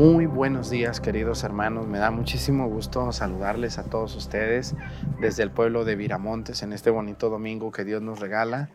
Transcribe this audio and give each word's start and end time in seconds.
Muy 0.00 0.24
buenos 0.24 0.70
días 0.70 0.98
queridos 0.98 1.44
hermanos, 1.44 1.86
me 1.86 1.98
da 1.98 2.10
muchísimo 2.10 2.66
gusto 2.70 3.12
saludarles 3.12 3.76
a 3.76 3.84
todos 3.84 4.16
ustedes 4.16 4.74
desde 5.20 5.42
el 5.42 5.50
pueblo 5.50 5.84
de 5.84 5.94
Viramontes 5.94 6.62
en 6.62 6.72
este 6.72 6.88
bonito 6.88 7.28
domingo 7.28 7.70
que 7.70 7.84
Dios 7.84 8.00
nos 8.00 8.18
regala. 8.18 8.70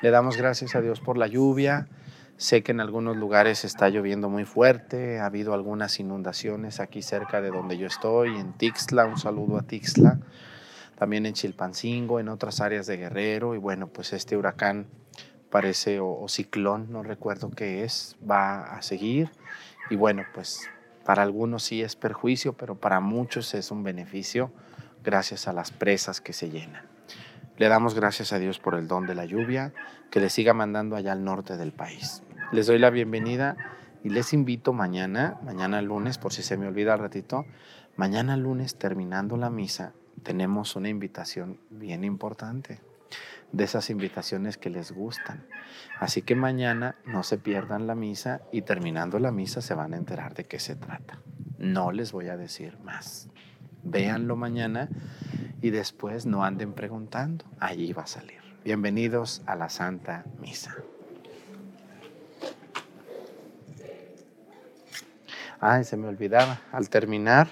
Le 0.00 0.10
damos 0.10 0.38
gracias 0.38 0.74
a 0.74 0.80
Dios 0.80 0.98
por 1.00 1.18
la 1.18 1.26
lluvia. 1.26 1.88
Sé 2.38 2.62
que 2.62 2.72
en 2.72 2.80
algunos 2.80 3.18
lugares 3.18 3.66
está 3.66 3.90
lloviendo 3.90 4.30
muy 4.30 4.46
fuerte, 4.46 5.20
ha 5.20 5.26
habido 5.26 5.52
algunas 5.52 6.00
inundaciones 6.00 6.80
aquí 6.80 7.02
cerca 7.02 7.42
de 7.42 7.50
donde 7.50 7.76
yo 7.76 7.86
estoy, 7.86 8.34
en 8.34 8.54
Tixla, 8.54 9.04
un 9.04 9.18
saludo 9.18 9.58
a 9.58 9.64
Tixla, 9.64 10.20
también 10.94 11.26
en 11.26 11.34
Chilpancingo, 11.34 12.18
en 12.18 12.30
otras 12.30 12.62
áreas 12.62 12.86
de 12.86 12.96
Guerrero. 12.96 13.54
Y 13.54 13.58
bueno, 13.58 13.88
pues 13.88 14.14
este 14.14 14.38
huracán 14.38 14.86
parece 15.50 16.00
o, 16.00 16.18
o 16.18 16.30
ciclón, 16.30 16.90
no 16.90 17.02
recuerdo 17.02 17.50
qué 17.50 17.84
es, 17.84 18.16
va 18.26 18.74
a 18.74 18.80
seguir 18.80 19.28
y 19.92 19.96
bueno, 19.96 20.22
pues 20.32 20.70
para 21.04 21.22
algunos 21.22 21.64
sí 21.64 21.82
es 21.82 21.96
perjuicio, 21.96 22.54
pero 22.54 22.76
para 22.76 23.00
muchos 23.00 23.52
es 23.52 23.70
un 23.70 23.82
beneficio 23.82 24.50
gracias 25.04 25.46
a 25.48 25.52
las 25.52 25.70
presas 25.70 26.22
que 26.22 26.32
se 26.32 26.48
llenan. 26.48 26.86
Le 27.58 27.68
damos 27.68 27.94
gracias 27.94 28.32
a 28.32 28.38
Dios 28.38 28.58
por 28.58 28.74
el 28.74 28.88
don 28.88 29.06
de 29.06 29.14
la 29.14 29.26
lluvia, 29.26 29.74
que 30.10 30.18
le 30.18 30.30
siga 30.30 30.54
mandando 30.54 30.96
allá 30.96 31.12
al 31.12 31.24
norte 31.24 31.58
del 31.58 31.72
país. 31.72 32.22
Les 32.52 32.66
doy 32.66 32.78
la 32.78 32.88
bienvenida 32.88 33.58
y 34.02 34.08
les 34.08 34.32
invito 34.32 34.72
mañana, 34.72 35.38
mañana 35.44 35.82
lunes, 35.82 36.16
por 36.16 36.32
si 36.32 36.42
se 36.42 36.56
me 36.56 36.66
olvida 36.66 36.94
al 36.94 37.00
ratito, 37.00 37.44
mañana 37.96 38.38
lunes 38.38 38.76
terminando 38.76 39.36
la 39.36 39.50
misa, 39.50 39.92
tenemos 40.22 40.74
una 40.74 40.88
invitación 40.88 41.60
bien 41.68 42.02
importante 42.02 42.80
de 43.52 43.64
esas 43.64 43.90
invitaciones 43.90 44.56
que 44.56 44.70
les 44.70 44.92
gustan. 44.92 45.46
Así 46.00 46.22
que 46.22 46.34
mañana 46.34 46.96
no 47.04 47.22
se 47.22 47.38
pierdan 47.38 47.86
la 47.86 47.94
misa 47.94 48.40
y 48.50 48.62
terminando 48.62 49.18
la 49.18 49.30
misa 49.30 49.60
se 49.60 49.74
van 49.74 49.94
a 49.94 49.96
enterar 49.96 50.34
de 50.34 50.44
qué 50.44 50.58
se 50.58 50.74
trata. 50.74 51.20
No 51.58 51.92
les 51.92 52.12
voy 52.12 52.28
a 52.28 52.36
decir 52.36 52.78
más. 52.78 53.28
Véanlo 53.84 54.36
mañana 54.36 54.88
y 55.60 55.70
después 55.70 56.26
no 56.26 56.44
anden 56.44 56.72
preguntando. 56.72 57.44
Allí 57.60 57.92
va 57.92 58.02
a 58.02 58.06
salir. 58.06 58.40
Bienvenidos 58.64 59.42
a 59.46 59.54
la 59.54 59.68
Santa 59.68 60.24
Misa. 60.40 60.74
Ay, 65.60 65.84
se 65.84 65.96
me 65.96 66.08
olvidaba. 66.08 66.60
Al 66.72 66.88
terminar 66.88 67.48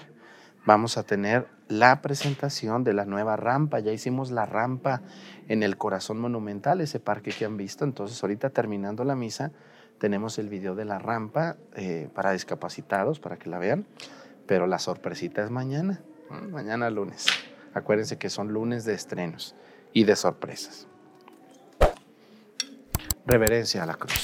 vamos 0.65 0.97
a 0.97 1.03
tener 1.03 1.47
la 1.67 2.01
presentación 2.01 2.83
de 2.83 2.93
la 2.93 3.05
nueva 3.05 3.37
rampa. 3.37 3.79
Ya 3.79 3.93
hicimos 3.93 4.31
la 4.31 4.45
rampa 4.45 5.01
en 5.51 5.63
el 5.63 5.75
Corazón 5.75 6.17
Monumental, 6.17 6.79
ese 6.79 7.01
parque 7.01 7.31
que 7.31 7.43
han 7.43 7.57
visto. 7.57 7.83
Entonces, 7.83 8.23
ahorita 8.23 8.51
terminando 8.51 9.03
la 9.03 9.15
misa, 9.15 9.51
tenemos 9.97 10.39
el 10.39 10.47
video 10.47 10.75
de 10.75 10.85
la 10.85 10.97
rampa 10.97 11.57
eh, 11.75 12.07
para 12.15 12.31
discapacitados, 12.31 13.19
para 13.19 13.35
que 13.35 13.49
la 13.49 13.59
vean. 13.59 13.85
Pero 14.45 14.65
la 14.65 14.79
sorpresita 14.79 15.43
es 15.43 15.51
mañana, 15.51 16.01
mañana 16.49 16.89
lunes. 16.89 17.25
Acuérdense 17.73 18.17
que 18.17 18.29
son 18.29 18.53
lunes 18.53 18.85
de 18.85 18.93
estrenos 18.93 19.55
y 19.91 20.05
de 20.05 20.15
sorpresas. 20.15 20.87
Reverencia 23.25 23.83
a 23.83 23.85
la 23.85 23.95
cruz. 23.95 24.23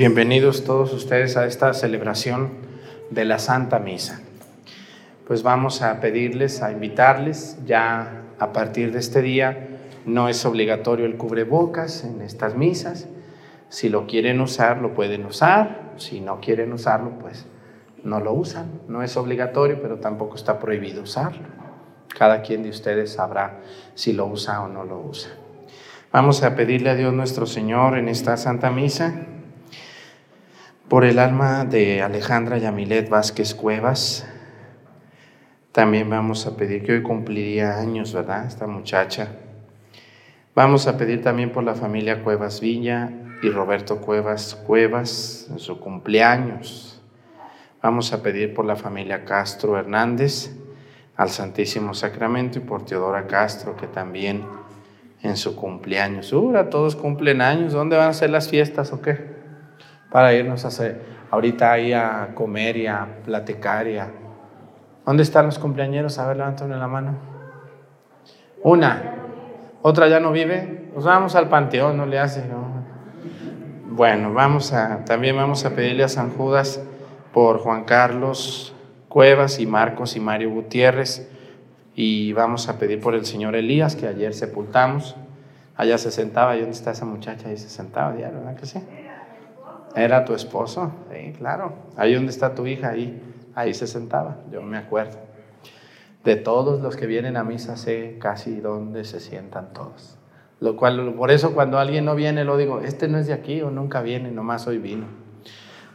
Bienvenidos 0.00 0.64
todos 0.64 0.94
ustedes 0.94 1.36
a 1.36 1.44
esta 1.44 1.74
celebración 1.74 2.52
de 3.10 3.26
la 3.26 3.38
Santa 3.38 3.78
Misa. 3.80 4.22
Pues 5.26 5.42
vamos 5.42 5.82
a 5.82 6.00
pedirles, 6.00 6.62
a 6.62 6.72
invitarles, 6.72 7.58
ya 7.66 8.22
a 8.38 8.50
partir 8.54 8.92
de 8.92 8.98
este 8.98 9.20
día 9.20 9.68
no 10.06 10.30
es 10.30 10.46
obligatorio 10.46 11.04
el 11.04 11.18
cubrebocas 11.18 12.02
en 12.04 12.22
estas 12.22 12.56
misas. 12.56 13.08
Si 13.68 13.90
lo 13.90 14.06
quieren 14.06 14.40
usar, 14.40 14.78
lo 14.80 14.94
pueden 14.94 15.26
usar. 15.26 15.92
Si 15.98 16.22
no 16.22 16.40
quieren 16.40 16.72
usarlo, 16.72 17.18
pues 17.18 17.44
no 18.02 18.20
lo 18.20 18.32
usan. 18.32 18.80
No 18.88 19.02
es 19.02 19.18
obligatorio, 19.18 19.82
pero 19.82 19.98
tampoco 19.98 20.36
está 20.36 20.58
prohibido 20.58 21.02
usarlo. 21.02 21.46
Cada 22.08 22.40
quien 22.40 22.62
de 22.62 22.70
ustedes 22.70 23.12
sabrá 23.12 23.60
si 23.94 24.14
lo 24.14 24.24
usa 24.24 24.62
o 24.62 24.68
no 24.68 24.82
lo 24.82 24.98
usa. 24.98 25.32
Vamos 26.10 26.42
a 26.42 26.56
pedirle 26.56 26.88
a 26.88 26.94
Dios 26.94 27.12
nuestro 27.12 27.44
Señor 27.44 27.98
en 27.98 28.08
esta 28.08 28.38
Santa 28.38 28.70
Misa 28.70 29.26
Por 30.90 31.04
el 31.04 31.20
alma 31.20 31.64
de 31.64 32.02
Alejandra 32.02 32.58
Yamilet 32.58 33.08
Vázquez 33.08 33.54
Cuevas, 33.54 34.26
también 35.70 36.10
vamos 36.10 36.48
a 36.48 36.56
pedir 36.56 36.82
que 36.82 36.94
hoy 36.94 37.02
cumpliría 37.04 37.78
años, 37.78 38.12
¿verdad? 38.12 38.44
Esta 38.44 38.66
muchacha. 38.66 39.28
Vamos 40.52 40.88
a 40.88 40.98
pedir 40.98 41.22
también 41.22 41.52
por 41.52 41.62
la 41.62 41.76
familia 41.76 42.24
Cuevas 42.24 42.60
Villa 42.60 43.08
y 43.40 43.50
Roberto 43.50 44.00
Cuevas 44.00 44.56
Cuevas 44.66 45.46
en 45.48 45.60
su 45.60 45.78
cumpleaños. 45.78 47.00
Vamos 47.80 48.12
a 48.12 48.20
pedir 48.20 48.52
por 48.52 48.64
la 48.64 48.74
familia 48.74 49.24
Castro 49.24 49.78
Hernández 49.78 50.50
al 51.14 51.28
Santísimo 51.28 51.94
Sacramento 51.94 52.58
y 52.58 52.62
por 52.62 52.84
Teodora 52.84 53.28
Castro, 53.28 53.76
que 53.76 53.86
también 53.86 54.44
en 55.22 55.36
su 55.36 55.54
cumpleaños. 55.54 56.32
Ahora 56.32 56.68
todos 56.68 56.96
cumplen 56.96 57.42
años. 57.42 57.74
¿Dónde 57.74 57.96
van 57.96 58.08
a 58.08 58.12
ser 58.12 58.30
las 58.30 58.48
fiestas 58.48 58.92
o 58.92 59.00
qué? 59.00 59.39
Para 60.10 60.32
irnos 60.34 60.64
a 60.64 60.68
hacer, 60.68 61.02
ahorita 61.30 61.72
ahí 61.72 61.92
a 61.92 62.30
comer 62.34 62.76
y 62.76 62.86
a 62.86 63.06
platicar 63.24 63.86
y 63.86 63.98
a 63.98 64.10
¿Dónde 65.10 65.22
están 65.22 65.46
los 65.46 65.58
cumpleañeros? 65.58 66.18
A 66.18 66.28
ver, 66.28 66.36
levanten 66.36 66.70
la 66.70 66.86
mano. 66.86 67.14
Una. 68.62 69.16
¿Otra 69.82 70.08
ya 70.08 70.20
no 70.20 70.30
vive? 70.30 70.88
Pues 70.92 71.04
vamos 71.04 71.34
al 71.34 71.48
panteón, 71.48 71.96
no 71.96 72.06
le 72.06 72.18
hace. 72.18 72.44
Bueno, 73.88 74.32
vamos 74.32 74.72
a, 74.72 75.04
también 75.04 75.36
vamos 75.36 75.64
a 75.64 75.70
pedirle 75.70 76.04
a 76.04 76.08
San 76.08 76.30
Judas 76.30 76.80
por 77.32 77.58
Juan 77.58 77.84
Carlos 77.84 78.74
Cuevas 79.08 79.58
y 79.58 79.66
Marcos 79.66 80.14
y 80.14 80.20
Mario 80.20 80.50
Gutiérrez. 80.50 81.28
Y 81.96 82.32
vamos 82.32 82.68
a 82.68 82.78
pedir 82.78 83.00
por 83.00 83.14
el 83.14 83.26
señor 83.26 83.56
Elías, 83.56 83.96
que 83.96 84.06
ayer 84.06 84.32
sepultamos. 84.32 85.16
Allá 85.76 85.98
se 85.98 86.12
sentaba, 86.12 86.56
¿y 86.56 86.60
dónde 86.60 86.76
está 86.76 86.92
esa 86.92 87.04
muchacha? 87.04 87.48
Ahí 87.48 87.56
se 87.56 87.68
sentaba, 87.68 88.12
¿verdad 88.12 88.54
que 88.54 88.66
sí? 88.66 88.80
Era 89.94 90.24
tu 90.24 90.34
esposo, 90.34 90.92
sí, 91.12 91.32
claro. 91.36 91.74
Ahí 91.96 92.14
donde 92.14 92.30
está 92.30 92.54
tu 92.54 92.66
hija, 92.66 92.90
ahí 92.90 93.20
ahí 93.54 93.74
se 93.74 93.86
sentaba, 93.86 94.38
yo 94.50 94.62
me 94.62 94.78
acuerdo. 94.78 95.18
De 96.24 96.36
todos 96.36 96.80
los 96.80 96.96
que 96.96 97.06
vienen 97.06 97.36
a 97.36 97.44
misa 97.44 97.76
sé 97.76 98.18
casi 98.20 98.60
dónde 98.60 99.04
se 99.04 99.20
sientan 99.20 99.72
todos. 99.72 100.18
Lo 100.60 100.76
cual, 100.76 101.14
por 101.14 101.30
eso 101.30 101.54
cuando 101.54 101.78
alguien 101.78 102.04
no 102.04 102.14
viene, 102.14 102.44
lo 102.44 102.58
digo, 102.58 102.80
este 102.80 103.08
no 103.08 103.18
es 103.18 103.26
de 103.26 103.32
aquí 103.32 103.62
o 103.62 103.70
nunca 103.70 104.02
viene, 104.02 104.30
nomás 104.30 104.66
hoy 104.66 104.78
vino. 104.78 105.06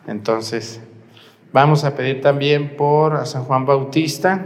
Entonces, 0.07 0.81
vamos 1.53 1.83
a 1.83 1.95
pedir 1.95 2.21
también 2.21 2.75
por 2.75 3.25
San 3.27 3.43
Juan 3.43 3.65
Bautista. 3.65 4.45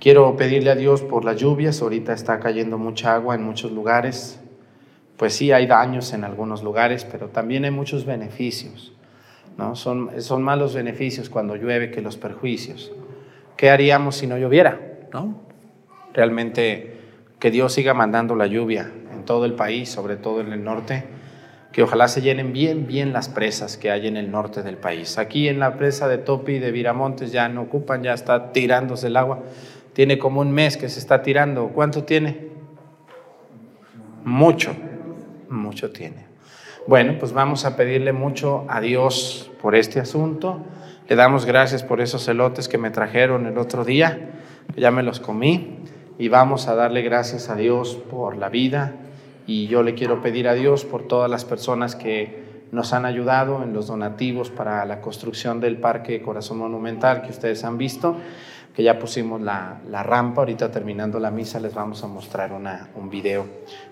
Quiero 0.00 0.36
pedirle 0.36 0.70
a 0.70 0.76
Dios 0.76 1.02
por 1.02 1.24
las 1.24 1.36
lluvias. 1.36 1.82
Ahorita 1.82 2.14
está 2.14 2.40
cayendo 2.40 2.78
mucha 2.78 3.14
agua 3.14 3.34
en 3.34 3.42
muchos 3.42 3.72
lugares. 3.72 4.40
Pues 5.18 5.34
sí, 5.34 5.50
hay 5.50 5.66
daños 5.66 6.12
en 6.12 6.22
algunos 6.22 6.62
lugares, 6.62 7.04
pero 7.04 7.28
también 7.28 7.64
hay 7.64 7.72
muchos 7.72 8.06
beneficios. 8.06 8.92
¿no? 9.58 9.74
Son, 9.74 10.10
son 10.22 10.44
más 10.44 10.56
los 10.56 10.74
beneficios 10.74 11.28
cuando 11.28 11.56
llueve 11.56 11.90
que 11.90 12.00
los 12.00 12.16
perjuicios. 12.16 12.92
¿Qué 13.56 13.68
haríamos 13.68 14.14
si 14.14 14.28
no 14.28 14.38
lloviera? 14.38 14.80
¿no? 15.12 15.40
Realmente 16.14 17.00
que 17.40 17.50
Dios 17.50 17.72
siga 17.72 17.94
mandando 17.94 18.36
la 18.36 18.46
lluvia 18.46 18.92
en 19.12 19.24
todo 19.24 19.44
el 19.44 19.54
país, 19.54 19.88
sobre 19.88 20.16
todo 20.16 20.40
en 20.40 20.52
el 20.52 20.62
norte, 20.62 21.04
que 21.72 21.82
ojalá 21.82 22.06
se 22.06 22.22
llenen 22.22 22.52
bien, 22.52 22.86
bien 22.86 23.12
las 23.12 23.28
presas 23.28 23.76
que 23.76 23.90
hay 23.90 24.06
en 24.06 24.16
el 24.16 24.30
norte 24.30 24.62
del 24.62 24.76
país. 24.76 25.18
Aquí 25.18 25.48
en 25.48 25.58
la 25.58 25.76
presa 25.76 26.06
de 26.06 26.18
Topi 26.18 26.60
de 26.60 26.70
Viramontes 26.70 27.32
ya 27.32 27.48
no 27.48 27.62
ocupan, 27.62 28.04
ya 28.04 28.14
está 28.14 28.52
tirándose 28.52 29.08
el 29.08 29.16
agua. 29.16 29.40
Tiene 29.94 30.16
como 30.16 30.40
un 30.40 30.52
mes 30.52 30.76
que 30.76 30.88
se 30.88 31.00
está 31.00 31.22
tirando. 31.22 31.68
¿Cuánto 31.68 32.04
tiene? 32.04 32.48
Mucho, 34.24 34.74
mucho 35.50 35.90
tiene. 35.90 36.26
Bueno, 36.86 37.16
pues 37.18 37.32
vamos 37.32 37.64
a 37.66 37.76
pedirle 37.76 38.12
mucho 38.12 38.64
a 38.68 38.80
Dios 38.80 39.50
por 39.60 39.74
este 39.74 40.00
asunto. 40.00 40.64
Le 41.06 41.16
damos 41.16 41.44
gracias 41.44 41.82
por 41.82 42.00
esos 42.00 42.26
elotes 42.28 42.68
que 42.68 42.78
me 42.78 42.90
trajeron 42.90 43.46
el 43.46 43.58
otro 43.58 43.84
día, 43.84 44.30
que 44.74 44.80
ya 44.80 44.90
me 44.90 45.02
los 45.02 45.20
comí. 45.20 45.80
Y 46.18 46.28
vamos 46.28 46.66
a 46.66 46.74
darle 46.74 47.02
gracias 47.02 47.50
a 47.50 47.56
Dios 47.56 47.96
por 48.10 48.36
la 48.36 48.48
vida. 48.48 48.94
Y 49.46 49.66
yo 49.66 49.82
le 49.82 49.94
quiero 49.94 50.22
pedir 50.22 50.48
a 50.48 50.54
Dios 50.54 50.84
por 50.84 51.06
todas 51.06 51.30
las 51.30 51.44
personas 51.44 51.94
que 51.94 52.48
nos 52.72 52.92
han 52.92 53.04
ayudado 53.04 53.62
en 53.62 53.72
los 53.72 53.86
donativos 53.86 54.50
para 54.50 54.84
la 54.84 55.00
construcción 55.00 55.60
del 55.60 55.78
Parque 55.78 56.20
Corazón 56.20 56.58
Monumental 56.58 57.22
que 57.22 57.30
ustedes 57.30 57.64
han 57.64 57.78
visto, 57.78 58.16
que 58.74 58.82
ya 58.82 58.98
pusimos 58.98 59.40
la, 59.40 59.80
rampa. 60.02 60.42
Ahorita 60.42 60.70
terminando 60.70 61.18
la 61.18 61.30
misa 61.30 61.60
les 61.60 61.74
vamos 61.74 62.02
a 62.04 62.06
mostrar 62.06 62.52
una, 62.52 62.88
un 62.94 63.08
video 63.08 63.46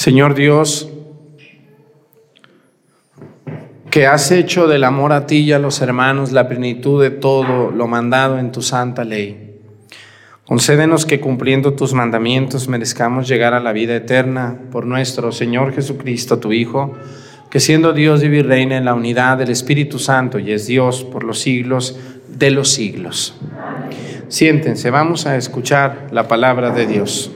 Señor 0.00 0.34
Dios, 0.34 0.88
que 3.90 4.06
has 4.06 4.30
hecho 4.30 4.66
del 4.66 4.84
amor 4.84 5.12
a 5.12 5.26
ti 5.26 5.40
y 5.40 5.52
a 5.52 5.58
los 5.58 5.82
hermanos 5.82 6.32
la 6.32 6.48
plenitud 6.48 7.02
de 7.02 7.10
todo 7.10 7.70
lo 7.70 7.86
mandado 7.86 8.38
en 8.38 8.50
tu 8.50 8.62
santa 8.62 9.04
ley. 9.04 9.60
Concédenos 10.46 11.04
que 11.04 11.20
cumpliendo 11.20 11.74
tus 11.74 11.92
mandamientos 11.92 12.66
merezcamos 12.66 13.28
llegar 13.28 13.52
a 13.52 13.60
la 13.60 13.72
vida 13.72 13.94
eterna 13.94 14.58
por 14.72 14.86
nuestro 14.86 15.32
Señor 15.32 15.74
Jesucristo, 15.74 16.38
tu 16.38 16.50
Hijo, 16.54 16.94
que 17.50 17.60
siendo 17.60 17.92
Dios 17.92 18.22
y 18.22 18.40
reina 18.40 18.78
en 18.78 18.86
la 18.86 18.94
unidad 18.94 19.36
del 19.36 19.50
Espíritu 19.50 19.98
Santo 19.98 20.38
y 20.38 20.50
es 20.52 20.66
Dios 20.66 21.04
por 21.04 21.24
los 21.24 21.40
siglos 21.40 22.00
de 22.26 22.50
los 22.50 22.70
siglos. 22.70 23.38
Siéntense, 24.28 24.88
vamos 24.88 25.26
a 25.26 25.36
escuchar 25.36 26.06
la 26.10 26.26
palabra 26.26 26.70
de 26.70 26.86
Dios. 26.86 27.32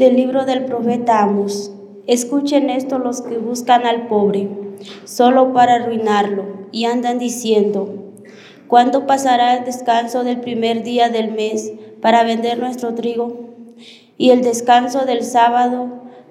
Del 0.00 0.16
libro 0.16 0.46
del 0.46 0.64
profeta 0.64 1.20
Amos. 1.20 1.74
Escuchen 2.06 2.70
esto 2.70 2.98
los 2.98 3.20
que 3.20 3.36
buscan 3.36 3.84
al 3.84 4.06
pobre, 4.06 4.48
solo 5.04 5.52
para 5.52 5.74
arruinarlo, 5.74 6.46
y 6.72 6.86
andan 6.86 7.18
diciendo, 7.18 8.14
¿cuándo 8.66 9.06
pasará 9.06 9.58
el 9.58 9.66
descanso 9.66 10.24
del 10.24 10.40
primer 10.40 10.84
día 10.84 11.10
del 11.10 11.32
mes 11.32 11.74
para 12.00 12.24
vender 12.24 12.58
nuestro 12.58 12.94
trigo? 12.94 13.50
Y 14.16 14.30
el 14.30 14.40
descanso 14.40 15.04
del 15.04 15.22
sábado 15.22 15.88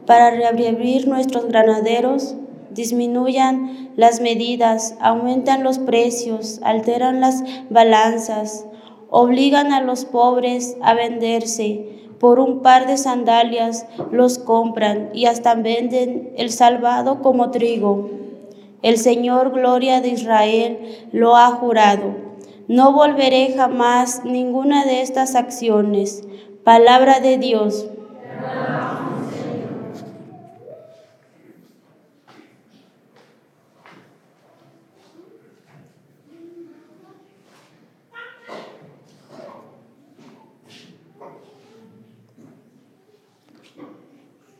para 0.07 0.31
reabrir 0.31 1.07
nuestros 1.07 1.45
granaderos, 1.45 2.37
disminuyan 2.71 3.91
las 3.95 4.19
medidas, 4.19 4.95
aumentan 4.99 5.63
los 5.63 5.77
precios, 5.77 6.59
alteran 6.63 7.21
las 7.21 7.43
balanzas, 7.69 8.65
obligan 9.11 9.73
a 9.73 9.81
los 9.81 10.05
pobres 10.05 10.75
a 10.81 10.95
venderse, 10.95 11.99
por 12.19 12.39
un 12.39 12.61
par 12.61 12.87
de 12.87 12.97
sandalias 12.97 13.85
los 14.11 14.37
compran 14.39 15.09
y 15.13 15.25
hasta 15.25 15.55
venden 15.55 16.33
el 16.37 16.51
salvado 16.51 17.21
como 17.21 17.51
trigo. 17.51 18.09
El 18.81 18.97
Señor 18.97 19.51
Gloria 19.51 20.01
de 20.01 20.09
Israel 20.09 21.07
lo 21.11 21.35
ha 21.35 21.47
jurado. 21.47 22.15
No 22.67 22.93
volveré 22.93 23.53
jamás 23.57 24.23
ninguna 24.25 24.85
de 24.85 25.01
estas 25.01 25.35
acciones. 25.35 26.23
Palabra 26.63 27.19
de 27.19 27.37
Dios. 27.37 27.87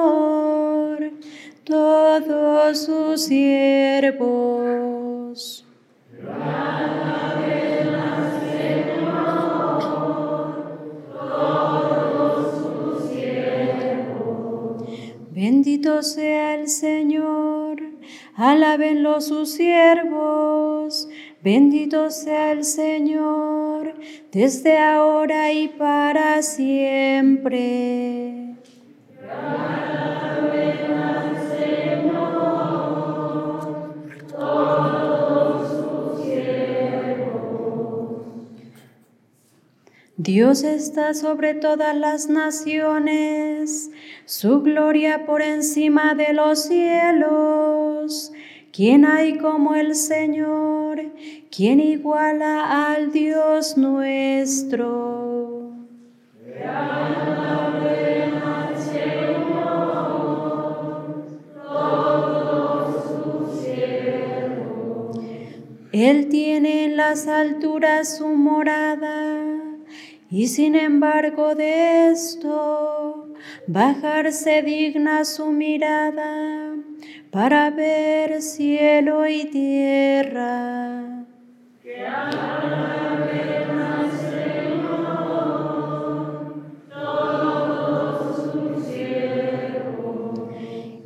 todos 1.63 2.77
sus 2.77 3.23
siervos. 3.23 4.65
Bendito 15.31 16.03
sea 16.03 16.55
el 16.55 16.67
Señor, 16.67 17.81
alabenlo 18.35 19.21
sus 19.21 19.53
siervos. 19.53 21.07
Bendito 21.45 22.09
sea 22.09 22.51
el 22.53 22.63
Señor 22.63 23.93
desde 24.31 24.79
ahora 24.79 25.53
y 25.53 25.67
para 25.67 26.41
siempre. 26.41 27.75
Dios 40.17 40.63
está 40.63 41.13
sobre 41.13 41.53
todas 41.53 41.95
las 41.95 42.27
naciones, 42.27 43.91
su 44.25 44.63
gloria 44.63 45.27
por 45.27 45.43
encima 45.43 46.15
de 46.15 46.33
los 46.33 46.63
cielos. 46.63 48.31
¿Quién 48.75 49.05
hay 49.05 49.37
como 49.37 49.73
el 49.73 49.95
Señor? 49.95 51.01
¿Quién 51.49 51.79
iguala 51.79 52.91
al 52.91 53.13
Dios 53.13 53.77
nuestro? 53.77 55.71
Él 65.93 66.27
tiene 66.27 66.83
en 66.83 66.97
las 66.97 67.27
alturas 67.27 68.17
su 68.17 68.27
morada 68.27 69.37
y 70.29 70.47
sin 70.47 70.75
embargo 70.75 71.55
de 71.55 72.09
esto 72.09 73.33
bajarse 73.67 74.61
digna 74.63 75.23
su 75.23 75.45
mirada 75.45 76.75
para 77.35 77.69
ver 77.69 78.41
cielo 78.41 79.27
y 79.27 79.43
tierra. 79.51 81.25
Que 81.83 82.07
al 82.07 82.31
Señor, 84.31 85.25
todos 86.89 88.53
sus. 88.53 88.87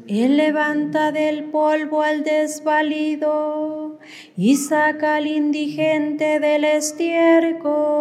Él 0.07 0.38
levanta 0.38 1.12
del 1.12 1.45
polvo 1.45 2.03
al 2.03 2.24
desvalido 2.24 3.98
y 4.38 4.55
saca 4.57 5.15
al 5.15 5.25
indigente 5.25 6.39
del 6.39 6.63
estiércol 6.63 7.98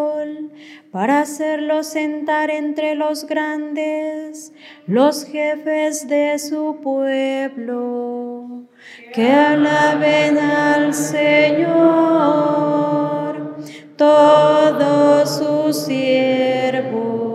para 0.90 1.20
hacerlo 1.20 1.82
sentar 1.82 2.50
entre 2.50 2.94
los 2.94 3.26
grandes, 3.26 4.52
los 4.86 5.24
jefes 5.24 6.08
de 6.08 6.38
su 6.38 6.80
pueblo. 6.82 8.68
Que 9.12 9.30
alaben 9.30 10.38
al 10.38 10.94
Señor 10.94 12.48
todos 13.96 15.38
sus 15.38 15.84
siervos. 15.84 17.27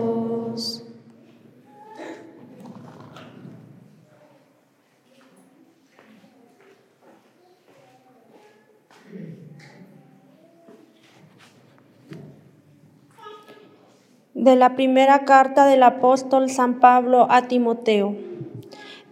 De 14.44 14.58
la 14.58 14.76
primera 14.76 15.24
carta 15.24 15.66
del 15.66 15.84
apóstol 15.84 16.50
San 16.50 16.82
Pablo 16.82 17.28
a 17.30 17.44
Timoteo. 17.44 18.16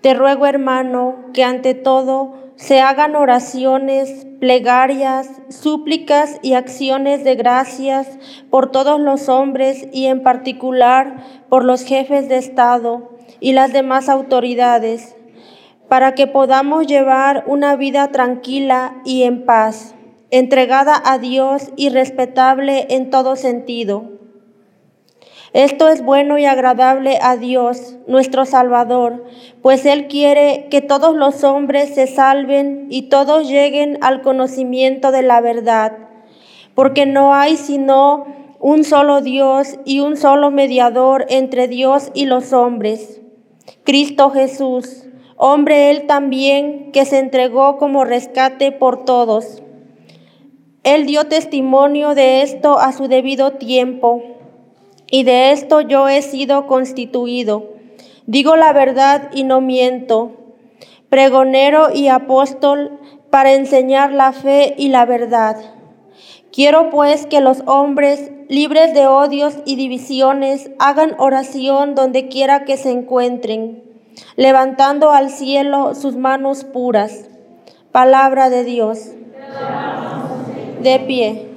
Te 0.01 0.13
ruego, 0.13 0.45
hermano, 0.45 1.15
que 1.33 1.45
ante 1.45 1.73
todo 1.73 2.33
se 2.57 2.81
hagan 2.81 3.15
oraciones, 3.15 4.27
plegarias, 4.41 5.29
súplicas 5.47 6.37
y 6.41 6.53
acciones 6.53 7.23
de 7.23 7.35
gracias 7.35 8.09
por 8.49 8.71
todos 8.71 8.99
los 8.99 9.29
hombres 9.29 9.87
y 9.93 10.07
en 10.07 10.21
particular 10.21 11.23
por 11.47 11.63
los 11.63 11.85
jefes 11.85 12.27
de 12.27 12.37
Estado 12.37 13.11
y 13.39 13.53
las 13.53 13.71
demás 13.71 14.09
autoridades, 14.09 15.15
para 15.87 16.13
que 16.13 16.27
podamos 16.27 16.87
llevar 16.87 17.45
una 17.47 17.77
vida 17.77 18.09
tranquila 18.09 19.01
y 19.05 19.23
en 19.23 19.45
paz, 19.45 19.95
entregada 20.29 21.01
a 21.05 21.19
Dios 21.19 21.71
y 21.77 21.87
respetable 21.87 22.87
en 22.89 23.09
todo 23.09 23.37
sentido 23.37 24.20
esto 25.53 25.89
es 25.89 26.01
bueno 26.01 26.37
y 26.37 26.45
agradable 26.45 27.19
a 27.21 27.35
Dios, 27.35 27.97
nuestro 28.07 28.45
Salvador, 28.45 29.25
pues 29.61 29.85
Él 29.85 30.07
quiere 30.07 30.67
que 30.71 30.81
todos 30.81 31.13
los 31.13 31.43
hombres 31.43 31.93
se 31.93 32.07
salven 32.07 32.87
y 32.89 33.09
todos 33.09 33.49
lleguen 33.49 33.97
al 34.01 34.21
conocimiento 34.21 35.11
de 35.11 35.23
la 35.23 35.41
verdad, 35.41 35.97
porque 36.73 37.05
no 37.05 37.33
hay 37.33 37.57
sino 37.57 38.25
un 38.61 38.85
solo 38.85 39.19
Dios 39.19 39.77
y 39.83 39.99
un 39.99 40.15
solo 40.15 40.51
mediador 40.51 41.25
entre 41.27 41.67
Dios 41.67 42.11
y 42.13 42.27
los 42.27 42.53
hombres, 42.53 43.19
Cristo 43.83 44.29
Jesús, 44.29 45.05
hombre 45.35 45.89
Él 45.89 46.07
también, 46.07 46.93
que 46.93 47.03
se 47.03 47.19
entregó 47.19 47.77
como 47.77 48.05
rescate 48.05 48.71
por 48.71 49.03
todos. 49.03 49.61
Él 50.83 51.05
dio 51.05 51.25
testimonio 51.25 52.15
de 52.15 52.41
esto 52.41 52.79
a 52.79 52.93
su 52.93 53.07
debido 53.07 53.51
tiempo, 53.51 54.23
y 55.11 55.23
de 55.23 55.51
esto 55.51 55.81
yo 55.81 56.09
he 56.09 56.23
sido 56.23 56.65
constituido. 56.65 57.69
Digo 58.25 58.55
la 58.55 58.73
verdad 58.73 59.29
y 59.33 59.43
no 59.43 59.61
miento, 59.61 60.31
pregonero 61.09 61.93
y 61.93 62.07
apóstol 62.07 62.99
para 63.29 63.53
enseñar 63.53 64.11
la 64.11 64.31
fe 64.31 64.73
y 64.77 64.87
la 64.89 65.05
verdad. 65.05 65.57
Quiero 66.51 66.89
pues 66.89 67.27
que 67.27 67.41
los 67.41 67.61
hombres, 67.67 68.31
libres 68.49 68.93
de 68.93 69.05
odios 69.05 69.57
y 69.65 69.75
divisiones, 69.75 70.71
hagan 70.79 71.15
oración 71.19 71.93
donde 71.93 72.27
quiera 72.27 72.65
que 72.65 72.77
se 72.77 72.89
encuentren, 72.89 73.83
levantando 74.35 75.11
al 75.11 75.29
cielo 75.29 75.93
sus 75.93 76.15
manos 76.15 76.63
puras. 76.63 77.29
Palabra 77.91 78.49
de 78.49 78.63
Dios 78.63 79.11
de 80.81 80.99
pie. 80.99 81.47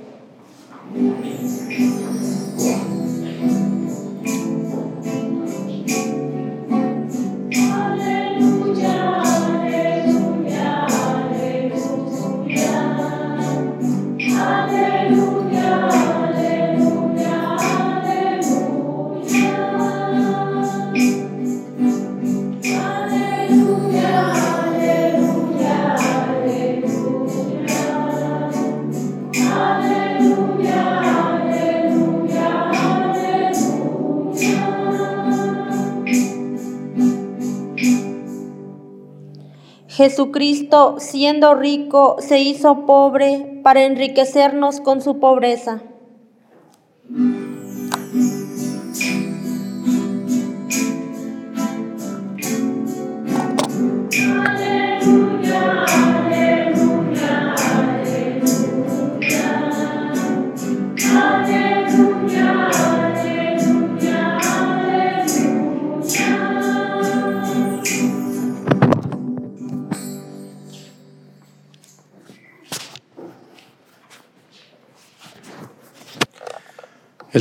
Jesucristo, 40.04 40.96
siendo 40.98 41.54
rico, 41.54 42.16
se 42.18 42.38
hizo 42.38 42.84
pobre 42.84 43.62
para 43.64 43.84
enriquecernos 43.84 44.82
con 44.82 45.00
su 45.00 45.18
pobreza. 45.18 45.80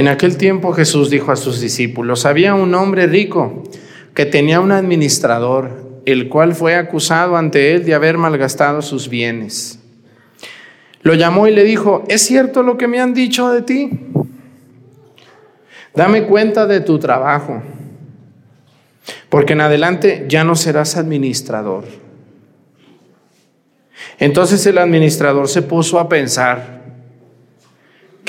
En 0.00 0.08
aquel 0.08 0.38
tiempo 0.38 0.72
Jesús 0.72 1.10
dijo 1.10 1.30
a 1.30 1.36
sus 1.36 1.60
discípulos, 1.60 2.24
había 2.24 2.54
un 2.54 2.74
hombre 2.74 3.06
rico 3.06 3.64
que 4.14 4.24
tenía 4.24 4.58
un 4.58 4.72
administrador, 4.72 6.00
el 6.06 6.30
cual 6.30 6.54
fue 6.54 6.74
acusado 6.74 7.36
ante 7.36 7.74
él 7.74 7.84
de 7.84 7.92
haber 7.92 8.16
malgastado 8.16 8.80
sus 8.80 9.10
bienes. 9.10 9.78
Lo 11.02 11.12
llamó 11.12 11.48
y 11.48 11.54
le 11.54 11.64
dijo, 11.64 12.02
¿es 12.08 12.22
cierto 12.22 12.62
lo 12.62 12.78
que 12.78 12.88
me 12.88 12.98
han 12.98 13.12
dicho 13.12 13.50
de 13.50 13.60
ti? 13.60 13.90
Dame 15.94 16.22
cuenta 16.22 16.66
de 16.66 16.80
tu 16.80 16.98
trabajo, 16.98 17.62
porque 19.28 19.52
en 19.52 19.60
adelante 19.60 20.24
ya 20.30 20.44
no 20.44 20.56
serás 20.56 20.96
administrador. 20.96 21.84
Entonces 24.18 24.64
el 24.64 24.78
administrador 24.78 25.46
se 25.46 25.60
puso 25.60 26.00
a 26.00 26.08
pensar, 26.08 26.79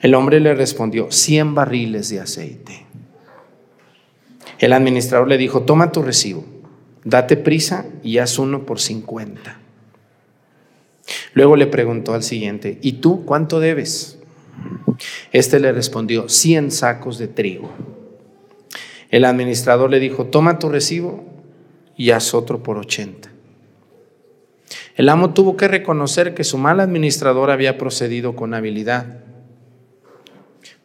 El 0.00 0.14
hombre 0.14 0.40
le 0.40 0.54
respondió, 0.54 1.10
100 1.10 1.54
barriles 1.54 2.08
de 2.08 2.20
aceite. 2.20 2.86
El 4.58 4.72
administrador 4.72 5.28
le 5.28 5.38
dijo, 5.38 5.62
toma 5.62 5.92
tu 5.92 6.02
recibo, 6.02 6.44
date 7.04 7.36
prisa 7.36 7.86
y 8.02 8.18
haz 8.18 8.38
uno 8.38 8.66
por 8.66 8.80
50. 8.80 9.58
Luego 11.34 11.56
le 11.56 11.66
preguntó 11.66 12.14
al 12.14 12.22
siguiente, 12.22 12.78
¿y 12.82 12.94
tú 12.94 13.24
cuánto 13.24 13.60
debes? 13.60 14.18
Este 15.32 15.60
le 15.60 15.72
respondió, 15.72 16.28
100 16.28 16.72
sacos 16.72 17.18
de 17.18 17.28
trigo. 17.28 17.70
El 19.10 19.24
administrador 19.24 19.90
le 19.90 20.00
dijo, 20.00 20.26
toma 20.26 20.58
tu 20.58 20.68
recibo 20.68 21.24
y 21.96 22.10
haz 22.10 22.34
otro 22.34 22.62
por 22.62 22.78
80. 22.78 23.30
El 24.96 25.08
amo 25.08 25.32
tuvo 25.32 25.56
que 25.56 25.68
reconocer 25.68 26.34
que 26.34 26.44
su 26.44 26.58
mal 26.58 26.80
administrador 26.80 27.50
había 27.50 27.78
procedido 27.78 28.34
con 28.34 28.52
habilidad 28.52 29.27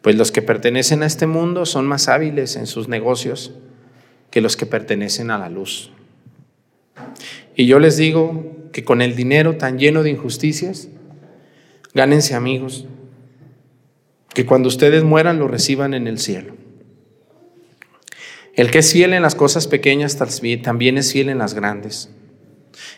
pues 0.04 0.18
los 0.18 0.34
que 0.34 0.42
pertenecen 0.42 1.02
a 1.02 1.06
este 1.06 1.28
mundo 1.28 1.66
son 1.66 1.88
más 1.88 2.10
hábiles 2.10 2.58
en 2.58 2.68
sus 2.68 2.90
negocios 2.90 3.54
que 4.30 4.42
los 4.42 4.58
que 4.58 4.66
pertenecen 4.66 5.32
a 5.32 5.40
la 5.40 5.48
luz. 5.48 5.92
Y 7.56 7.68
yo 7.68 7.80
les 7.80 7.96
digo 7.96 8.70
que 8.74 8.84
con 8.84 9.02
el 9.02 9.16
dinero 9.16 9.56
tan 9.56 9.80
lleno 9.80 10.04
de 10.04 10.10
injusticias, 10.10 10.90
gánense 11.94 12.36
amigos, 12.36 12.86
que 14.34 14.46
cuando 14.46 14.68
ustedes 14.68 15.06
mueran 15.06 15.40
lo 15.40 15.48
reciban 15.48 15.94
en 15.94 16.08
el 16.08 16.20
cielo. 16.20 16.54
El 18.56 18.72
que 18.72 18.80
es 18.80 18.92
fiel 18.92 19.14
en 19.14 19.22
las 19.22 19.36
cosas 19.36 19.68
pequeñas 19.68 20.18
también 20.18 20.98
es 20.98 21.14
fiel 21.14 21.30
en 21.30 21.38
las 21.38 21.54
grandes. 21.54 22.10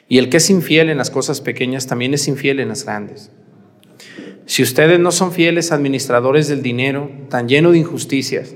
Y 0.10 0.18
el 0.18 0.30
que 0.30 0.38
es 0.38 0.50
infiel 0.50 0.90
en 0.90 0.98
las 0.98 1.12
cosas 1.12 1.40
pequeñas 1.40 1.86
también 1.86 2.16
es 2.16 2.28
infiel 2.28 2.60
en 2.60 2.70
las 2.70 2.84
grandes. 2.84 3.30
Si 4.46 4.62
ustedes 4.62 5.00
no 5.00 5.12
son 5.12 5.32
fieles 5.32 5.72
administradores 5.72 6.48
del 6.48 6.62
dinero, 6.62 7.10
tan 7.30 7.48
lleno 7.48 7.72
de 7.72 7.80
injusticias, 7.80 8.56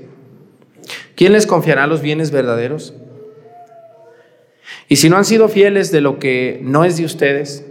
¿quién 1.16 1.32
les 1.32 1.46
confiará 1.46 1.86
los 1.86 2.00
bienes 2.00 2.30
verdaderos? 2.30 2.94
Y 4.88 4.96
si 4.96 5.08
no 5.08 5.16
han 5.16 5.24
sido 5.24 5.48
fieles 5.48 5.90
de 5.90 6.00
lo 6.00 6.18
que 6.18 6.60
no 6.62 6.84
es 6.84 6.96
de 6.96 7.04
ustedes, 7.04 7.64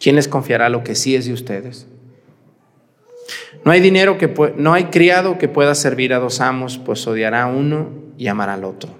¿quién 0.00 0.16
les 0.16 0.28
confiará 0.28 0.68
lo 0.68 0.82
que 0.82 0.94
sí 0.94 1.14
es 1.14 1.26
de 1.26 1.32
ustedes? 1.32 1.86
No 3.64 3.72
hay 3.72 3.80
dinero 3.80 4.16
que 4.16 4.32
no 4.56 4.74
hay 4.74 4.84
criado 4.84 5.38
que 5.38 5.48
pueda 5.48 5.74
servir 5.74 6.14
a 6.14 6.18
dos 6.18 6.40
amos, 6.40 6.78
pues 6.78 7.06
odiará 7.06 7.42
a 7.42 7.46
uno 7.46 7.90
y 8.16 8.28
amará 8.28 8.54
al 8.54 8.64
otro. 8.64 8.90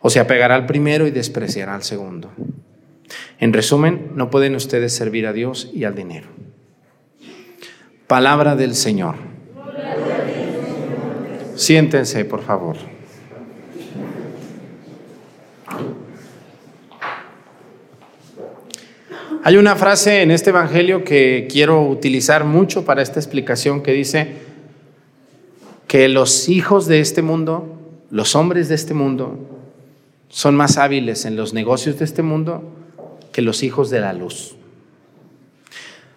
O 0.00 0.10
se 0.10 0.20
apegará 0.20 0.54
al 0.54 0.66
primero 0.66 1.06
y 1.06 1.10
despreciará 1.10 1.74
al 1.74 1.82
segundo. 1.82 2.30
En 3.38 3.52
resumen, 3.52 4.12
no 4.14 4.30
pueden 4.30 4.54
ustedes 4.54 4.94
servir 4.94 5.26
a 5.26 5.32
Dios 5.32 5.70
y 5.72 5.84
al 5.84 5.94
dinero. 5.94 6.28
Palabra 8.06 8.56
del 8.56 8.74
Señor. 8.74 9.16
Siéntense, 11.56 12.24
por 12.24 12.42
favor. 12.42 12.76
Hay 19.42 19.56
una 19.56 19.76
frase 19.76 20.22
en 20.22 20.32
este 20.32 20.50
Evangelio 20.50 21.04
que 21.04 21.46
quiero 21.50 21.82
utilizar 21.82 22.44
mucho 22.44 22.84
para 22.84 23.00
esta 23.00 23.20
explicación 23.20 23.82
que 23.82 23.92
dice 23.92 24.34
que 25.86 26.08
los 26.08 26.48
hijos 26.48 26.86
de 26.86 27.00
este 27.00 27.22
mundo, 27.22 27.78
los 28.10 28.34
hombres 28.34 28.68
de 28.68 28.74
este 28.74 28.92
mundo, 28.92 29.38
son 30.28 30.56
más 30.56 30.78
hábiles 30.78 31.24
en 31.26 31.36
los 31.36 31.54
negocios 31.54 31.98
de 31.98 32.04
este 32.04 32.22
mundo 32.22 32.64
que 33.36 33.42
los 33.42 33.62
hijos 33.62 33.90
de 33.90 34.00
la 34.00 34.14
luz. 34.14 34.56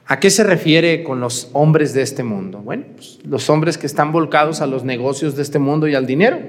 ¿A 0.06 0.22
qué 0.22 0.30
se 0.30 0.46
refiere 0.46 1.04
con 1.04 1.20
los 1.20 1.50
hombres 1.52 1.94
de 1.94 2.02
este 2.02 2.24
mundo? 2.24 2.60
Bueno, 2.60 2.86
pues, 2.96 3.20
los 3.26 3.50
hombres 3.50 3.78
que 3.78 3.88
están 3.88 4.14
volcados 4.14 4.62
a 4.62 4.68
los 4.68 4.86
negocios 4.86 5.36
de 5.36 5.42
este 5.42 5.60
mundo 5.60 5.90
y 5.90 5.96
al 5.96 6.06
dinero. 6.06 6.40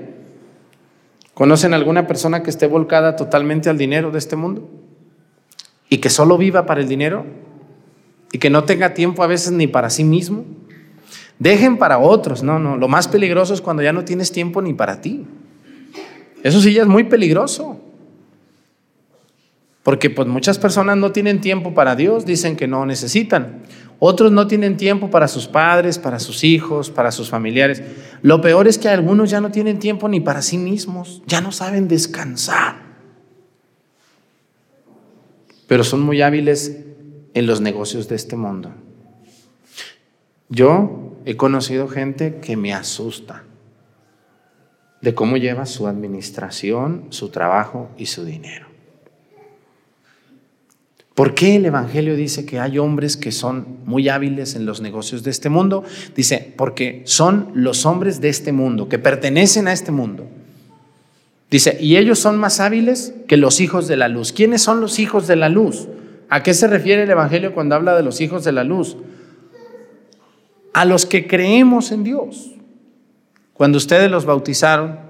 ¿Conocen 1.34 1.74
alguna 1.74 2.06
persona 2.06 2.44
que 2.44 2.50
esté 2.50 2.68
volcada 2.68 3.16
totalmente 3.16 3.68
al 3.68 3.78
dinero 3.78 4.12
de 4.12 4.18
este 4.20 4.36
mundo? 4.36 4.70
Y 5.88 5.98
que 5.98 6.08
solo 6.08 6.38
viva 6.38 6.66
para 6.66 6.82
el 6.82 6.86
dinero 6.86 7.26
y 8.30 8.38
que 8.38 8.48
no 8.48 8.62
tenga 8.62 8.94
tiempo 8.94 9.24
a 9.24 9.26
veces 9.26 9.50
ni 9.50 9.66
para 9.66 9.90
sí 9.90 10.04
mismo. 10.04 10.44
Dejen 11.40 11.78
para 11.78 11.98
otros, 11.98 12.44
no, 12.44 12.60
no. 12.60 12.76
Lo 12.76 12.86
más 12.86 13.08
peligroso 13.08 13.54
es 13.54 13.60
cuando 13.60 13.82
ya 13.82 13.92
no 13.92 14.04
tienes 14.04 14.30
tiempo 14.30 14.62
ni 14.62 14.72
para 14.72 15.00
ti. 15.00 15.26
Eso 16.44 16.60
sí 16.60 16.72
ya 16.72 16.82
es 16.82 16.88
muy 16.88 17.02
peligroso. 17.02 17.89
Porque 19.90 20.08
pues 20.08 20.28
muchas 20.28 20.56
personas 20.56 20.96
no 20.98 21.10
tienen 21.10 21.40
tiempo 21.40 21.74
para 21.74 21.96
Dios, 21.96 22.24
dicen 22.24 22.54
que 22.54 22.68
no 22.68 22.86
necesitan. 22.86 23.62
Otros 23.98 24.30
no 24.30 24.46
tienen 24.46 24.76
tiempo 24.76 25.10
para 25.10 25.26
sus 25.26 25.48
padres, 25.48 25.98
para 25.98 26.20
sus 26.20 26.44
hijos, 26.44 26.90
para 26.90 27.10
sus 27.10 27.28
familiares. 27.28 27.82
Lo 28.22 28.40
peor 28.40 28.68
es 28.68 28.78
que 28.78 28.88
algunos 28.88 29.30
ya 29.30 29.40
no 29.40 29.50
tienen 29.50 29.80
tiempo 29.80 30.08
ni 30.08 30.20
para 30.20 30.42
sí 30.42 30.58
mismos, 30.58 31.24
ya 31.26 31.40
no 31.40 31.50
saben 31.50 31.88
descansar. 31.88 32.76
Pero 35.66 35.82
son 35.82 36.02
muy 36.02 36.22
hábiles 36.22 36.84
en 37.34 37.48
los 37.48 37.60
negocios 37.60 38.08
de 38.08 38.14
este 38.14 38.36
mundo. 38.36 38.72
Yo 40.48 41.16
he 41.24 41.36
conocido 41.36 41.88
gente 41.88 42.38
que 42.38 42.56
me 42.56 42.72
asusta 42.72 43.42
de 45.02 45.16
cómo 45.16 45.36
lleva 45.36 45.66
su 45.66 45.88
administración, 45.88 47.06
su 47.10 47.30
trabajo 47.30 47.90
y 47.98 48.06
su 48.06 48.24
dinero. 48.24 48.69
¿Por 51.14 51.34
qué 51.34 51.56
el 51.56 51.66
Evangelio 51.66 52.16
dice 52.16 52.46
que 52.46 52.60
hay 52.60 52.78
hombres 52.78 53.16
que 53.16 53.32
son 53.32 53.78
muy 53.84 54.08
hábiles 54.08 54.54
en 54.54 54.64
los 54.64 54.80
negocios 54.80 55.22
de 55.22 55.30
este 55.30 55.48
mundo? 55.48 55.84
Dice, 56.14 56.54
porque 56.56 57.02
son 57.04 57.50
los 57.54 57.84
hombres 57.84 58.20
de 58.20 58.28
este 58.28 58.52
mundo, 58.52 58.88
que 58.88 58.98
pertenecen 58.98 59.68
a 59.68 59.72
este 59.72 59.92
mundo. 59.92 60.28
Dice, 61.50 61.76
y 61.80 61.96
ellos 61.96 62.20
son 62.20 62.38
más 62.38 62.60
hábiles 62.60 63.12
que 63.26 63.36
los 63.36 63.60
hijos 63.60 63.88
de 63.88 63.96
la 63.96 64.08
luz. 64.08 64.32
¿Quiénes 64.32 64.62
son 64.62 64.80
los 64.80 64.98
hijos 65.00 65.26
de 65.26 65.36
la 65.36 65.48
luz? 65.48 65.88
¿A 66.28 66.44
qué 66.44 66.54
se 66.54 66.68
refiere 66.68 67.02
el 67.02 67.10
Evangelio 67.10 67.54
cuando 67.54 67.74
habla 67.74 67.96
de 67.96 68.04
los 68.04 68.20
hijos 68.20 68.44
de 68.44 68.52
la 68.52 68.62
luz? 68.62 68.96
A 70.72 70.84
los 70.84 71.06
que 71.06 71.26
creemos 71.26 71.90
en 71.90 72.04
Dios. 72.04 72.52
Cuando 73.52 73.78
ustedes 73.78 74.10
los 74.10 74.24
bautizaron, 74.24 75.00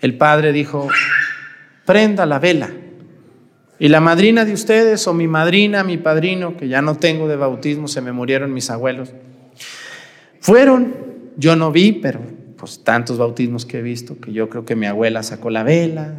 el 0.00 0.16
Padre 0.16 0.52
dijo, 0.52 0.88
prenda 1.84 2.24
la 2.24 2.38
vela 2.38 2.70
y 3.84 3.88
la 3.88 4.00
madrina 4.00 4.46
de 4.46 4.54
ustedes, 4.54 5.06
o 5.06 5.12
mi 5.12 5.28
madrina, 5.28 5.84
mi 5.84 5.98
padrino, 5.98 6.56
que 6.56 6.68
ya 6.68 6.80
no 6.80 6.94
tengo 6.94 7.28
de 7.28 7.36
bautismo, 7.36 7.86
se 7.86 8.00
me 8.00 8.12
murieron 8.12 8.50
mis 8.54 8.70
abuelos, 8.70 9.12
fueron, 10.40 10.94
yo 11.36 11.54
no 11.54 11.70
vi, 11.70 11.92
pero 11.92 12.18
pues 12.56 12.82
tantos 12.82 13.18
bautismos 13.18 13.66
que 13.66 13.80
he 13.80 13.82
visto, 13.82 14.18
que 14.18 14.32
yo 14.32 14.48
creo 14.48 14.64
que 14.64 14.74
mi 14.74 14.86
abuela 14.86 15.22
sacó 15.22 15.50
la 15.50 15.64
vela, 15.64 16.14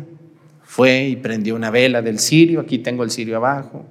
fue 0.61 1.05
y 1.07 1.15
prendió 1.15 1.55
una 1.55 1.71
vela 1.71 2.03
del 2.03 2.19
cirio, 2.19 2.59
aquí 2.59 2.77
tengo 2.77 3.03
el 3.03 3.09
cirio 3.09 3.37
abajo, 3.37 3.87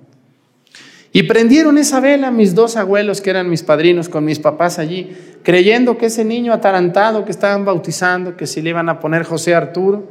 y 1.17 1.23
prendieron 1.23 1.79
esa 1.79 2.01
vela 2.01 2.33
mis 2.33 2.57
dos 2.57 2.77
abuelos, 2.77 3.21
que 3.21 3.31
eran 3.31 3.49
mis 3.49 3.63
padrinos, 3.63 4.09
con 4.09 4.25
mis 4.25 4.41
papás 4.41 4.81
allí, 4.81 5.13
creyendo 5.45 5.97
que 5.97 6.07
ese 6.07 6.25
niño 6.25 6.53
atarantado 6.53 7.25
que 7.25 7.31
estaban 7.31 7.65
bautizando, 7.65 8.37
que 8.37 8.49
si 8.49 8.61
le 8.61 8.71
iban 8.71 8.89
a 8.89 8.99
poner 8.99 9.23
José 9.23 9.55
Arturo, 9.55 10.09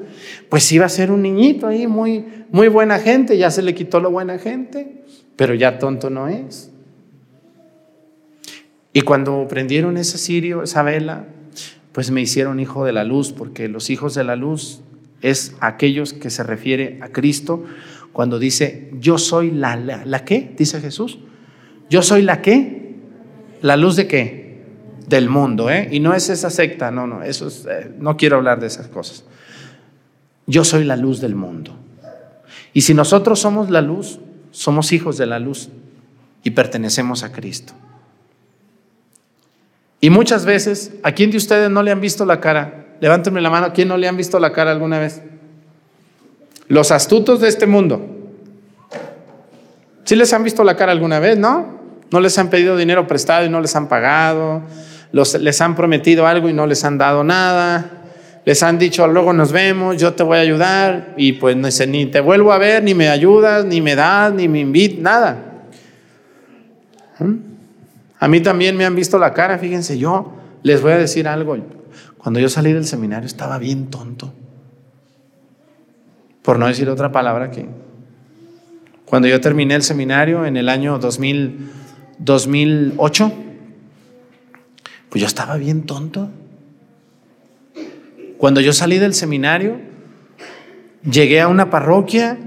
pues 0.48 0.72
iba 0.72 0.86
a 0.86 0.90
ser 0.90 1.12
un 1.12 1.22
niñito 1.22 1.68
ahí, 1.68 1.88
muy, 1.88 2.24
muy 2.52 2.70
buena 2.70 3.00
gente, 3.00 3.38
ya 3.38 3.52
se 3.52 3.62
le 3.62 3.76
quitó 3.76 4.00
lo 4.00 4.12
buena 4.12 4.40
gente, 4.40 5.04
pero 5.36 5.54
ya 5.54 5.78
tonto 5.78 6.10
no 6.10 6.30
es. 6.30 6.72
Y 8.94 9.02
cuando 9.02 9.46
prendieron 9.50 9.98
ese 9.98 10.18
cirio, 10.18 10.64
esa 10.64 10.84
vela, 10.84 11.26
pues 11.92 12.12
me 12.12 12.22
hicieron 12.22 12.62
hijo 12.62 12.86
de 12.86 12.94
la 12.94 13.04
luz, 13.04 13.34
porque 13.34 13.68
los 13.68 13.90
hijos 13.90 14.16
de 14.16 14.24
la 14.24 14.38
luz 14.38 14.80
es 15.22 15.54
aquellos 15.60 16.14
que 16.14 16.30
se 16.30 16.44
refiere 16.44 17.00
a 17.02 17.10
Cristo 17.10 17.66
cuando 18.14 18.38
dice, 18.38 18.92
yo 19.00 19.18
soy 19.18 19.52
la, 19.52 19.76
la, 19.76 20.24
qué, 20.24 20.54
dice 20.56 20.80
Jesús. 20.80 21.18
Yo 21.90 22.04
soy 22.04 22.22
la 22.22 22.42
qué, 22.42 22.96
la 23.62 23.76
luz 23.76 23.96
de 23.96 24.08
qué, 24.08 24.62
del 25.08 25.30
mundo, 25.30 25.70
¿eh? 25.70 25.90
Y 25.92 26.00
no 26.00 26.14
es 26.14 26.30
esa 26.30 26.52
secta, 26.52 26.92
no, 26.92 27.08
no, 27.08 27.24
eso 27.24 27.48
es, 27.48 27.66
eh, 27.66 27.92
no 28.00 28.16
quiero 28.16 28.38
hablar 28.38 28.60
de 28.60 28.68
esas 28.68 28.88
cosas. 28.88 29.26
Yo 30.46 30.64
soy 30.64 30.84
la 30.84 30.96
luz 30.96 31.20
del 31.22 31.36
mundo. 31.36 31.76
Y 32.72 32.82
si 32.82 32.94
nosotros 32.94 33.40
somos 33.40 33.72
la 33.72 33.82
luz, 33.82 34.20
somos 34.52 34.94
hijos 34.94 35.18
de 35.18 35.26
la 35.26 35.40
luz 35.40 35.70
y 36.44 36.52
pertenecemos 36.52 37.24
a 37.24 37.32
Cristo. 37.32 37.74
Y 40.02 40.12
muchas 40.12 40.46
veces, 40.46 40.94
¿a 41.02 41.14
quién 41.14 41.32
de 41.32 41.38
ustedes 41.38 41.72
no 41.72 41.82
le 41.82 41.92
han 41.92 42.02
visto 42.02 42.26
la 42.26 42.40
cara? 42.40 42.96
Levántenme 43.00 43.42
la 43.42 43.50
mano, 43.50 43.68
¿a 43.68 43.74
quién 43.74 43.88
no 43.88 43.98
le 43.98 44.08
han 44.08 44.18
visto 44.18 44.40
la 44.40 44.52
cara 44.52 44.72
alguna 44.72 45.00
vez? 45.00 45.22
Los 46.68 46.92
astutos 46.92 47.42
de 47.42 47.50
este 47.50 47.68
mundo. 47.68 48.02
¿Sí 50.06 50.16
les 50.16 50.34
han 50.34 50.44
visto 50.44 50.64
la 50.64 50.76
cara 50.76 50.92
alguna 50.92 51.20
vez, 51.20 51.38
no? 51.38 51.80
No 52.12 52.20
les 52.20 52.38
han 52.38 52.50
pedido 52.50 52.78
dinero 52.78 53.08
prestado 53.08 53.46
y 53.46 53.50
no 53.50 53.62
les 53.62 53.76
han 53.76 53.88
pagado. 53.88 54.62
Les 55.12 55.62
han 55.62 55.76
prometido 55.76 56.28
algo 56.28 56.50
y 56.50 56.54
no 56.54 56.66
les 56.68 56.84
han 56.84 56.98
dado 56.98 57.24
nada. 57.24 57.90
Les 58.46 58.62
han 58.62 58.78
dicho, 58.78 59.08
luego 59.08 59.32
nos 59.32 59.52
vemos, 59.52 59.98
yo 59.98 60.14
te 60.14 60.24
voy 60.24 60.38
a 60.38 60.42
ayudar. 60.42 61.14
Y 61.18 61.34
pues 61.34 61.56
ni 61.88 62.06
te 62.08 62.20
vuelvo 62.20 62.52
a 62.54 62.58
ver, 62.58 62.84
ni 62.84 62.94
me 62.94 63.10
ayudas, 63.10 63.66
ni 63.66 63.82
me 63.82 63.96
das, 63.96 64.34
ni 64.34 64.48
me 64.48 64.60
invitas, 64.60 65.00
nada. 65.00 65.38
¿Mm? 67.20 67.36
A 68.20 68.28
mí 68.28 68.42
también 68.42 68.78
me 68.78 68.86
han 68.86 68.96
visto 68.96 69.18
la 69.18 69.34
cara, 69.34 69.58
fíjense, 69.58 69.98
yo 69.98 70.34
les 70.62 70.82
voy 70.82 70.94
a 70.94 70.98
decir 70.98 71.28
algo. 71.28 71.58
Cuando 72.18 72.40
yo 72.40 72.48
salí 72.48 72.72
del 72.72 72.86
seminario 72.86 73.28
estaba 73.28 73.58
bien 73.58 73.88
tonto 73.90 74.34
por 76.44 76.60
no 76.60 76.68
decir 76.68 76.90
otra 76.90 77.12
palabra 77.12 77.50
que 77.50 77.66
cuando 79.06 79.28
yo 79.28 79.40
terminé 79.42 79.76
el 79.76 79.84
seminario 79.84 80.46
en 80.46 80.58
el 80.58 80.70
año 80.70 81.00
2000, 81.00 81.70
2008, 82.20 83.34
pues 85.10 85.22
yo 85.22 85.28
estaba 85.28 85.58
bien 85.58 85.84
tonto. 85.84 86.30
Cuando 88.38 88.60
yo 88.60 88.74
salí 88.74 88.98
del 88.98 89.14
seminario, 89.14 89.80
llegué 91.10 91.42
a 91.42 91.48
una 91.48 91.70
parroquia 91.70 92.40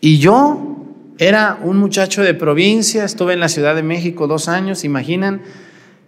y 0.00 0.18
yo 0.18 0.84
era 1.18 1.58
un 1.62 1.78
muchacho 1.78 2.22
de 2.22 2.32
provincia, 2.32 3.04
estuve 3.04 3.32
en 3.32 3.40
la 3.40 3.48
Ciudad 3.48 3.74
de 3.74 3.82
México 3.82 4.28
dos 4.28 4.48
años, 4.48 4.84
imaginan, 4.84 5.42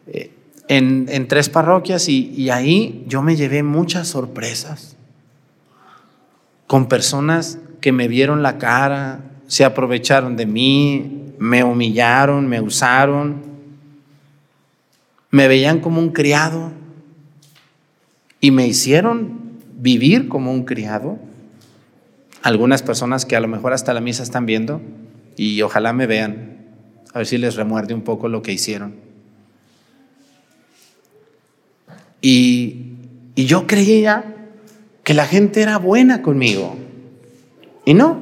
eh, 0.06 0.30
en, 0.68 1.06
en 1.08 1.28
tres 1.28 1.48
parroquias 1.48 2.08
y, 2.08 2.30
y 2.36 2.50
ahí 2.50 3.04
yo 3.08 3.22
me 3.22 3.36
llevé 3.36 3.62
muchas 3.62 4.06
sorpresas 4.08 4.97
con 6.68 6.86
personas 6.86 7.58
que 7.80 7.92
me 7.92 8.06
vieron 8.06 8.42
la 8.42 8.58
cara, 8.58 9.20
se 9.48 9.64
aprovecharon 9.64 10.36
de 10.36 10.44
mí, 10.46 11.32
me 11.38 11.64
humillaron, 11.64 12.46
me 12.46 12.60
usaron, 12.60 13.42
me 15.30 15.48
veían 15.48 15.80
como 15.80 15.98
un 15.98 16.10
criado 16.10 16.70
y 18.40 18.50
me 18.50 18.66
hicieron 18.66 19.40
vivir 19.78 20.28
como 20.28 20.52
un 20.52 20.64
criado. 20.64 21.18
Algunas 22.42 22.82
personas 22.82 23.24
que 23.24 23.34
a 23.34 23.40
lo 23.40 23.48
mejor 23.48 23.72
hasta 23.72 23.94
la 23.94 24.02
misa 24.02 24.22
están 24.22 24.44
viendo 24.44 24.82
y 25.36 25.62
ojalá 25.62 25.94
me 25.94 26.06
vean, 26.06 26.66
a 27.14 27.18
ver 27.18 27.26
si 27.26 27.38
les 27.38 27.56
remuerde 27.56 27.94
un 27.94 28.02
poco 28.02 28.28
lo 28.28 28.42
que 28.42 28.52
hicieron. 28.52 28.94
Y, 32.20 32.96
y 33.34 33.46
yo 33.46 33.66
creía 33.66 34.34
que 35.08 35.14
la 35.14 35.24
gente 35.24 35.62
era 35.62 35.78
buena 35.78 36.20
conmigo. 36.20 36.76
Y 37.86 37.94
no. 37.94 38.18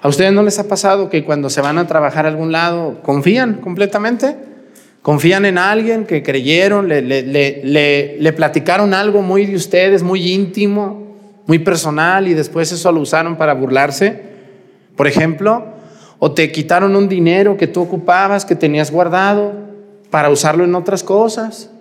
¿A 0.00 0.06
ustedes 0.06 0.32
no 0.32 0.44
les 0.44 0.60
ha 0.60 0.68
pasado 0.68 1.10
que 1.10 1.24
cuando 1.24 1.50
se 1.50 1.60
van 1.60 1.78
a 1.78 1.88
trabajar 1.88 2.26
a 2.26 2.28
algún 2.28 2.52
lado 2.52 3.02
confían 3.02 3.54
completamente? 3.54 4.36
Confían 5.02 5.46
en 5.46 5.58
alguien 5.58 6.06
que 6.06 6.22
creyeron, 6.22 6.86
le, 6.86 7.02
le, 7.02 8.32
platicaron 8.34 8.94
algo 8.94 9.20
muy 9.20 9.46
de 9.46 9.56
ustedes, 9.56 10.04
muy 10.04 10.32
íntimo, 10.32 11.16
muy 11.48 11.58
personal 11.58 12.28
y 12.28 12.34
después 12.34 12.70
eso 12.70 12.92
lo 12.92 13.00
usaron 13.00 13.34
para 13.34 13.52
burlarse. 13.52 14.22
Por 14.94 15.08
ejemplo, 15.08 15.74
o 16.20 16.30
te 16.30 16.52
quitaron 16.52 16.94
un 16.94 17.08
dinero 17.08 17.56
que 17.56 17.66
tú 17.66 17.80
ocupabas, 17.80 18.44
que 18.44 18.54
tenías 18.54 18.92
guardado, 18.92 19.54
para 20.10 20.30
usarlo 20.30 20.62
en 20.62 20.72
otras 20.76 21.02
cosas. 21.02 21.73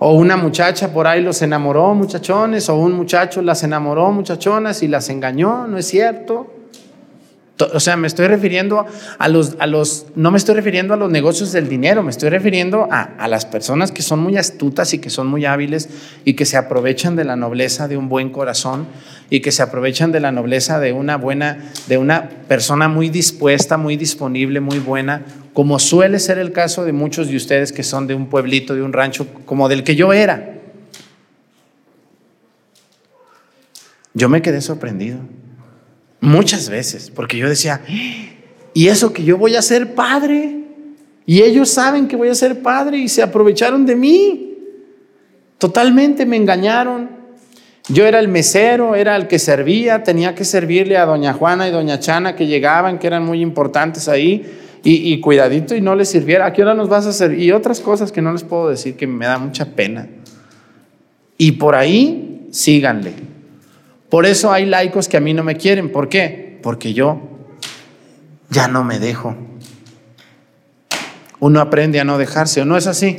O 0.00 0.12
una 0.12 0.36
muchacha 0.36 0.92
por 0.92 1.06
ahí 1.06 1.22
los 1.22 1.42
enamoró, 1.42 1.94
muchachones, 1.94 2.68
o 2.68 2.76
un 2.76 2.92
muchacho 2.92 3.42
las 3.42 3.64
enamoró, 3.64 4.12
muchachonas, 4.12 4.82
y 4.82 4.88
las 4.88 5.08
engañó, 5.08 5.66
¿no 5.66 5.78
es 5.78 5.88
cierto? 5.88 6.57
O 7.72 7.80
sea, 7.80 7.96
me 7.96 8.06
estoy 8.06 8.28
refiriendo 8.28 8.86
a 9.18 9.28
los, 9.28 9.56
a 9.58 9.66
los, 9.66 10.06
no 10.14 10.30
me 10.30 10.38
estoy 10.38 10.54
refiriendo 10.54 10.94
a 10.94 10.96
los 10.96 11.10
negocios 11.10 11.52
del 11.52 11.68
dinero, 11.68 12.02
me 12.02 12.10
estoy 12.10 12.28
refiriendo 12.28 12.86
a, 12.90 13.02
a, 13.02 13.26
las 13.26 13.46
personas 13.46 13.90
que 13.90 14.02
son 14.02 14.20
muy 14.20 14.36
astutas 14.36 14.94
y 14.94 14.98
que 14.98 15.10
son 15.10 15.26
muy 15.26 15.44
hábiles 15.44 15.88
y 16.24 16.34
que 16.34 16.44
se 16.44 16.56
aprovechan 16.56 17.16
de 17.16 17.24
la 17.24 17.36
nobleza 17.36 17.88
de 17.88 17.96
un 17.96 18.08
buen 18.08 18.30
corazón 18.30 18.86
y 19.30 19.40
que 19.40 19.52
se 19.52 19.62
aprovechan 19.62 20.12
de 20.12 20.20
la 20.20 20.32
nobleza 20.32 20.78
de 20.78 20.92
una 20.92 21.16
buena, 21.16 21.72
de 21.88 21.98
una 21.98 22.28
persona 22.48 22.88
muy 22.88 23.08
dispuesta, 23.08 23.76
muy 23.76 23.96
disponible, 23.96 24.60
muy 24.60 24.78
buena, 24.78 25.22
como 25.52 25.78
suele 25.78 26.18
ser 26.18 26.38
el 26.38 26.52
caso 26.52 26.84
de 26.84 26.92
muchos 26.92 27.28
de 27.28 27.36
ustedes 27.36 27.72
que 27.72 27.82
son 27.82 28.06
de 28.06 28.14
un 28.14 28.28
pueblito, 28.28 28.74
de 28.74 28.82
un 28.82 28.92
rancho, 28.92 29.26
como 29.44 29.68
del 29.68 29.82
que 29.82 29.96
yo 29.96 30.12
era. 30.12 30.54
Yo 34.14 34.28
me 34.28 34.42
quedé 34.42 34.60
sorprendido. 34.60 35.18
Muchas 36.20 36.68
veces, 36.68 37.10
porque 37.14 37.36
yo 37.36 37.48
decía, 37.48 37.80
y 38.74 38.88
eso 38.88 39.12
que 39.12 39.24
yo 39.24 39.36
voy 39.36 39.56
a 39.56 39.62
ser 39.62 39.94
padre, 39.94 40.58
y 41.28 41.42
ellos 41.42 41.68
saben 41.68 42.08
que 42.08 42.16
voy 42.16 42.28
a 42.28 42.34
ser 42.34 42.62
padre 42.62 42.96
y 42.96 43.08
se 43.08 43.22
aprovecharon 43.22 43.84
de 43.84 43.94
mí. 43.94 44.56
Totalmente 45.58 46.24
me 46.24 46.36
engañaron. 46.36 47.10
Yo 47.88 48.06
era 48.06 48.18
el 48.18 48.28
mesero, 48.28 48.94
era 48.94 49.14
el 49.14 49.28
que 49.28 49.38
servía, 49.38 50.02
tenía 50.02 50.34
que 50.34 50.46
servirle 50.46 50.96
a 50.96 51.04
doña 51.04 51.34
Juana 51.34 51.68
y 51.68 51.70
doña 51.70 52.00
Chana 52.00 52.34
que 52.34 52.46
llegaban, 52.46 52.98
que 52.98 53.06
eran 53.06 53.24
muy 53.24 53.42
importantes 53.42 54.08
ahí, 54.08 54.42
y, 54.82 55.20
cuidadito 55.20 55.74
y 55.76 55.82
no 55.82 55.94
les 55.94 56.08
sirviera. 56.08 56.46
¿A 56.46 56.52
qué 56.54 56.62
hora 56.62 56.72
nos 56.72 56.88
vas 56.88 57.04
a 57.04 57.10
hacer? 57.10 57.38
Y 57.38 57.52
otras 57.52 57.80
cosas 57.80 58.10
que 58.10 58.22
no 58.22 58.32
les 58.32 58.42
puedo 58.42 58.70
decir 58.70 58.96
que 58.96 59.06
me 59.06 59.26
da 59.26 59.36
mucha 59.38 59.66
pena. 59.66 60.08
Y 61.36 61.52
por 61.52 61.74
ahí 61.74 62.46
síganle. 62.52 63.12
Por 64.08 64.26
eso 64.26 64.52
hay 64.52 64.66
laicos 64.66 65.08
que 65.08 65.16
a 65.16 65.20
mí 65.20 65.34
no 65.34 65.44
me 65.44 65.56
quieren. 65.56 65.92
¿Por 65.92 66.08
qué? 66.08 66.58
Porque 66.62 66.94
yo 66.94 67.20
ya 68.50 68.68
no 68.68 68.84
me 68.84 68.98
dejo. 68.98 69.36
Uno 71.40 71.60
aprende 71.60 72.00
a 72.00 72.04
no 72.04 72.18
dejarse, 72.18 72.62
¿o 72.62 72.64
no 72.64 72.76
es 72.76 72.86
así? 72.86 73.18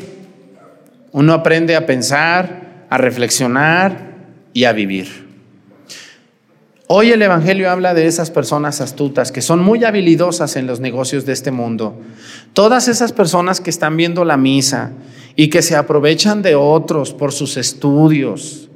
Uno 1.12 1.34
aprende 1.34 1.76
a 1.76 1.86
pensar, 1.86 2.86
a 2.90 2.98
reflexionar 2.98 4.14
y 4.54 4.66
a 4.66 4.74
vivir. 4.74 5.30
Hoy 6.88 7.12
el 7.12 7.22
Evangelio 7.22 7.70
habla 7.70 7.94
de 7.94 8.08
esas 8.08 8.32
personas 8.32 8.82
astutas 8.82 9.32
que 9.32 9.44
son 9.44 9.60
muy 9.60 9.84
habilidosas 9.84 10.56
en 10.56 10.66
los 10.66 10.80
negocios 10.80 11.24
de 11.26 11.34
este 11.34 11.52
mundo. 11.52 12.02
Todas 12.54 12.88
esas 12.88 13.14
personas 13.14 13.62
que 13.62 13.70
están 13.70 13.96
viendo 13.96 14.26
la 14.26 14.38
misa 14.38 14.92
y 15.36 15.50
que 15.50 15.62
se 15.62 15.76
aprovechan 15.76 16.42
de 16.42 16.56
otros 16.56 17.14
por 17.14 17.32
sus 17.32 17.58
estudios, 17.58 18.69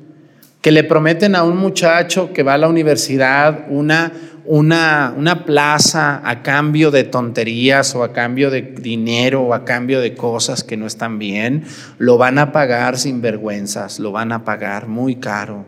que 0.64 0.72
le 0.72 0.86
prometen 0.86 1.36
a 1.36 1.44
un 1.44 1.58
muchacho 1.58 2.32
que 2.32 2.42
va 2.42 2.54
a 2.54 2.58
la 2.58 2.70
universidad 2.70 3.66
una, 3.68 4.14
una, 4.46 5.14
una, 5.16 5.44
plaza 5.44 6.22
a 6.24 6.42
cambio 6.42 6.90
de 6.90 7.04
tonterías 7.04 7.94
o 7.96 8.04
a 8.04 8.14
cambio 8.14 8.50
de 8.50 8.62
dinero 8.62 9.42
o 9.42 9.54
a 9.54 9.66
cambio 9.66 10.00
de 10.00 10.16
cosas 10.16 10.64
que 10.64 10.78
no 10.78 10.88
están 10.88 11.20
bien, 11.20 11.66
lo 11.98 12.18
van 12.18 12.40
a 12.40 12.54
pagar 12.54 12.98
sin 12.98 13.22
vergüenzas, 13.22 14.00
lo 14.00 14.14
van 14.14 14.32
a 14.32 14.46
pagar 14.46 14.88
muy 14.88 15.18
caro. 15.18 15.66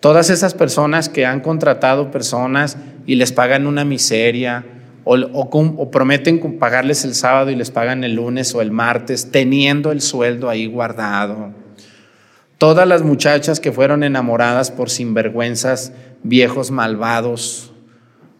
Todas 0.00 0.28
esas 0.28 0.54
personas 0.54 1.08
que 1.08 1.24
han 1.24 1.38
contratado 1.38 2.10
personas 2.10 2.78
y 3.06 3.14
les 3.14 3.30
pagan 3.30 3.64
una 3.68 3.84
miseria 3.84 4.64
o, 5.04 5.14
o 5.14 5.90
prometen 5.92 6.58
pagarles 6.58 7.04
el 7.04 7.14
sábado 7.14 7.50
y 7.50 7.54
les 7.54 7.70
pagan 7.70 8.02
el 8.02 8.16
lunes 8.16 8.52
o 8.56 8.60
el 8.60 8.72
martes, 8.72 9.30
teniendo 9.30 9.92
el 9.92 10.00
sueldo 10.00 10.50
ahí 10.50 10.66
guardado 10.66 11.65
Todas 12.58 12.88
las 12.88 13.02
muchachas 13.02 13.60
que 13.60 13.70
fueron 13.70 14.02
enamoradas 14.02 14.70
por 14.70 14.88
sinvergüenzas, 14.88 15.92
viejos 16.22 16.70
malvados, 16.70 17.72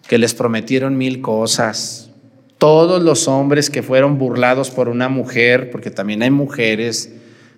que 0.08 0.16
les 0.16 0.32
prometieron 0.32 0.96
mil 0.96 1.20
cosas. 1.20 2.10
Todos 2.56 3.02
los 3.02 3.28
hombres 3.28 3.68
que 3.68 3.82
fueron 3.82 4.16
burlados 4.16 4.70
por 4.70 4.88
una 4.88 5.10
mujer, 5.10 5.70
porque 5.70 5.90
también 5.90 6.22
hay 6.22 6.30
mujeres 6.30 7.12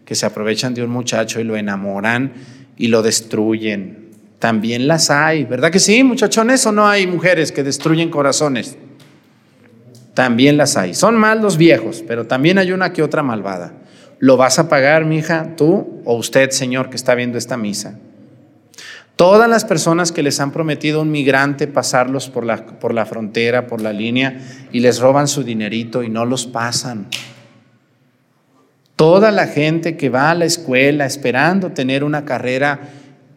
que 0.04 0.16
se 0.16 0.26
aprovechan 0.26 0.74
de 0.74 0.82
un 0.82 0.90
muchacho 0.90 1.38
y 1.38 1.44
lo 1.44 1.56
enamoran 1.56 2.32
y 2.76 2.88
lo 2.88 3.02
destruyen. 3.02 4.08
También 4.40 4.88
las 4.88 5.10
hay, 5.10 5.44
¿verdad 5.44 5.70
que 5.70 5.78
sí, 5.78 6.02
muchachones? 6.02 6.66
¿O 6.66 6.72
no 6.72 6.88
hay 6.88 7.06
mujeres 7.06 7.52
que 7.52 7.62
destruyen 7.62 8.10
corazones? 8.10 8.76
También 10.14 10.56
las 10.56 10.76
hay. 10.76 10.94
Son 10.94 11.14
mal 11.14 11.40
los 11.40 11.56
viejos, 11.56 12.02
pero 12.06 12.26
también 12.26 12.58
hay 12.58 12.72
una 12.72 12.92
que 12.92 13.04
otra 13.04 13.22
malvada. 13.22 13.74
¿Lo 14.18 14.36
vas 14.36 14.58
a 14.58 14.68
pagar, 14.68 15.04
mi 15.04 15.18
hija, 15.18 15.54
tú 15.56 16.00
o 16.04 16.14
usted, 16.14 16.50
Señor, 16.50 16.90
que 16.90 16.96
está 16.96 17.14
viendo 17.14 17.38
esta 17.38 17.56
misa? 17.56 17.98
Todas 19.14 19.48
las 19.48 19.64
personas 19.64 20.12
que 20.12 20.22
les 20.22 20.38
han 20.38 20.52
prometido 20.52 21.00
a 21.00 21.02
un 21.02 21.10
migrante 21.10 21.66
pasarlos 21.66 22.28
por 22.28 22.44
la, 22.44 22.64
por 22.64 22.94
la 22.94 23.04
frontera, 23.04 23.66
por 23.66 23.80
la 23.80 23.92
línea, 23.92 24.40
y 24.72 24.80
les 24.80 25.00
roban 25.00 25.26
su 25.26 25.42
dinerito 25.42 26.02
y 26.02 26.08
no 26.08 26.24
los 26.24 26.46
pasan. 26.46 27.08
Toda 28.94 29.30
la 29.30 29.46
gente 29.46 29.96
que 29.96 30.08
va 30.08 30.30
a 30.30 30.34
la 30.34 30.44
escuela 30.44 31.04
esperando 31.04 31.72
tener 31.72 32.02
una 32.02 32.24
carrera 32.24 32.80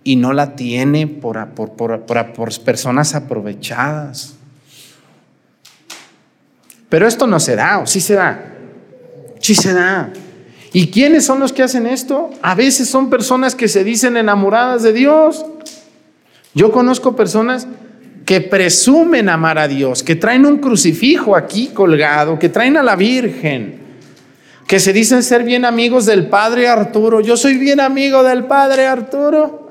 y 0.04 0.16
no 0.16 0.34
la 0.34 0.56
tiene 0.56 1.08
por, 1.08 1.50
por, 1.50 1.74
por, 1.74 2.04
por 2.06 2.64
personas 2.64 3.14
aprovechadas. 3.14 4.36
Pero 6.90 7.08
esto 7.08 7.26
no 7.26 7.40
se 7.40 7.56
da, 7.56 7.80
¿o 7.80 7.88
sí 7.88 8.02
se 8.02 8.16
da? 8.16 8.40
Sí 9.40 9.56
se 9.56 9.74
da. 9.74 10.12
¿Y 10.74 10.88
quiénes 10.88 11.26
son 11.26 11.40
los 11.40 11.52
que 11.52 11.64
hacen 11.64 11.86
esto? 11.86 12.30
A 12.42 12.56
veces 12.56 12.88
son 12.88 13.10
personas 13.10 13.56
que 13.56 13.68
se 13.68 13.84
dicen 13.84 14.16
enamoradas 14.16 14.84
de 14.84 14.94
Dios. 14.94 15.46
Yo 16.54 16.72
conozco 16.72 17.16
personas 17.16 17.68
que 18.26 18.40
presumen 18.40 19.28
amar 19.28 19.58
a 19.60 19.68
Dios, 19.68 20.04
que 20.04 20.16
traen 20.16 20.46
un 20.46 20.60
crucifijo 20.60 21.36
aquí 21.36 21.68
colgado, 21.68 22.40
que 22.40 22.48
traen 22.48 22.78
a 22.78 22.84
la 22.84 22.96
Virgen, 22.96 23.80
que 24.66 24.80
se 24.80 24.94
dicen 24.94 25.24
ser 25.24 25.44
bien 25.44 25.66
amigos 25.66 26.06
del 26.06 26.28
Padre 26.28 26.70
Arturo. 26.70 27.20
Yo 27.20 27.36
soy 27.36 27.58
bien 27.58 27.82
amigo 27.82 28.24
del 28.24 28.46
Padre 28.46 28.88
Arturo. 28.88 29.68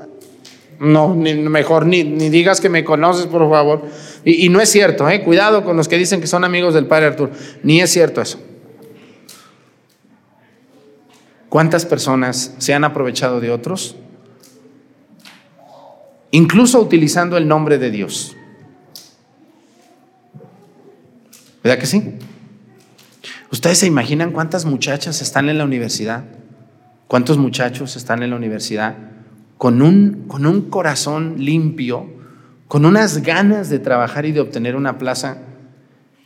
No, 0.81 1.15
ni, 1.15 1.35
mejor 1.35 1.87
ni, 1.87 2.03
digas 2.03 2.61
que 2.61 2.69
me 2.69 2.85
conoces, 2.85 3.27
por 3.27 3.49
favor. 3.49 3.85
Y, 4.25 4.47
y 4.47 4.49
no 4.51 4.61
es 4.61 4.69
cierto, 4.69 5.09
¿eh? 5.09 5.23
cuidado 5.23 5.65
con 5.65 5.79
los 5.79 5.89
que 5.89 5.97
dicen 5.97 6.21
que 6.21 6.27
son 6.27 6.45
amigos 6.45 6.75
del 6.75 6.87
Padre 6.87 7.07
Arturo. 7.07 7.31
Ni 7.63 7.81
es 7.81 7.91
cierto 7.91 8.21
eso. 8.21 8.39
¿Cuántas 11.51 11.85
personas 11.85 12.55
se 12.59 12.75
han 12.75 12.85
aprovechado 12.85 13.41
de 13.41 13.51
otros? 13.51 13.97
Incluso 16.31 16.81
utilizando 16.81 17.37
el 17.37 17.49
nombre 17.49 17.77
de 17.77 17.91
Dios. 17.91 18.37
¿Verdad 21.65 21.81
que 21.81 21.87
sí? 21.87 22.15
¿Ustedes 23.51 23.79
se 23.79 23.89
imaginan 23.89 24.31
cuántas 24.31 24.65
muchachas 24.65 25.21
están 25.21 25.49
en 25.49 25.59
la 25.59 25.65
universidad? 25.65 26.23
¿Cuántos 27.09 27.37
muchachos 27.37 27.97
están 27.97 28.23
en 28.23 28.31
la 28.31 28.37
universidad 28.37 28.95
con 29.59 29.83
un, 29.83 30.29
con 30.29 30.47
un 30.47 30.71
corazón 30.71 31.35
limpio, 31.39 32.09
con 32.69 32.85
unas 32.85 33.23
ganas 33.23 33.69
de 33.69 33.81
trabajar 33.81 34.25
y 34.25 34.31
de 34.31 34.39
obtener 34.39 34.77
una 34.77 34.99
plaza? 34.99 35.39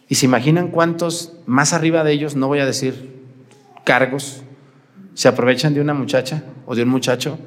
¿Y 0.06 0.16
se 0.16 0.26
imaginan 0.26 0.68
cuántos 0.68 1.32
más 1.46 1.72
arriba 1.72 2.04
de 2.04 2.12
ellos, 2.12 2.36
no 2.36 2.46
voy 2.46 2.58
a 2.58 2.66
decir 2.66 3.24
cargos, 3.84 4.43
se 5.14 5.28
aprovechan 5.28 5.74
de 5.74 5.80
una 5.80 5.94
muchacha 5.94 6.44
o 6.66 6.74
de 6.74 6.82
un 6.82 6.88
muchacho 6.88 7.38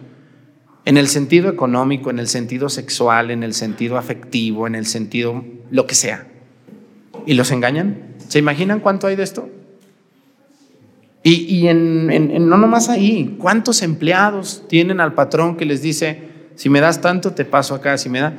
en 0.85 0.95
el 0.95 1.09
sentido 1.09 1.49
económico, 1.49 2.09
en 2.09 2.17
el 2.17 2.29
sentido 2.29 2.69
sexual, 2.69 3.29
en 3.29 3.43
el 3.43 3.53
sentido 3.53 3.97
afectivo, 3.97 4.67
en 4.67 4.75
el 4.75 4.85
sentido 4.85 5.43
lo 5.69 5.85
que 5.85 5.95
sea. 5.95 6.27
Y 7.25 7.33
los 7.33 7.51
engañan. 7.51 8.15
¿Se 8.29 8.39
imaginan 8.39 8.79
cuánto 8.79 9.07
hay 9.07 9.17
de 9.17 9.23
esto? 9.23 9.49
Y, 11.23 11.67
en, 11.67 12.47
no 12.47 12.57
nomás 12.57 12.87
ahí, 12.87 13.35
¿cuántos 13.37 13.81
empleados 13.81 14.63
tienen 14.69 15.01
al 15.01 15.13
patrón 15.13 15.57
que 15.57 15.65
les 15.65 15.81
dice, 15.81 16.21
si 16.55 16.69
me 16.69 16.79
das 16.79 17.01
tanto, 17.01 17.33
te 17.33 17.43
paso 17.43 17.75
acá, 17.75 17.97
si 17.97 18.07
me 18.07 18.21
da... 18.21 18.33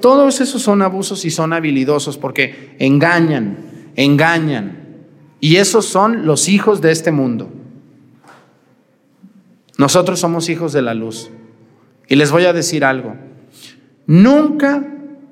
Todos 0.00 0.40
esos 0.40 0.62
son 0.62 0.80
abusos 0.80 1.24
y 1.24 1.30
son 1.30 1.52
habilidosos 1.52 2.16
porque 2.16 2.76
engañan, 2.78 3.56
engañan. 3.96 4.78
Y 5.40 5.56
esos 5.56 5.86
son 5.86 6.24
los 6.24 6.48
hijos 6.48 6.80
de 6.80 6.92
este 6.92 7.10
mundo. 7.10 7.50
Nosotros 9.78 10.20
somos 10.20 10.48
hijos 10.48 10.72
de 10.72 10.82
la 10.82 10.94
luz. 10.94 11.30
Y 12.08 12.16
les 12.16 12.30
voy 12.30 12.44
a 12.44 12.52
decir 12.52 12.84
algo. 12.84 13.16
Nunca 14.06 14.84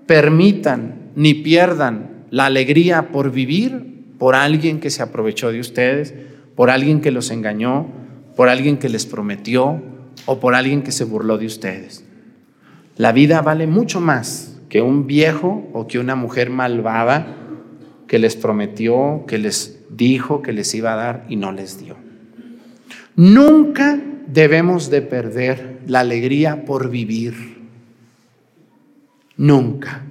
permitan 0.06 1.10
ni 1.14 1.34
pierdan 1.34 2.26
la 2.30 2.46
alegría 2.46 3.12
por 3.12 3.30
vivir 3.30 3.92
por 4.18 4.34
alguien 4.34 4.80
que 4.80 4.90
se 4.90 5.02
aprovechó 5.02 5.52
de 5.52 5.60
ustedes, 5.60 6.14
por 6.54 6.70
alguien 6.70 7.00
que 7.00 7.10
los 7.10 7.30
engañó, 7.30 7.88
por 8.36 8.48
alguien 8.48 8.78
que 8.78 8.88
les 8.88 9.04
prometió 9.04 9.82
o 10.26 10.40
por 10.40 10.54
alguien 10.54 10.82
que 10.82 10.92
se 10.92 11.04
burló 11.04 11.38
de 11.38 11.46
ustedes. 11.46 12.04
La 12.96 13.12
vida 13.12 13.42
vale 13.42 13.66
mucho 13.66 14.00
más 14.00 14.60
que 14.68 14.80
un 14.80 15.06
viejo 15.06 15.68
o 15.72 15.86
que 15.86 15.98
una 15.98 16.14
mujer 16.14 16.50
malvada 16.50 17.36
que 18.06 18.18
les 18.18 18.36
prometió, 18.36 19.24
que 19.26 19.38
les 19.38 19.84
dijo 19.90 20.42
que 20.42 20.52
les 20.52 20.74
iba 20.74 20.92
a 20.92 20.96
dar 20.96 21.26
y 21.28 21.36
no 21.36 21.52
les 21.52 21.78
dio. 21.78 21.96
Nunca 23.16 23.98
debemos 24.26 24.90
de 24.90 25.02
perder 25.02 25.80
la 25.86 26.00
alegría 26.00 26.64
por 26.64 26.90
vivir. 26.90 27.62
Nunca. 29.36 30.04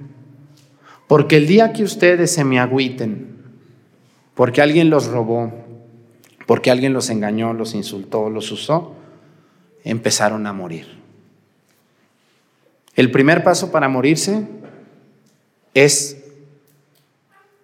Porque 1.06 1.36
el 1.36 1.46
día 1.46 1.72
que 1.72 1.84
ustedes 1.84 2.32
se 2.32 2.44
me 2.44 2.58
agüiten, 2.58 3.36
porque 4.34 4.62
alguien 4.62 4.90
los 4.90 5.06
robó, 5.06 5.52
porque 6.46 6.70
alguien 6.70 6.92
los 6.92 7.10
engañó, 7.10 7.52
los 7.52 7.74
insultó, 7.74 8.30
los 8.30 8.50
usó, 8.50 8.94
empezaron 9.84 10.46
a 10.46 10.52
morir. 10.52 10.86
El 12.94 13.10
primer 13.10 13.42
paso 13.42 13.70
para 13.70 13.88
morirse 13.88 14.46
es 15.74 16.18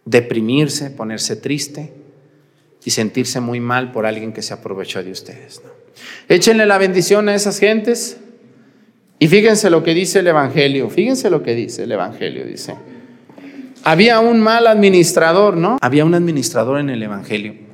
deprimirse, 0.04 0.90
ponerse 0.90 1.36
triste 1.36 1.92
y 2.84 2.90
sentirse 2.90 3.40
muy 3.40 3.60
mal 3.60 3.92
por 3.92 4.06
alguien 4.06 4.32
que 4.32 4.40
se 4.40 4.54
aprovechó 4.54 5.02
de 5.02 5.10
ustedes. 5.10 5.60
Échenle 6.28 6.66
la 6.66 6.78
bendición 6.78 7.28
a 7.28 7.34
esas 7.34 7.58
gentes 7.58 8.18
y 9.18 9.28
fíjense 9.28 9.70
lo 9.70 9.82
que 9.82 9.94
dice 9.94 10.20
el 10.20 10.26
Evangelio, 10.26 10.90
fíjense 10.90 11.30
lo 11.30 11.42
que 11.42 11.54
dice 11.54 11.84
el 11.84 11.92
Evangelio, 11.92 12.44
dice. 12.44 12.74
Había 13.84 14.20
un 14.20 14.40
mal 14.40 14.66
administrador, 14.66 15.56
¿no? 15.56 15.78
Había 15.80 16.04
un 16.04 16.14
administrador 16.14 16.80
en 16.80 16.90
el 16.90 17.02
Evangelio 17.02 17.68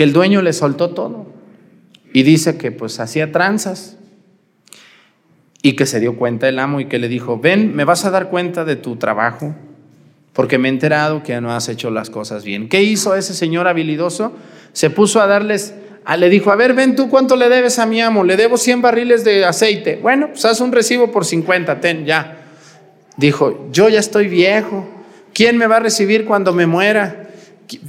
que 0.00 0.04
el 0.04 0.14
dueño 0.14 0.40
le 0.40 0.54
soltó 0.54 0.94
todo 0.94 1.26
y 2.14 2.22
dice 2.22 2.56
que 2.56 2.72
pues 2.72 3.00
hacía 3.00 3.32
tranzas 3.32 3.98
y 5.60 5.76
que 5.76 5.84
se 5.84 6.00
dio 6.00 6.16
cuenta 6.16 6.48
el 6.48 6.58
amo 6.58 6.80
y 6.80 6.86
que 6.86 6.98
le 6.98 7.06
dijo, 7.06 7.38
ven, 7.38 7.76
me 7.76 7.84
vas 7.84 8.06
a 8.06 8.10
dar 8.10 8.30
cuenta 8.30 8.64
de 8.64 8.76
tu 8.76 8.96
trabajo 8.96 9.54
porque 10.32 10.56
me 10.56 10.68
he 10.68 10.72
enterado 10.72 11.22
que 11.22 11.38
no 11.42 11.52
has 11.52 11.68
hecho 11.68 11.90
las 11.90 12.08
cosas 12.08 12.44
bien. 12.44 12.70
¿Qué 12.70 12.82
hizo 12.82 13.14
ese 13.14 13.34
señor 13.34 13.68
habilidoso? 13.68 14.32
Se 14.72 14.88
puso 14.88 15.20
a 15.20 15.26
darles, 15.26 15.74
le 16.16 16.28
dijo, 16.28 16.50
a 16.50 16.56
ver, 16.56 16.74
ven 16.74 16.96
tú 16.96 17.08
cuánto 17.08 17.36
le 17.36 17.48
debes 17.48 17.78
a 17.78 17.86
mi 17.86 18.00
amo, 18.00 18.24
le 18.24 18.36
debo 18.36 18.56
100 18.56 18.82
barriles 18.82 19.24
de 19.24 19.44
aceite. 19.44 19.98
Bueno, 20.02 20.28
pues 20.28 20.44
haz 20.44 20.60
un 20.60 20.72
recibo 20.72 21.10
por 21.12 21.24
50, 21.24 21.80
ten, 21.80 22.04
ya. 22.04 22.38
Dijo, 23.16 23.68
yo 23.70 23.88
ya 23.88 24.00
estoy 24.00 24.28
viejo, 24.28 24.88
¿quién 25.34 25.56
me 25.56 25.66
va 25.66 25.76
a 25.76 25.80
recibir 25.80 26.24
cuando 26.24 26.52
me 26.52 26.66
muera? 26.66 27.28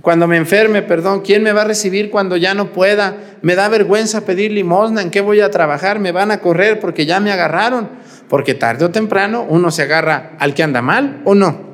Cuando 0.01 0.27
me 0.27 0.37
enferme, 0.37 0.83
perdón, 0.83 1.21
¿quién 1.21 1.41
me 1.41 1.53
va 1.53 1.61
a 1.61 1.65
recibir 1.65 2.11
cuando 2.11 2.37
ya 2.37 2.53
no 2.53 2.71
pueda? 2.71 3.17
Me 3.41 3.55
da 3.55 3.67
vergüenza 3.67 4.25
pedir 4.25 4.51
limosna, 4.51 5.01
¿en 5.01 5.09
qué 5.09 5.21
voy 5.21 5.39
a 5.39 5.49
trabajar? 5.49 5.99
Me 5.99 6.11
van 6.11 6.29
a 6.29 6.39
correr 6.39 6.79
porque 6.79 7.07
ya 7.07 7.19
me 7.19 7.31
agarraron. 7.31 7.89
Porque 8.29 8.53
tarde 8.53 8.85
o 8.85 8.91
temprano 8.91 9.45
uno 9.49 9.71
se 9.71 9.81
agarra 9.81 10.33
al 10.37 10.53
que 10.53 10.63
anda 10.63 10.81
mal 10.81 11.21
o 11.25 11.33
no 11.33 11.70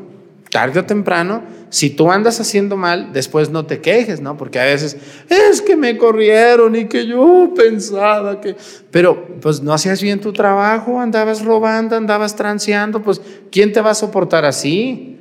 tarde 0.50 0.80
o 0.80 0.86
temprano, 0.86 1.44
si 1.70 1.90
tú 1.90 2.12
andas 2.12 2.40
haciendo 2.40 2.78
mal, 2.78 3.12
después 3.12 3.50
no 3.50 3.66
te 3.66 3.82
quejes, 3.82 4.22
¿no? 4.22 4.38
Porque 4.38 4.60
a 4.60 4.66
veces 4.66 4.98
es 5.30 5.62
que 5.62 5.76
me 5.76 5.98
corrieron 5.98 6.76
y 6.76 6.86
que 6.86 7.06
yo 7.06 7.54
pensaba 7.56 8.40
que... 8.40 8.56
Pero 8.92 9.40
pues 9.42 9.62
no 9.62 9.74
hacías 9.74 10.02
bien 10.02 10.22
tu 10.22 10.32
trabajo, 10.34 11.00
andabas 11.00 11.44
robando, 11.44 11.96
andabas 11.96 12.36
transeando, 12.36 13.02
pues 13.02 13.22
¿quién 13.52 13.74
te 13.74 13.82
va 13.82 13.92
a 13.92 13.96
soportar 13.96 14.46
así? 14.46 15.18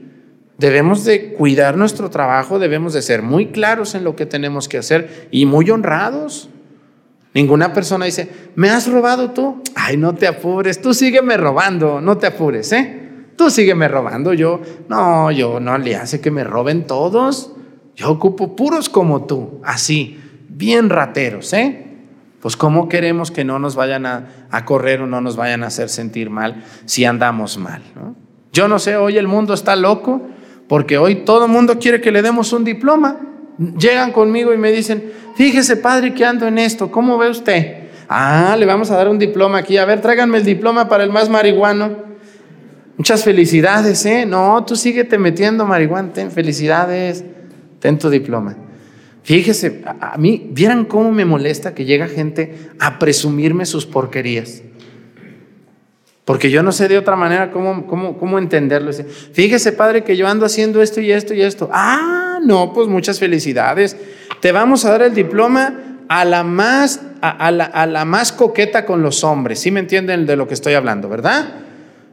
Debemos 0.58 1.04
de 1.04 1.34
cuidar 1.34 1.76
nuestro 1.76 2.08
trabajo, 2.08 2.58
debemos 2.58 2.92
de 2.92 3.02
ser 3.02 3.22
muy 3.22 3.48
claros 3.48 3.94
en 3.94 4.04
lo 4.04 4.16
que 4.16 4.24
tenemos 4.24 4.68
que 4.68 4.78
hacer 4.78 5.28
y 5.30 5.44
muy 5.44 5.68
honrados. 5.70 6.48
Ninguna 7.34 7.74
persona 7.74 8.06
dice, 8.06 8.30
¿me 8.54 8.70
has 8.70 8.90
robado 8.90 9.32
tú? 9.32 9.62
Ay, 9.74 9.98
no 9.98 10.14
te 10.14 10.26
apures, 10.26 10.80
tú 10.80 10.94
sígueme 10.94 11.36
robando, 11.36 12.00
no 12.00 12.16
te 12.16 12.28
apures, 12.28 12.72
¿eh? 12.72 13.06
Tú 13.37 13.51
sígueme 13.51 13.87
robando, 13.87 14.33
yo, 14.33 14.61
no, 14.88 15.31
yo 15.31 15.61
no 15.61 15.77
le 15.77 15.96
hace 15.96 16.20
que 16.20 16.31
me 16.31 16.42
roben 16.42 16.87
todos. 16.87 17.53
Yo 17.94 18.11
ocupo 18.11 18.57
puros 18.57 18.88
como 18.88 19.25
tú, 19.27 19.61
así, 19.64 20.18
bien 20.49 20.90
rateros, 20.90 21.53
¿eh? 21.53 21.87
Pues 22.40 22.57
cómo 22.57 22.88
queremos 22.88 23.31
que 23.31 23.44
no 23.44 23.59
nos 23.59 23.75
vayan 23.75 24.07
a, 24.07 24.64
correr 24.64 25.03
o 25.03 25.07
no 25.07 25.20
nos 25.20 25.37
vayan 25.37 25.64
a 25.64 25.66
hacer 25.66 25.88
sentir 25.88 26.31
mal 26.31 26.62
si 26.85 27.05
andamos 27.05 27.59
mal. 27.59 27.83
Yo 28.53 28.68
no 28.68 28.79
sé, 28.79 28.96
hoy 28.96 29.18
el 29.18 29.27
mundo 29.27 29.53
está 29.53 29.75
loco 29.77 30.22
porque 30.68 30.99
hoy 30.99 31.25
todo 31.25 31.46
el 31.46 31.51
mundo 31.51 31.79
quiere 31.79 32.01
que 32.01 32.12
le 32.12 32.22
demos 32.22 32.53
un 32.53 32.64
diploma. 32.64 33.18
Llegan 33.59 34.12
conmigo 34.12 34.53
y 34.55 34.59
me 34.59 34.70
dicen, 34.70 35.12
fíjese 35.35 35.77
padre 35.77 36.14
que 36.14 36.25
ando 36.25 36.46
en 36.46 36.59
esto, 36.59 36.90
¿cómo 36.90 37.18
ve 37.18 37.31
usted? 37.31 37.88
Ah, 38.09 38.55
le 38.59 38.66
vamos 38.66 38.90
a 38.90 38.96
dar 38.96 39.09
un 39.09 39.18
diploma 39.18 39.59
aquí, 39.59 39.79
a 39.79 39.85
ver, 39.85 40.01
tráiganme 40.01 40.38
el 40.38 40.44
diploma 40.44 40.88
para 40.88 41.05
el 41.05 41.11
más 41.11 41.29
marihuano. 41.29 42.06
Muchas 42.96 43.24
felicidades, 43.24 44.06
¿eh? 44.06 44.24
No, 44.24 44.64
tú 44.64 44.74
síguete 44.74 45.18
metiendo 45.18 45.66
marihuana, 45.66 46.12
ten 46.12 46.30
felicidades, 46.30 47.24
ten 47.78 47.98
tu 47.98 48.09
diploma. 48.09 48.56
Fíjese, 49.22 49.82
a, 50.00 50.16
mí, 50.16 50.48
vieran 50.50 50.85
cómo 50.85 51.12
me 51.12 51.24
molesta 51.24 51.74
que 51.74 51.85
llega 51.85 52.09
gente 52.09 52.70
a 52.78 52.98
presumirme 52.98 53.66
sus 53.66 53.85
porquerías. 53.85 54.62
Porque 56.24 56.50
yo 56.50 56.62
no 56.62 56.72
sé 56.72 56.88
de 56.88 56.96
otra 56.96 57.16
manera 57.16 57.50
cómo, 57.50 57.87
cómo, 57.87 58.18
cómo 58.18 58.38
entenderlo. 58.38 58.92
Fíjese, 59.32 59.72
padre, 59.72 60.02
que 60.02 60.16
yo 60.16 60.26
ando 60.26 60.46
haciendo 60.46 60.80
esto 60.80 61.00
y 61.00 61.12
esto 61.12 61.35
y 61.35 61.42
esto. 61.42 61.68
Ah, 61.72 62.38
no, 62.42 62.72
pues 62.72 62.88
muchas 62.88 63.18
felicidades. 63.18 63.96
Te 64.40 64.52
vamos 64.52 64.85
a 64.85 64.92
dar 64.92 65.02
el 65.02 65.14
diploma 65.14 65.98
a 66.09 66.24
la 66.24 66.44
más, 66.44 67.02
a, 67.20 67.50
la, 67.50 67.64
a 67.64 67.87
la 67.87 68.04
más 68.04 68.32
coqueta 68.32 68.87
con 68.87 69.02
los 69.02 69.22
hombres. 69.22 69.59
¿Sí 69.59 69.70
me 69.70 69.80
entienden 69.80 70.24
de 70.24 70.37
lo 70.37 70.48
que 70.48 70.54
estoy 70.54 70.74
hablando, 70.74 71.09
verdad? 71.09 71.65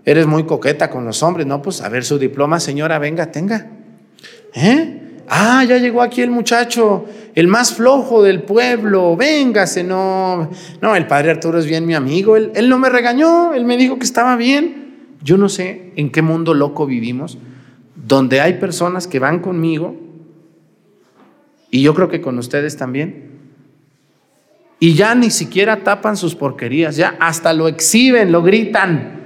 Eres 0.05 0.27
muy 0.27 0.45
coqueta 0.45 0.89
con 0.89 1.05
los 1.05 1.23
hombres. 1.23 1.47
No, 1.47 1.61
pues 1.61 1.81
a 1.81 1.89
ver 1.89 2.03
su 2.03 2.17
diploma, 2.19 2.59
señora, 2.59 2.99
venga, 2.99 3.31
tenga. 3.31 3.67
¿Eh? 4.53 4.99
Ah, 5.27 5.63
ya 5.63 5.77
llegó 5.77 6.01
aquí 6.01 6.21
el 6.21 6.31
muchacho, 6.31 7.05
el 7.33 7.47
más 7.47 7.73
flojo 7.73 8.21
del 8.21 8.43
pueblo. 8.43 9.15
Véngase, 9.15 9.83
no. 9.83 10.49
No, 10.81 10.95
el 10.95 11.07
padre 11.07 11.31
Arturo 11.31 11.59
es 11.59 11.65
bien 11.65 11.85
mi 11.85 11.95
amigo. 11.95 12.35
Él, 12.35 12.51
él 12.55 12.69
no 12.69 12.77
me 12.77 12.89
regañó, 12.89 13.53
él 13.53 13.65
me 13.65 13.77
dijo 13.77 13.97
que 13.97 14.03
estaba 14.03 14.35
bien. 14.35 14.83
Yo 15.23 15.37
no 15.37 15.47
sé 15.47 15.93
en 15.95 16.11
qué 16.11 16.21
mundo 16.21 16.53
loco 16.53 16.85
vivimos, 16.85 17.37
donde 17.95 18.41
hay 18.41 18.55
personas 18.55 19.07
que 19.07 19.19
van 19.19 19.39
conmigo, 19.39 19.95
y 21.71 21.81
yo 21.81 21.93
creo 21.95 22.09
que 22.09 22.19
con 22.19 22.37
ustedes 22.37 22.75
también, 22.75 23.31
y 24.79 24.95
ya 24.95 25.15
ni 25.15 25.31
siquiera 25.31 25.83
tapan 25.83 26.17
sus 26.17 26.35
porquerías, 26.35 26.97
ya 26.97 27.15
hasta 27.21 27.53
lo 27.53 27.69
exhiben, 27.69 28.33
lo 28.33 28.43
gritan. 28.43 29.22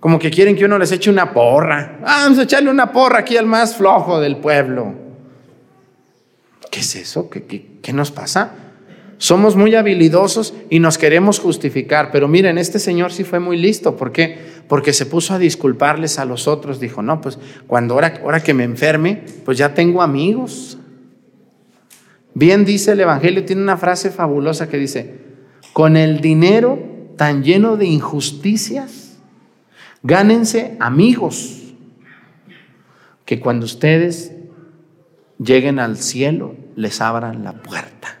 Como 0.00 0.18
que 0.18 0.30
quieren 0.30 0.56
que 0.56 0.64
uno 0.64 0.78
les 0.78 0.90
eche 0.92 1.10
una 1.10 1.32
porra. 1.32 1.98
Vamos 2.02 2.38
a 2.38 2.42
echarle 2.42 2.70
una 2.70 2.90
porra 2.90 3.20
aquí 3.20 3.36
al 3.36 3.46
más 3.46 3.76
flojo 3.76 4.18
del 4.18 4.38
pueblo. 4.38 4.94
¿Qué 6.70 6.80
es 6.80 6.96
eso? 6.96 7.28
¿Qué, 7.28 7.44
qué, 7.82 7.92
nos 7.92 8.10
pasa? 8.10 8.52
Somos 9.18 9.56
muy 9.56 9.74
habilidosos 9.74 10.54
y 10.70 10.78
nos 10.78 10.96
queremos 10.96 11.38
justificar, 11.38 12.10
pero 12.10 12.28
miren, 12.28 12.56
este 12.56 12.78
señor 12.78 13.12
sí 13.12 13.24
fue 13.24 13.40
muy 13.40 13.58
listo. 13.58 13.96
¿Por 13.96 14.12
qué? 14.12 14.38
Porque 14.68 14.94
se 14.94 15.04
puso 15.04 15.34
a 15.34 15.38
disculparles 15.38 16.18
a 16.18 16.24
los 16.24 16.48
otros. 16.48 16.80
Dijo, 16.80 17.02
no, 17.02 17.20
pues 17.20 17.38
cuando 17.66 17.94
ahora, 17.94 18.14
ahora 18.22 18.42
que 18.42 18.54
me 18.54 18.64
enferme, 18.64 19.24
pues 19.44 19.58
ya 19.58 19.74
tengo 19.74 20.00
amigos. 20.00 20.78
Bien 22.32 22.64
dice 22.64 22.92
el 22.92 23.00
Evangelio, 23.00 23.44
tiene 23.44 23.60
una 23.62 23.76
frase 23.76 24.10
fabulosa 24.10 24.68
que 24.68 24.78
dice, 24.78 25.18
con 25.74 25.96
el 25.96 26.20
dinero 26.20 26.78
tan 27.16 27.42
lleno 27.42 27.76
de 27.76 27.86
injusticias, 27.86 28.99
Gánense 30.02 30.76
amigos 30.80 31.74
que 33.26 33.38
cuando 33.38 33.66
ustedes 33.66 34.32
lleguen 35.38 35.78
al 35.78 35.96
cielo 35.98 36.54
les 36.74 37.00
abran 37.00 37.44
la 37.44 37.52
puerta. 37.52 38.18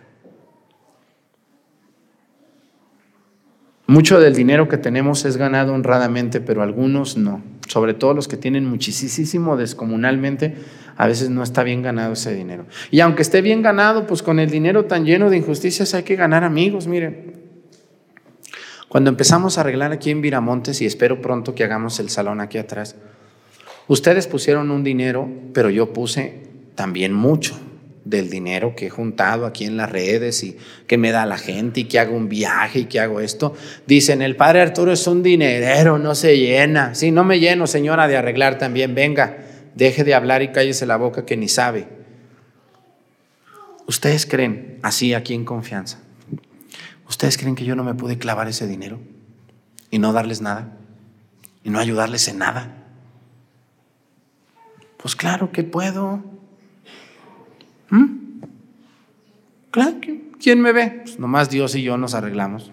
Mucho 3.86 4.20
del 4.20 4.36
dinero 4.36 4.68
que 4.68 4.78
tenemos 4.78 5.24
es 5.24 5.36
ganado 5.36 5.74
honradamente, 5.74 6.40
pero 6.40 6.62
algunos 6.62 7.16
no. 7.16 7.42
Sobre 7.66 7.94
todo 7.94 8.14
los 8.14 8.28
que 8.28 8.36
tienen 8.36 8.64
muchísimo 8.66 9.56
descomunalmente, 9.56 10.56
a 10.96 11.06
veces 11.08 11.30
no 11.30 11.42
está 11.42 11.62
bien 11.64 11.82
ganado 11.82 12.12
ese 12.12 12.34
dinero. 12.34 12.66
Y 12.90 13.00
aunque 13.00 13.22
esté 13.22 13.42
bien 13.42 13.62
ganado, 13.62 14.06
pues 14.06 14.22
con 14.22 14.38
el 14.38 14.50
dinero 14.50 14.84
tan 14.84 15.04
lleno 15.04 15.28
de 15.30 15.38
injusticias 15.38 15.94
hay 15.94 16.04
que 16.04 16.14
ganar 16.14 16.44
amigos, 16.44 16.86
miren. 16.86 17.39
Cuando 18.90 19.08
empezamos 19.08 19.56
a 19.56 19.60
arreglar 19.60 19.92
aquí 19.92 20.10
en 20.10 20.20
Viramontes, 20.20 20.80
y 20.82 20.84
espero 20.84 21.22
pronto 21.22 21.54
que 21.54 21.62
hagamos 21.62 22.00
el 22.00 22.10
salón 22.10 22.40
aquí 22.40 22.58
atrás, 22.58 22.96
ustedes 23.86 24.26
pusieron 24.26 24.72
un 24.72 24.82
dinero, 24.82 25.28
pero 25.54 25.70
yo 25.70 25.92
puse 25.92 26.42
también 26.74 27.12
mucho 27.12 27.56
del 28.04 28.28
dinero 28.28 28.74
que 28.74 28.86
he 28.86 28.90
juntado 28.90 29.46
aquí 29.46 29.64
en 29.64 29.76
las 29.76 29.92
redes 29.92 30.42
y 30.42 30.56
que 30.88 30.98
me 30.98 31.12
da 31.12 31.24
la 31.24 31.38
gente 31.38 31.78
y 31.78 31.84
que 31.84 32.00
hago 32.00 32.16
un 32.16 32.28
viaje 32.28 32.80
y 32.80 32.84
que 32.86 32.98
hago 32.98 33.20
esto. 33.20 33.54
Dicen, 33.86 34.22
el 34.22 34.34
padre 34.34 34.60
Arturo 34.60 34.90
es 34.90 35.06
un 35.06 35.22
dinerero, 35.22 35.96
no 36.00 36.16
se 36.16 36.36
llena. 36.36 36.92
Sí, 36.96 37.12
no 37.12 37.22
me 37.22 37.38
lleno, 37.38 37.68
señora, 37.68 38.08
de 38.08 38.16
arreglar 38.16 38.58
también. 38.58 38.96
Venga, 38.96 39.38
deje 39.76 40.02
de 40.02 40.14
hablar 40.14 40.42
y 40.42 40.48
cállese 40.48 40.84
la 40.84 40.96
boca 40.96 41.24
que 41.24 41.36
ni 41.36 41.46
sabe. 41.46 41.86
¿Ustedes 43.86 44.26
creen 44.26 44.80
así 44.82 45.14
aquí 45.14 45.32
en 45.32 45.44
confianza? 45.44 46.00
¿Ustedes 47.20 47.36
creen 47.36 47.54
que 47.54 47.66
yo 47.66 47.76
no 47.76 47.84
me 47.84 47.92
pude 47.92 48.16
clavar 48.16 48.48
ese 48.48 48.66
dinero 48.66 48.98
y 49.90 49.98
no 49.98 50.14
darles 50.14 50.40
nada? 50.40 50.72
¿Y 51.62 51.68
no 51.68 51.78
ayudarles 51.78 52.26
en 52.28 52.38
nada? 52.38 52.86
Pues 54.96 55.16
claro 55.16 55.52
que 55.52 55.62
puedo. 55.62 56.22
¿Mm? 57.90 58.06
Claro 59.70 59.96
¿quién 60.42 60.62
me 60.62 60.72
ve? 60.72 61.02
Pues 61.02 61.18
nomás 61.18 61.50
Dios 61.50 61.74
y 61.74 61.82
yo 61.82 61.98
nos 61.98 62.14
arreglamos. 62.14 62.72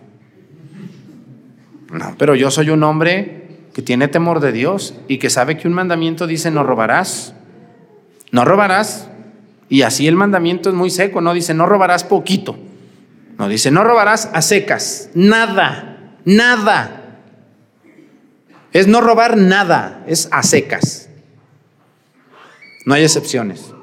No, 1.91 2.15
pero 2.17 2.33
yo 2.33 2.49
soy 2.49 2.69
un 2.69 2.83
hombre 2.83 3.49
que 3.73 3.81
tiene 3.81 4.07
temor 4.07 4.39
de 4.39 4.53
Dios 4.53 4.93
y 5.09 5.17
que 5.17 5.29
sabe 5.29 5.57
que 5.57 5.67
un 5.67 5.73
mandamiento 5.73 6.25
dice 6.25 6.51
no 6.51 6.63
robarás. 6.63 7.33
No 8.31 8.45
robarás. 8.45 9.09
Y 9.67 9.81
así 9.81 10.07
el 10.07 10.15
mandamiento 10.15 10.69
es 10.69 10.75
muy 10.75 10.89
seco, 10.89 11.19
no 11.19 11.33
dice 11.33 11.53
no 11.53 11.65
robarás 11.65 12.05
poquito. 12.05 12.57
No 13.37 13.47
dice 13.47 13.71
no 13.71 13.83
robarás 13.83 14.29
a 14.33 14.41
secas. 14.41 15.09
Nada, 15.13 16.17
nada. 16.25 17.21
Es 18.73 18.87
no 18.87 19.01
robar 19.01 19.37
nada, 19.37 20.03
es 20.07 20.27
a 20.31 20.43
secas. 20.43 21.09
No 22.85 22.93
hay 22.93 23.03
excepciones. 23.03 23.73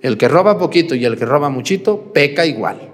El 0.00 0.18
que 0.18 0.28
roba 0.28 0.58
poquito 0.58 0.94
y 0.94 1.04
el 1.04 1.16
que 1.16 1.24
roba 1.24 1.48
muchito, 1.48 2.12
peca 2.12 2.46
igual. 2.46 2.92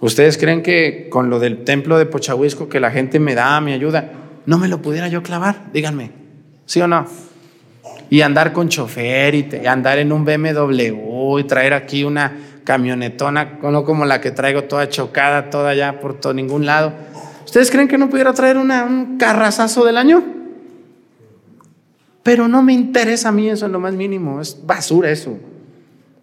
¿Ustedes 0.00 0.36
creen 0.36 0.62
que 0.62 1.08
con 1.08 1.30
lo 1.30 1.38
del 1.38 1.64
templo 1.64 1.96
de 1.96 2.04
Pochahuisco 2.04 2.68
que 2.68 2.80
la 2.80 2.90
gente 2.90 3.18
me 3.18 3.34
da, 3.34 3.58
me 3.62 3.72
ayuda, 3.72 4.12
no 4.44 4.58
me 4.58 4.68
lo 4.68 4.82
pudiera 4.82 5.08
yo 5.08 5.22
clavar? 5.22 5.72
Díganme, 5.72 6.10
¿sí 6.66 6.82
o 6.82 6.86
no? 6.86 7.06
Y 8.10 8.20
andar 8.20 8.52
con 8.52 8.68
chofer 8.68 9.34
y, 9.34 9.66
andar 9.66 9.98
en 9.98 10.12
un 10.12 10.24
BMW 10.26 10.92
y 11.38 11.44
traer 11.44 11.74
aquí 11.74 12.04
una 12.04 12.36
camionetona, 12.64 13.58
no 13.62 13.84
como 13.84 14.04
la 14.04 14.20
que 14.20 14.30
traigo 14.30 14.64
toda 14.64 14.88
chocada, 14.88 15.50
toda 15.50 15.74
ya 15.74 16.00
por 16.00 16.18
todo 16.20 16.32
ningún 16.32 16.66
lado. 16.66 16.92
¿Ustedes 17.44 17.70
creen 17.70 17.88
que 17.88 17.98
no 17.98 18.08
pudiera 18.08 18.32
traer 18.32 18.56
un 18.56 19.16
carrazazo 19.18 19.84
del 19.84 19.96
año? 19.96 20.22
Pero 22.22 22.48
no 22.48 22.62
me 22.62 22.72
interesa 22.72 23.28
a 23.28 23.32
mí 23.32 23.48
eso 23.48 23.66
en 23.66 23.72
lo 23.72 23.80
más 23.80 23.92
mínimo, 23.92 24.40
es 24.40 24.58
basura 24.66 25.10
eso. 25.10 25.38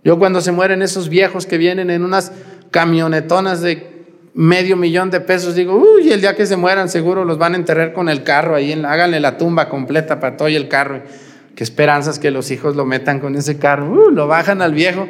Yo 0.04 0.18
cuando 0.18 0.42
se 0.42 0.52
mueren 0.52 0.82
esos 0.82 1.10
viejos 1.10 1.46
que 1.46 1.60
vienen 1.60 1.92
en 1.92 2.04
unas 2.04 2.32
camionetonas 2.72 3.62
de 3.62 3.88
medio 4.34 4.76
millón 4.78 5.12
de 5.12 5.20
pesos, 5.20 5.54
digo, 5.54 5.76
uy, 5.76 6.12
el 6.12 6.22
día 6.22 6.36
que 6.36 6.48
se 6.48 6.58
mueran 6.58 6.90
seguro 6.90 7.24
los 7.24 7.38
van 7.38 7.54
a 7.54 7.58
enterrar 7.58 7.94
con 7.94 8.10
el 8.10 8.24
carro 8.24 8.56
ahí, 8.56 8.74
háganle 8.74 9.20
la 9.20 9.38
tumba 9.38 9.70
completa 9.70 10.20
para 10.20 10.38
todo 10.38 10.48
el 10.48 10.68
carro. 10.68 11.04
Qué 11.56 11.64
esperanzas 11.64 12.20
que 12.20 12.32
los 12.32 12.52
hijos 12.52 12.76
lo 12.76 12.86
metan 12.86 13.20
con 13.20 13.36
ese 13.36 13.58
carro, 13.58 13.92
uh, 13.92 14.12
lo 14.12 14.28
bajan 14.28 14.62
al 14.62 14.74
viejo, 14.74 15.08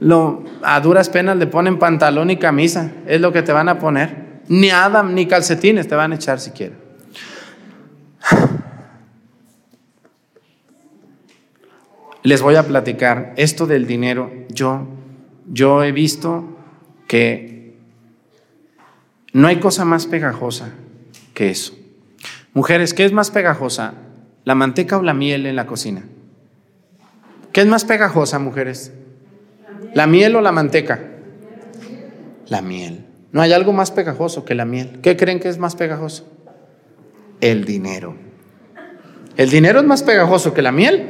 lo, 0.00 0.44
a 0.62 0.80
duras 0.80 1.08
penas 1.08 1.36
le 1.36 1.46
ponen 1.46 1.78
pantalón 1.78 2.30
y 2.30 2.36
camisa, 2.36 2.90
es 3.06 3.20
lo 3.20 3.32
que 3.32 3.42
te 3.42 3.52
van 3.52 3.68
a 3.68 3.78
poner. 3.78 4.24
Ni 4.48 4.70
Adam 4.70 5.14
ni 5.14 5.26
calcetines 5.26 5.88
te 5.88 5.94
van 5.94 6.12
a 6.12 6.16
echar 6.16 6.40
siquiera. 6.40 6.74
Les 12.22 12.40
voy 12.40 12.56
a 12.56 12.62
platicar 12.66 13.34
esto 13.36 13.66
del 13.66 13.86
dinero. 13.86 14.32
Yo, 14.48 14.86
yo 15.46 15.84
he 15.84 15.92
visto 15.92 16.56
que 17.06 17.76
no 19.32 19.46
hay 19.46 19.56
cosa 19.56 19.84
más 19.84 20.06
pegajosa 20.06 20.70
que 21.34 21.50
eso. 21.50 21.74
Mujeres, 22.54 22.94
¿qué 22.94 23.04
es 23.04 23.12
más 23.12 23.30
pegajosa? 23.30 23.94
¿La 24.44 24.54
manteca 24.54 24.98
o 24.98 25.02
la 25.02 25.14
miel 25.14 25.46
en 25.46 25.56
la 25.56 25.66
cocina? 25.66 26.02
¿Qué 27.52 27.62
es 27.62 27.66
más 27.66 27.84
pegajosa, 27.84 28.38
mujeres? 28.38 28.92
¿La 29.94 30.06
miel 30.06 30.36
o 30.36 30.40
la 30.40 30.52
manteca? 30.52 31.00
La 32.48 32.60
miel. 32.60 33.06
No 33.32 33.40
hay 33.40 33.52
algo 33.52 33.72
más 33.72 33.90
pegajoso 33.90 34.44
que 34.44 34.54
la 34.54 34.64
miel. 34.64 34.98
¿Qué 35.02 35.16
creen 35.16 35.40
que 35.40 35.48
es 35.48 35.58
más 35.58 35.76
pegajoso? 35.76 36.26
El 37.40 37.64
dinero. 37.64 38.16
¿El 39.36 39.50
dinero 39.50 39.80
es 39.80 39.86
más 39.86 40.02
pegajoso 40.02 40.52
que 40.52 40.62
la 40.62 40.72
miel? 40.72 41.06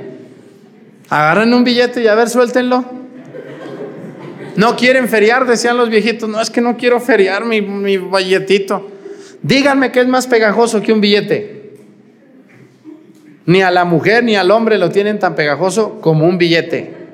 Agarren 1.10 1.52
un 1.52 1.64
billete 1.64 2.02
y 2.02 2.06
a 2.06 2.14
ver, 2.14 2.28
suéltenlo. 2.28 2.84
No 4.56 4.76
quieren 4.76 5.08
feriar, 5.08 5.46
decían 5.46 5.76
los 5.76 5.90
viejitos. 5.90 6.28
No, 6.28 6.40
es 6.40 6.50
que 6.50 6.60
no 6.60 6.76
quiero 6.76 7.00
feriar 7.00 7.44
mi, 7.44 7.60
mi 7.60 7.98
billetito. 7.98 8.90
Díganme 9.42 9.90
qué 9.90 10.00
es 10.00 10.06
más 10.06 10.26
pegajoso 10.26 10.80
que 10.80 10.92
un 10.92 11.00
billete. 11.00 11.63
Ni 13.46 13.62
a 13.62 13.70
la 13.70 13.84
mujer 13.84 14.24
ni 14.24 14.36
al 14.36 14.50
hombre 14.50 14.78
lo 14.78 14.90
tienen 14.90 15.18
tan 15.18 15.34
pegajoso 15.34 16.00
como 16.00 16.26
un 16.26 16.38
billete. 16.38 17.04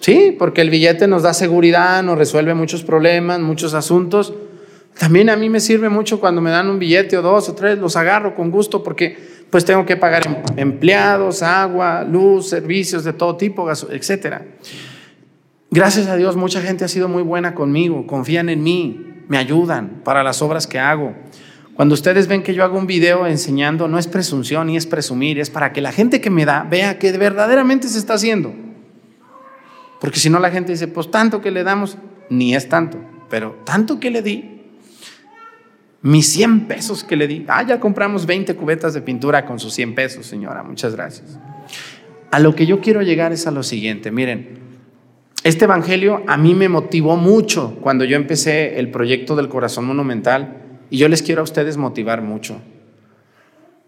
Sí, 0.00 0.34
porque 0.38 0.60
el 0.60 0.70
billete 0.70 1.06
nos 1.06 1.22
da 1.22 1.34
seguridad, 1.34 2.02
nos 2.02 2.18
resuelve 2.18 2.54
muchos 2.54 2.82
problemas, 2.82 3.40
muchos 3.40 3.74
asuntos. 3.74 4.32
También 4.98 5.30
a 5.30 5.36
mí 5.36 5.48
me 5.48 5.60
sirve 5.60 5.88
mucho 5.88 6.18
cuando 6.18 6.40
me 6.40 6.50
dan 6.50 6.68
un 6.68 6.78
billete 6.78 7.16
o 7.16 7.22
dos 7.22 7.48
o 7.48 7.54
tres, 7.54 7.78
los 7.78 7.96
agarro 7.96 8.34
con 8.34 8.50
gusto 8.50 8.82
porque 8.82 9.16
pues 9.50 9.64
tengo 9.64 9.86
que 9.86 9.96
pagar 9.96 10.26
em, 10.26 10.36
empleados, 10.56 11.42
agua, 11.42 12.04
luz, 12.04 12.48
servicios 12.48 13.04
de 13.04 13.12
todo 13.12 13.36
tipo, 13.36 13.70
etcétera. 13.70 14.44
Gracias 15.70 16.06
a 16.08 16.16
Dios, 16.16 16.36
mucha 16.36 16.60
gente 16.60 16.84
ha 16.84 16.88
sido 16.88 17.08
muy 17.08 17.22
buena 17.22 17.54
conmigo, 17.54 18.06
confían 18.06 18.48
en 18.48 18.62
mí, 18.62 19.24
me 19.28 19.38
ayudan 19.38 20.00
para 20.04 20.22
las 20.22 20.42
obras 20.42 20.66
que 20.66 20.78
hago. 20.78 21.14
Cuando 21.78 21.94
ustedes 21.94 22.26
ven 22.26 22.42
que 22.42 22.54
yo 22.54 22.64
hago 22.64 22.76
un 22.76 22.88
video 22.88 23.24
enseñando, 23.28 23.86
no 23.86 24.00
es 24.00 24.08
presunción 24.08 24.66
ni 24.66 24.76
es 24.76 24.84
presumir, 24.84 25.38
es 25.38 25.48
para 25.48 25.72
que 25.72 25.80
la 25.80 25.92
gente 25.92 26.20
que 26.20 26.28
me 26.28 26.44
da 26.44 26.66
vea 26.68 26.98
que 26.98 27.12
verdaderamente 27.12 27.86
se 27.86 27.98
está 27.98 28.14
haciendo. 28.14 28.52
Porque 30.00 30.18
si 30.18 30.28
no 30.28 30.40
la 30.40 30.50
gente 30.50 30.72
dice, 30.72 30.88
pues 30.88 31.08
tanto 31.08 31.40
que 31.40 31.52
le 31.52 31.62
damos, 31.62 31.96
ni 32.30 32.52
es 32.56 32.68
tanto, 32.68 32.98
pero 33.30 33.60
tanto 33.64 34.00
que 34.00 34.10
le 34.10 34.22
di, 34.22 34.60
mis 36.02 36.26
100 36.32 36.66
pesos 36.66 37.04
que 37.04 37.14
le 37.14 37.28
di, 37.28 37.44
ah, 37.46 37.62
ya 37.62 37.78
compramos 37.78 38.26
20 38.26 38.56
cubetas 38.56 38.92
de 38.92 39.00
pintura 39.00 39.46
con 39.46 39.60
sus 39.60 39.72
100 39.74 39.94
pesos, 39.94 40.26
señora, 40.26 40.64
muchas 40.64 40.96
gracias. 40.96 41.38
A 42.32 42.40
lo 42.40 42.56
que 42.56 42.66
yo 42.66 42.80
quiero 42.80 43.02
llegar 43.02 43.32
es 43.32 43.46
a 43.46 43.52
lo 43.52 43.62
siguiente, 43.62 44.10
miren, 44.10 44.58
este 45.44 45.66
Evangelio 45.66 46.24
a 46.26 46.38
mí 46.38 46.56
me 46.56 46.68
motivó 46.68 47.16
mucho 47.16 47.78
cuando 47.80 48.04
yo 48.04 48.16
empecé 48.16 48.80
el 48.80 48.90
proyecto 48.90 49.36
del 49.36 49.48
corazón 49.48 49.84
monumental 49.84 50.64
y 50.90 50.98
yo 50.98 51.08
les 51.08 51.22
quiero 51.22 51.40
a 51.40 51.44
ustedes 51.44 51.76
motivar 51.76 52.22
mucho. 52.22 52.60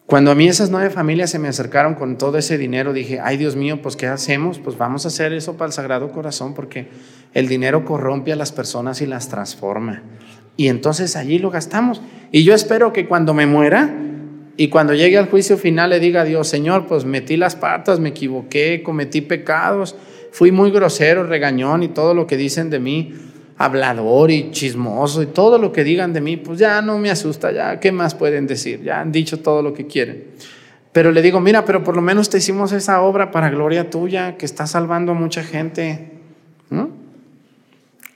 Cuando 0.06 0.32
a 0.32 0.34
mí 0.34 0.48
esas 0.48 0.70
nueve 0.70 0.90
familias 0.90 1.30
se 1.30 1.38
me 1.38 1.48
acercaron 1.48 1.94
con 1.94 2.18
todo 2.18 2.36
ese 2.36 2.58
dinero, 2.58 2.92
dije, 2.92 3.20
ay 3.22 3.36
Dios 3.36 3.54
mío, 3.54 3.80
pues 3.80 3.94
¿qué 3.94 4.08
hacemos? 4.08 4.58
Pues 4.58 4.76
vamos 4.76 5.04
a 5.04 5.08
hacer 5.08 5.32
eso 5.32 5.56
para 5.56 5.66
el 5.68 5.72
Sagrado 5.72 6.10
Corazón 6.10 6.52
porque 6.54 6.88
el 7.32 7.46
dinero 7.46 7.84
corrompe 7.84 8.32
a 8.32 8.36
las 8.36 8.50
personas 8.50 9.00
y 9.02 9.06
las 9.06 9.28
transforma. 9.28 10.02
Y 10.56 10.66
entonces 10.66 11.14
allí 11.14 11.38
lo 11.38 11.50
gastamos. 11.50 12.02
Y 12.32 12.42
yo 12.42 12.54
espero 12.54 12.92
que 12.92 13.06
cuando 13.06 13.34
me 13.34 13.46
muera 13.46 13.88
y 14.56 14.68
cuando 14.68 14.94
llegue 14.94 15.16
al 15.16 15.28
juicio 15.28 15.56
final 15.56 15.90
le 15.90 16.00
diga 16.00 16.22
a 16.22 16.24
Dios, 16.24 16.48
Señor, 16.48 16.86
pues 16.86 17.04
metí 17.04 17.36
las 17.36 17.54
patas, 17.54 18.00
me 18.00 18.08
equivoqué, 18.08 18.82
cometí 18.82 19.20
pecados 19.20 19.94
fui 20.32 20.52
muy 20.52 20.70
grosero, 20.70 21.24
regañón 21.24 21.82
y 21.82 21.88
todo 21.88 22.14
lo 22.14 22.26
que 22.26 22.36
dicen 22.36 22.70
de 22.70 22.78
mí, 22.78 23.14
hablador 23.60 24.30
y 24.30 24.50
chismoso 24.52 25.22
y 25.22 25.26
todo 25.26 25.58
lo 25.58 25.70
que 25.70 25.84
digan 25.84 26.14
de 26.14 26.22
mí, 26.22 26.38
pues 26.38 26.58
ya 26.58 26.80
no 26.80 26.96
me 26.96 27.10
asusta, 27.10 27.52
ya, 27.52 27.78
¿qué 27.78 27.92
más 27.92 28.14
pueden 28.14 28.46
decir? 28.46 28.82
Ya 28.82 29.02
han 29.02 29.12
dicho 29.12 29.40
todo 29.40 29.60
lo 29.60 29.74
que 29.74 29.86
quieren. 29.86 30.28
Pero 30.92 31.12
le 31.12 31.20
digo, 31.20 31.40
mira, 31.40 31.66
pero 31.66 31.84
por 31.84 31.94
lo 31.94 32.00
menos 32.00 32.30
te 32.30 32.38
hicimos 32.38 32.72
esa 32.72 33.02
obra 33.02 33.30
para 33.30 33.50
gloria 33.50 33.90
tuya, 33.90 34.38
que 34.38 34.46
está 34.46 34.66
salvando 34.66 35.12
a 35.12 35.14
mucha 35.14 35.42
gente. 35.42 36.10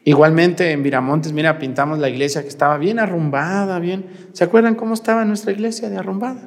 Igualmente 0.05 0.71
en 0.71 0.83
Viramontes, 0.83 1.35
mira, 1.35 1.59
pintamos 1.59 1.99
la 1.99 2.09
iglesia 2.09 2.41
que 2.41 2.49
estaba 2.49 2.79
bien 2.79 2.99
arrumbada, 2.99 3.79
bien. 3.81 4.07
¿Se 4.33 4.45
acuerdan 4.45 4.75
cómo 4.75 4.95
estaba 4.95 5.27
nuestra 5.27 5.53
iglesia 5.53 5.91
de 5.91 5.99
arrumbada? 5.99 6.41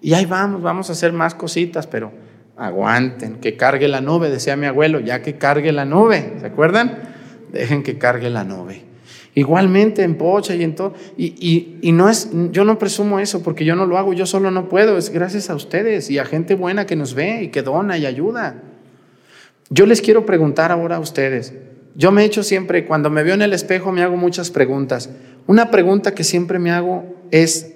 Y 0.00 0.14
ahí 0.14 0.24
vamos, 0.24 0.62
vamos 0.62 0.88
a 0.88 0.92
hacer 0.92 1.12
más 1.12 1.34
cositas, 1.34 1.86
pero 1.86 2.10
aguanten, 2.56 3.34
que 3.34 3.58
cargue 3.58 3.86
la 3.86 4.00
nube, 4.00 4.30
decía 4.30 4.56
mi 4.56 4.64
abuelo, 4.64 5.00
ya 5.00 5.20
que 5.20 5.36
cargue 5.36 5.72
la 5.72 5.84
nube, 5.84 6.36
¿se 6.40 6.46
acuerdan? 6.46 7.13
Dejen 7.54 7.82
que 7.82 7.98
cargue 7.98 8.30
la 8.30 8.44
nube. 8.44 8.82
Igualmente 9.36 10.02
en 10.02 10.16
Pocha 10.16 10.54
y 10.54 10.62
en 10.62 10.74
todo. 10.74 10.94
Y, 11.16 11.78
y, 11.80 11.92
no 11.92 12.08
es, 12.08 12.30
yo 12.50 12.64
no 12.64 12.78
presumo 12.78 13.18
eso 13.18 13.42
porque 13.42 13.64
yo 13.64 13.74
no 13.74 13.86
lo 13.86 13.98
hago, 13.98 14.12
yo 14.12 14.26
solo 14.26 14.50
no 14.50 14.68
puedo. 14.68 14.98
Es 14.98 15.10
gracias 15.10 15.50
a 15.50 15.54
ustedes 15.54 16.10
y 16.10 16.18
a 16.18 16.24
gente 16.24 16.54
buena 16.54 16.86
que 16.86 16.96
nos 16.96 17.14
ve 17.14 17.44
y 17.44 17.48
que 17.48 17.62
dona 17.62 17.96
y 17.98 18.06
ayuda. 18.06 18.62
Yo 19.70 19.86
les 19.86 20.02
quiero 20.02 20.26
preguntar 20.26 20.70
ahora 20.70 20.96
a 20.96 21.00
ustedes. 21.00 21.54
Yo 21.96 22.10
me 22.10 22.22
he 22.22 22.24
hecho 22.24 22.42
siempre, 22.42 22.86
cuando 22.86 23.08
me 23.08 23.22
veo 23.22 23.34
en 23.34 23.42
el 23.42 23.52
espejo, 23.52 23.92
me 23.92 24.02
hago 24.02 24.16
muchas 24.16 24.50
preguntas. 24.50 25.10
Una 25.46 25.70
pregunta 25.70 26.14
que 26.14 26.24
siempre 26.24 26.58
me 26.58 26.70
hago 26.70 27.04
es, 27.30 27.72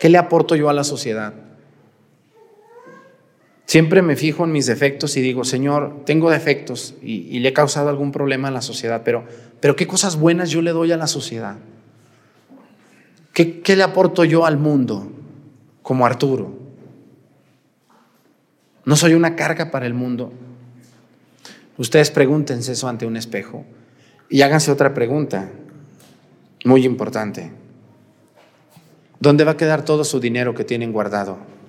¿qué 0.00 0.08
le 0.08 0.18
aporto 0.18 0.56
yo 0.56 0.68
a 0.68 0.72
la 0.72 0.84
sociedad? 0.84 1.34
Siempre 3.70 4.02
me 4.02 4.16
fijo 4.16 4.42
en 4.42 4.50
mis 4.50 4.66
defectos 4.66 5.16
y 5.16 5.20
digo, 5.20 5.44
Señor, 5.44 6.02
tengo 6.04 6.28
defectos 6.28 6.96
y, 7.02 7.38
le 7.38 7.50
he 7.50 7.52
causado 7.52 7.88
algún 7.88 8.10
problema 8.10 8.48
a 8.48 8.50
la 8.50 8.62
sociedad, 8.62 9.02
pero, 9.04 9.24
pero 9.60 9.76
¿qué 9.76 9.86
cosas 9.86 10.16
buenas 10.16 10.50
yo 10.50 10.60
le 10.60 10.72
doy 10.72 10.90
a 10.90 10.96
la 10.96 11.06
sociedad? 11.06 11.54
¿Qué, 13.32 13.60
¿Qué 13.60 13.76
le 13.76 13.84
aporto 13.84 14.24
yo 14.24 14.44
al 14.44 14.58
mundo 14.58 15.12
como 15.82 16.04
Arturo? 16.04 16.52
No 18.84 18.96
soy 18.96 19.14
una 19.14 19.36
carga 19.36 19.70
para 19.70 19.86
el 19.86 19.94
mundo. 19.94 20.32
Ustedes 21.78 22.10
pregúntense 22.10 22.72
eso 22.72 22.88
ante 22.88 23.06
un 23.06 23.16
espejo 23.16 23.64
y 24.28 24.42
háganse 24.42 24.72
otra 24.72 24.94
pregunta 24.94 25.48
muy 26.64 26.84
importante. 26.84 27.52
¿Dónde 29.20 29.44
va 29.44 29.52
a 29.52 29.56
quedar 29.56 29.84
todo 29.84 30.02
su 30.02 30.18
dinero 30.18 30.56
que 30.56 30.64
tienen 30.64 30.90
guardado? 30.90 31.59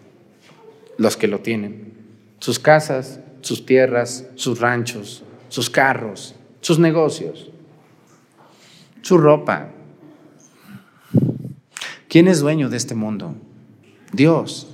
Los 1.02 1.18
que 1.18 1.28
lo 1.28 1.40
tienen 1.40 1.92
sus 2.40 2.58
casas, 2.60 3.20
sus 3.42 3.66
tierras, 3.66 4.26
sus 4.36 4.60
ranchos, 4.60 5.24
sus 5.50 5.70
carros, 5.70 6.36
sus 6.62 6.80
negocios, 6.80 7.52
su 9.02 9.18
ropa, 9.18 9.70
¿Quién 12.12 12.28
es 12.28 12.42
dueño 12.42 12.70
de 12.70 12.76
este 12.76 12.94
mundo? 12.94 13.36
Dios. 14.12 14.68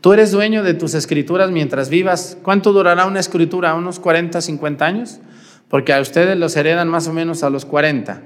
Tú 0.00 0.12
eres 0.12 0.32
dueño 0.32 0.64
de 0.64 0.74
tus 0.74 0.94
escrituras 0.94 1.52
mientras 1.52 1.90
vivas. 1.90 2.36
¿Cuánto 2.42 2.72
durará 2.72 3.06
una 3.06 3.20
escritura? 3.20 3.74
¿Unos 3.74 4.00
40, 4.00 4.40
50 4.40 4.84
años? 4.84 5.20
Porque 5.68 5.92
a 5.92 6.00
ustedes 6.00 6.36
los 6.36 6.56
heredan 6.56 6.88
más 6.88 7.06
o 7.06 7.12
menos 7.12 7.44
a 7.44 7.50
los 7.50 7.64
40. 7.66 8.20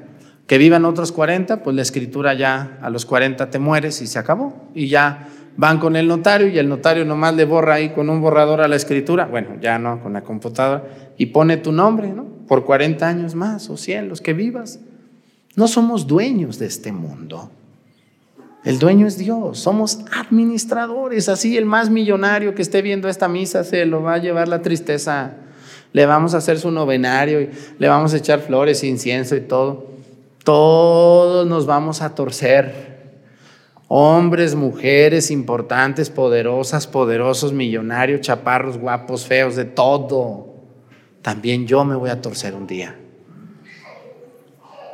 Que 0.46 0.56
vivan 0.56 0.86
otros 0.86 1.12
40, 1.12 1.62
pues 1.62 1.76
la 1.76 1.82
escritura 1.82 2.32
ya 2.32 2.78
a 2.80 2.88
los 2.88 3.04
40 3.04 3.50
te 3.50 3.58
mueres 3.58 4.00
y 4.00 4.06
se 4.06 4.18
acabó. 4.18 4.70
Y 4.74 4.88
ya 4.88 5.28
van 5.56 5.78
con 5.78 5.96
el 5.96 6.06
notario 6.06 6.48
y 6.48 6.58
el 6.58 6.68
notario 6.68 7.04
nomás 7.04 7.34
le 7.34 7.44
borra 7.44 7.74
ahí 7.74 7.90
con 7.90 8.10
un 8.10 8.20
borrador 8.20 8.60
a 8.60 8.68
la 8.68 8.76
escritura. 8.76 9.26
Bueno, 9.26 9.56
ya 9.60 9.78
no, 9.78 10.02
con 10.02 10.12
la 10.12 10.22
computadora. 10.22 10.84
Y 11.16 11.26
pone 11.26 11.56
tu 11.56 11.72
nombre, 11.72 12.12
¿no? 12.12 12.24
Por 12.46 12.64
40 12.64 13.06
años 13.06 13.34
más 13.34 13.70
o 13.70 13.76
100, 13.76 14.08
los 14.08 14.20
que 14.20 14.32
vivas. 14.32 14.80
No 15.54 15.68
somos 15.68 16.06
dueños 16.06 16.58
de 16.58 16.66
este 16.66 16.92
mundo. 16.92 17.50
El 18.64 18.78
dueño 18.78 19.06
es 19.06 19.16
Dios, 19.16 19.58
somos 19.58 20.00
administradores. 20.12 21.28
Así 21.28 21.56
el 21.56 21.66
más 21.66 21.88
millonario 21.88 22.54
que 22.54 22.62
esté 22.62 22.82
viendo 22.82 23.08
esta 23.08 23.28
misa 23.28 23.64
se 23.64 23.86
lo 23.86 24.02
va 24.02 24.14
a 24.14 24.18
llevar 24.18 24.48
la 24.48 24.60
tristeza. 24.60 25.34
Le 25.92 26.04
vamos 26.04 26.34
a 26.34 26.38
hacer 26.38 26.58
su 26.58 26.70
novenario 26.70 27.40
y 27.40 27.50
le 27.78 27.88
vamos 27.88 28.12
a 28.12 28.18
echar 28.18 28.40
flores, 28.40 28.84
incienso 28.84 29.36
y 29.36 29.40
todo. 29.40 29.86
Todos 30.44 31.46
nos 31.46 31.64
vamos 31.64 32.02
a 32.02 32.14
torcer. 32.14 32.95
Hombres, 33.88 34.54
mujeres 34.56 35.30
importantes, 35.30 36.10
poderosas, 36.10 36.86
poderosos, 36.86 37.52
millonarios, 37.52 38.20
chaparros, 38.20 38.78
guapos, 38.78 39.26
feos, 39.26 39.54
de 39.54 39.64
todo. 39.64 40.54
También 41.22 41.66
yo 41.66 41.84
me 41.84 41.94
voy 41.94 42.10
a 42.10 42.20
torcer 42.20 42.54
un 42.54 42.66
día. 42.66 42.96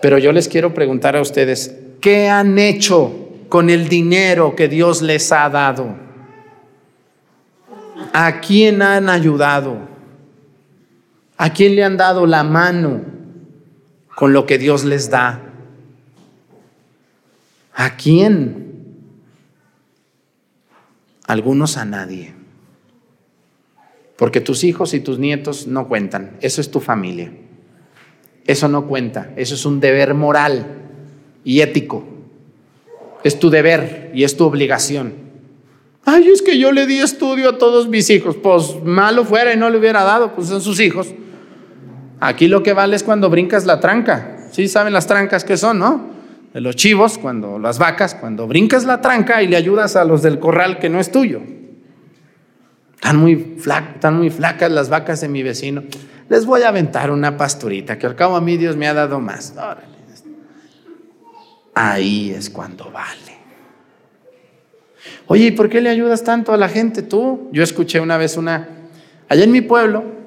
Pero 0.03 0.18
yo 0.18 0.32
les 0.32 0.49
quiero 0.49 0.74
preguntar 0.74 1.16
a 1.16 1.22
ustedes, 1.22 1.74
¿qué 2.01 2.28
han 2.28 2.59
hecho 2.59 3.12
con 3.49 3.70
el 3.70 3.88
dinero 3.88 4.55
que 4.57 4.68
Dios 4.68 5.01
les 5.01 5.32
ha 5.32 5.49
dado? 5.49 5.95
¿A 8.12 8.40
quién 8.40 8.82
han 8.82 9.09
ayudado? 9.09 9.78
¿A 11.38 11.53
quién 11.53 11.76
le 11.76 11.84
han 11.84 11.97
dado 11.97 12.26
la 12.26 12.45
mano 12.45 13.01
con 14.14 14.34
lo 14.34 14.45
que 14.45 14.59
Dios 14.59 14.84
les 14.84 15.09
da? 15.09 15.40
¿A 17.74 17.97
quién? 17.97 18.61
Algunos 21.32 21.78
a 21.78 21.86
nadie. 21.86 22.34
Porque 24.18 24.42
tus 24.42 24.64
hijos 24.64 24.92
y 24.92 25.00
tus 25.00 25.18
nietos 25.18 25.66
no 25.66 25.88
cuentan. 25.88 26.36
Eso 26.42 26.60
es 26.60 26.70
tu 26.70 26.78
familia. 26.78 27.32
Eso 28.46 28.68
no 28.68 28.86
cuenta. 28.86 29.30
Eso 29.36 29.54
es 29.54 29.64
un 29.64 29.80
deber 29.80 30.12
moral 30.12 30.66
y 31.42 31.62
ético. 31.62 32.04
Es 33.24 33.38
tu 33.38 33.48
deber 33.48 34.10
y 34.12 34.24
es 34.24 34.36
tu 34.36 34.44
obligación. 34.44 35.14
Ay, 36.04 36.28
es 36.28 36.42
que 36.42 36.58
yo 36.58 36.70
le 36.70 36.86
di 36.86 36.98
estudio 36.98 37.48
a 37.48 37.56
todos 37.56 37.88
mis 37.88 38.10
hijos. 38.10 38.36
Pues 38.36 38.84
malo 38.84 39.24
fuera 39.24 39.54
y 39.54 39.56
no 39.56 39.70
le 39.70 39.78
hubiera 39.78 40.04
dado, 40.04 40.34
pues 40.34 40.48
son 40.48 40.60
sus 40.60 40.80
hijos. 40.80 41.14
Aquí 42.20 42.46
lo 42.46 42.62
que 42.62 42.74
vale 42.74 42.94
es 42.94 43.02
cuando 43.02 43.30
brincas 43.30 43.64
la 43.64 43.80
tranca. 43.80 44.48
Sí, 44.50 44.68
saben 44.68 44.92
las 44.92 45.06
trancas 45.06 45.44
que 45.44 45.56
son, 45.56 45.78
¿no? 45.78 46.10
Los 46.55 46.76
chivos, 46.76 47.16
cuando 47.16 47.59
las 47.59 47.78
vacas, 47.78 48.14
cuando 48.14 48.46
brincas 48.46 48.84
la 48.84 49.00
tranca 49.00 49.42
y 49.42 49.48
le 49.48 49.57
ayudas 49.57 49.96
a 49.96 50.05
los 50.05 50.22
del 50.22 50.38
corral 50.38 50.78
que 50.78 50.90
no 50.90 51.00
es 51.00 51.11
tuyo. 51.11 51.40
Están 52.94 53.16
muy, 53.16 53.57
están 53.57 54.18
muy 54.18 54.30
flacas 54.30 54.70
las 54.70 54.90
vacas 54.90 55.22
de 55.22 55.28
mi 55.28 55.42
vecino. 55.42 55.82
Les 56.28 56.44
voy 56.44 56.62
a 56.62 56.68
aventar 56.68 57.11
una 57.11 57.36
pasturita, 57.36 57.98
que 57.98 58.07
al 58.07 58.14
cabo 58.14 58.36
a 58.36 58.40
mí 58.40 58.57
Dios 58.57 58.76
me 58.76 58.86
ha 58.86 58.94
dado 58.94 59.18
más. 59.18 59.55
Ahí 61.74 62.30
es 62.30 62.50
cuando 62.50 62.90
vale. 62.90 63.32
Oye, 65.26 65.46
¿y 65.46 65.50
por 65.53 65.68
qué 65.68 65.80
le 65.80 65.88
ayudas 65.88 66.22
tanto 66.22 66.53
a 66.53 66.57
la 66.57 66.68
gente 66.68 67.03
tú? 67.03 67.48
Yo 67.53 67.62
escuché 67.62 67.98
una 67.98 68.18
vez 68.18 68.36
una, 68.36 68.68
allá 69.28 69.44
en 69.44 69.50
mi 69.50 69.62
pueblo 69.62 70.21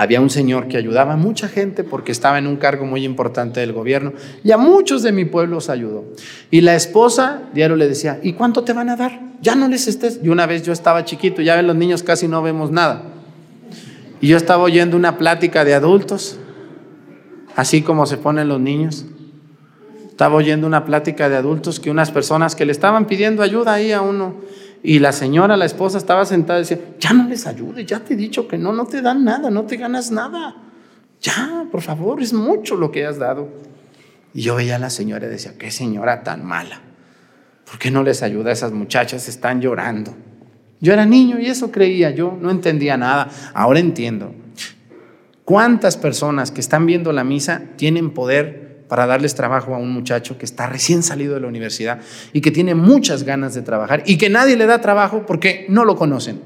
había 0.00 0.22
un 0.22 0.30
señor 0.30 0.66
que 0.66 0.78
ayudaba 0.78 1.12
a 1.12 1.16
mucha 1.18 1.46
gente 1.46 1.84
porque 1.84 2.10
estaba 2.10 2.38
en 2.38 2.46
un 2.46 2.56
cargo 2.56 2.86
muy 2.86 3.04
importante 3.04 3.60
del 3.60 3.74
gobierno 3.74 4.14
y 4.42 4.50
a 4.50 4.56
muchos 4.56 5.02
de 5.02 5.12
mi 5.12 5.26
pueblo 5.26 5.56
los 5.56 5.68
ayudó. 5.68 6.06
Y 6.50 6.62
la 6.62 6.74
esposa 6.74 7.42
diario 7.52 7.76
le 7.76 7.86
decía, 7.86 8.18
¿y 8.22 8.32
cuánto 8.32 8.64
te 8.64 8.72
van 8.72 8.88
a 8.88 8.96
dar? 8.96 9.20
Ya 9.42 9.54
no 9.54 9.68
les 9.68 9.88
estés. 9.88 10.18
Y 10.22 10.30
una 10.30 10.46
vez 10.46 10.62
yo 10.62 10.72
estaba 10.72 11.04
chiquito, 11.04 11.42
ya 11.42 11.54
ven 11.54 11.66
los 11.66 11.76
niños 11.76 12.02
casi 12.02 12.28
no 12.28 12.40
vemos 12.40 12.70
nada. 12.70 13.02
Y 14.22 14.28
yo 14.28 14.38
estaba 14.38 14.62
oyendo 14.62 14.96
una 14.96 15.18
plática 15.18 15.66
de 15.66 15.74
adultos, 15.74 16.38
así 17.54 17.82
como 17.82 18.06
se 18.06 18.16
ponen 18.16 18.48
los 18.48 18.58
niños. 18.58 19.04
Estaba 20.08 20.34
oyendo 20.34 20.66
una 20.66 20.86
plática 20.86 21.28
de 21.28 21.36
adultos 21.36 21.78
que 21.78 21.90
unas 21.90 22.10
personas 22.10 22.56
que 22.56 22.64
le 22.64 22.72
estaban 22.72 23.04
pidiendo 23.04 23.42
ayuda 23.42 23.74
ahí 23.74 23.92
a 23.92 24.00
uno 24.00 24.36
y 24.82 24.98
la 24.98 25.12
señora, 25.12 25.56
la 25.56 25.66
esposa, 25.66 25.98
estaba 25.98 26.24
sentada 26.24 26.58
y 26.58 26.62
decía, 26.62 26.78
ya 26.98 27.12
no 27.12 27.28
les 27.28 27.46
ayude, 27.46 27.84
ya 27.84 28.00
te 28.00 28.14
he 28.14 28.16
dicho 28.16 28.48
que 28.48 28.56
no, 28.56 28.72
no 28.72 28.86
te 28.86 29.02
dan 29.02 29.24
nada, 29.24 29.50
no 29.50 29.64
te 29.64 29.76
ganas 29.76 30.10
nada. 30.10 30.56
Ya, 31.20 31.66
por 31.70 31.82
favor, 31.82 32.22
es 32.22 32.32
mucho 32.32 32.76
lo 32.76 32.90
que 32.90 33.04
has 33.04 33.18
dado. 33.18 33.48
Y 34.32 34.42
yo 34.42 34.54
veía 34.54 34.76
a 34.76 34.78
la 34.78 34.90
señora 34.90 35.26
y 35.26 35.30
decía, 35.30 35.58
qué 35.58 35.70
señora 35.70 36.22
tan 36.22 36.46
mala. 36.46 36.80
¿Por 37.68 37.78
qué 37.78 37.90
no 37.90 38.02
les 38.02 38.22
ayuda 38.22 38.50
a 38.50 38.52
esas 38.54 38.72
muchachas? 38.72 39.28
Están 39.28 39.60
llorando. 39.60 40.14
Yo 40.80 40.94
era 40.94 41.04
niño 41.04 41.38
y 41.38 41.46
eso 41.46 41.70
creía 41.70 42.10
yo, 42.10 42.36
no 42.40 42.50
entendía 42.50 42.96
nada. 42.96 43.28
Ahora 43.52 43.80
entiendo. 43.80 44.34
¿Cuántas 45.44 45.96
personas 45.96 46.50
que 46.50 46.60
están 46.60 46.86
viendo 46.86 47.12
la 47.12 47.24
misa 47.24 47.62
tienen 47.76 48.12
poder 48.12 48.69
para 48.90 49.06
darles 49.06 49.36
trabajo 49.36 49.72
a 49.72 49.78
un 49.78 49.92
muchacho 49.92 50.36
que 50.36 50.44
está 50.44 50.66
recién 50.66 51.04
salido 51.04 51.34
de 51.34 51.40
la 51.40 51.46
universidad 51.46 52.00
y 52.32 52.40
que 52.40 52.50
tiene 52.50 52.74
muchas 52.74 53.22
ganas 53.22 53.54
de 53.54 53.62
trabajar 53.62 54.02
y 54.04 54.18
que 54.18 54.28
nadie 54.28 54.56
le 54.56 54.66
da 54.66 54.80
trabajo 54.80 55.24
porque 55.26 55.64
no 55.68 55.84
lo 55.84 55.94
conocen. 55.94 56.40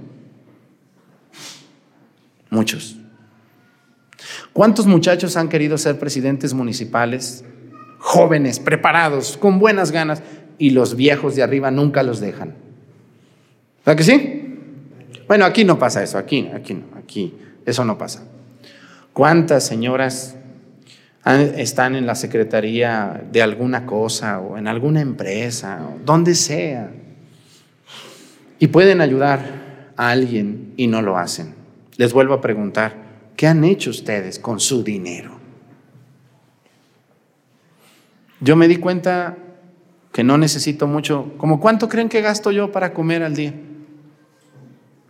Muchos. 2.51 2.99
¿Cuántos 4.53 4.87
muchachos 4.87 5.39
han 5.39 5.49
querido 5.49 5.79
ser 5.79 5.99
presidentes 5.99 6.53
municipales? 6.53 7.47
Jóvenes, 7.99 8.61
preparados, 8.61 9.39
con 9.39 9.59
buenas 9.59 9.91
ganas, 9.91 10.23
y 10.59 10.71
los 10.71 10.97
viejos 10.97 11.37
de 11.37 11.43
arriba 11.43 11.71
nunca 11.71 12.03
los 12.03 12.21
dejan. 12.21 12.55
¿Verdad 13.87 13.97
que 13.97 14.05
sí? 14.05 14.59
Bueno, 15.27 15.47
aquí 15.47 15.65
no 15.65 15.79
pasa 15.79 16.03
eso, 16.03 16.19
aquí, 16.19 16.51
aquí 16.55 16.75
no, 16.75 16.85
aquí, 16.99 17.35
eso 17.65 17.87
no 17.87 17.97
pasa. 17.97 18.27
¿Cuántas 19.15 19.67
señoras 19.67 20.37
están 21.25 21.97
en 21.97 22.07
la 22.07 22.15
secretaría 22.15 23.25
de 23.33 23.43
alguna 23.43 23.87
cosa 23.87 24.41
o 24.41 24.59
en 24.59 24.69
alguna 24.69 25.01
empresa, 25.01 25.89
o 25.89 25.99
donde 26.05 26.35
sea, 26.35 26.91
y 28.59 28.67
pueden 28.69 29.01
ayudar 29.01 29.93
a 29.97 30.11
alguien 30.11 30.75
y 30.77 30.87
no 30.87 31.01
lo 31.03 31.17
hacen. 31.17 31.55
Les 31.97 32.13
vuelvo 32.13 32.35
a 32.35 32.41
preguntar, 32.41 32.95
¿qué 33.37 33.47
han 33.47 33.65
hecho 33.65 33.91
ustedes 33.91 34.39
con 34.39 34.61
su 34.61 34.83
dinero? 34.83 35.39
Yo 38.41 38.57
me 38.57 38.69
di 38.69 38.77
cuenta 38.77 39.39
que 40.13 40.23
no 40.23 40.39
necesito 40.39 40.87
mucho, 40.87 41.33
como 41.39 41.59
cuánto 41.59 41.89
creen 41.89 42.09
que 42.09 42.21
gasto 42.21 42.53
yo 42.53 42.71
para 42.71 42.93
comer 42.93 43.23
al 43.23 43.35
día? 43.35 43.53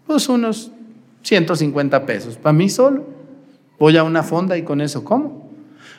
Pues 0.06 0.28
unos 0.28 0.70
150 1.22 2.06
pesos, 2.06 2.36
para 2.36 2.52
mí 2.52 2.68
solo. 2.70 3.04
Voy 3.78 3.96
a 3.96 4.04
una 4.04 4.22
fonda 4.22 4.56
y 4.56 4.62
con 4.62 4.80
eso 4.80 5.04
como. 5.04 5.43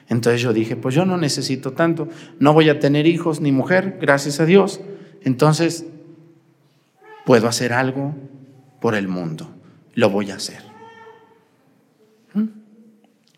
Entonces 0.08 0.42
yo 0.42 0.54
dije, 0.54 0.76
pues 0.76 0.94
yo 0.94 1.06
no 1.06 1.18
necesito 1.18 1.74
tanto, 1.74 2.08
no 2.40 2.54
voy 2.54 2.70
a 2.70 2.80
tener 2.80 3.08
hijos 3.08 3.42
ni 3.42 3.52
mujer, 3.52 3.98
gracias 4.00 4.40
a 4.40 4.46
Dios. 4.46 4.82
Entonces, 5.24 5.86
puedo 7.26 7.48
hacer 7.48 7.74
algo 7.74 8.16
por 8.80 8.96
el 8.96 9.08
mundo, 9.08 9.50
lo 9.96 10.10
voy 10.10 10.32
a 10.32 10.36
hacer. 10.36 10.62
¿Mm? 12.34 12.46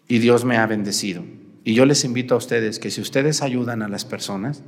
Y 0.07 0.19
Dios 0.19 0.43
me 0.43 0.57
ha 0.57 0.67
bendecido. 0.67 1.23
Y 1.63 1.73
yo 1.73 1.85
les 1.85 2.03
invito 2.03 2.35
a 2.35 2.37
ustedes 2.37 2.79
que 2.79 2.91
si 2.91 3.01
ustedes 3.01 3.41
ayudan 3.41 3.81
a 3.81 3.87
las 3.87 4.05
personas, 4.05 4.63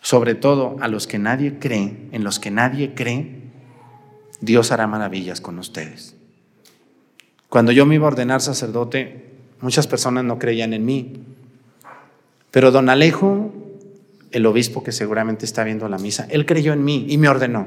sobre 0.00 0.34
todo 0.34 0.76
a 0.80 0.88
los 0.88 1.06
que 1.06 1.18
nadie 1.18 1.58
cree, 1.58 2.08
en 2.12 2.24
los 2.24 2.38
que 2.38 2.50
nadie 2.50 2.94
cree, 2.94 3.42
Dios 4.40 4.72
hará 4.72 4.86
maravillas 4.86 5.40
con 5.40 5.58
ustedes. 5.58 6.16
Cuando 7.48 7.70
yo 7.70 7.86
me 7.86 7.94
iba 7.94 8.06
a 8.06 8.08
ordenar 8.08 8.40
sacerdote, 8.40 9.31
Muchas 9.62 9.86
personas 9.86 10.24
no 10.24 10.38
creían 10.38 10.74
en 10.74 10.84
mí. 10.84 11.24
Pero 12.50 12.70
don 12.70 12.90
Alejo, 12.90 13.52
el 14.30 14.44
obispo 14.44 14.82
que 14.82 14.92
seguramente 14.92 15.46
está 15.46 15.64
viendo 15.64 15.88
la 15.88 15.98
misa, 15.98 16.26
él 16.30 16.44
creyó 16.44 16.72
en 16.72 16.84
mí 16.84 17.06
y 17.08 17.16
me 17.16 17.28
ordenó. 17.28 17.66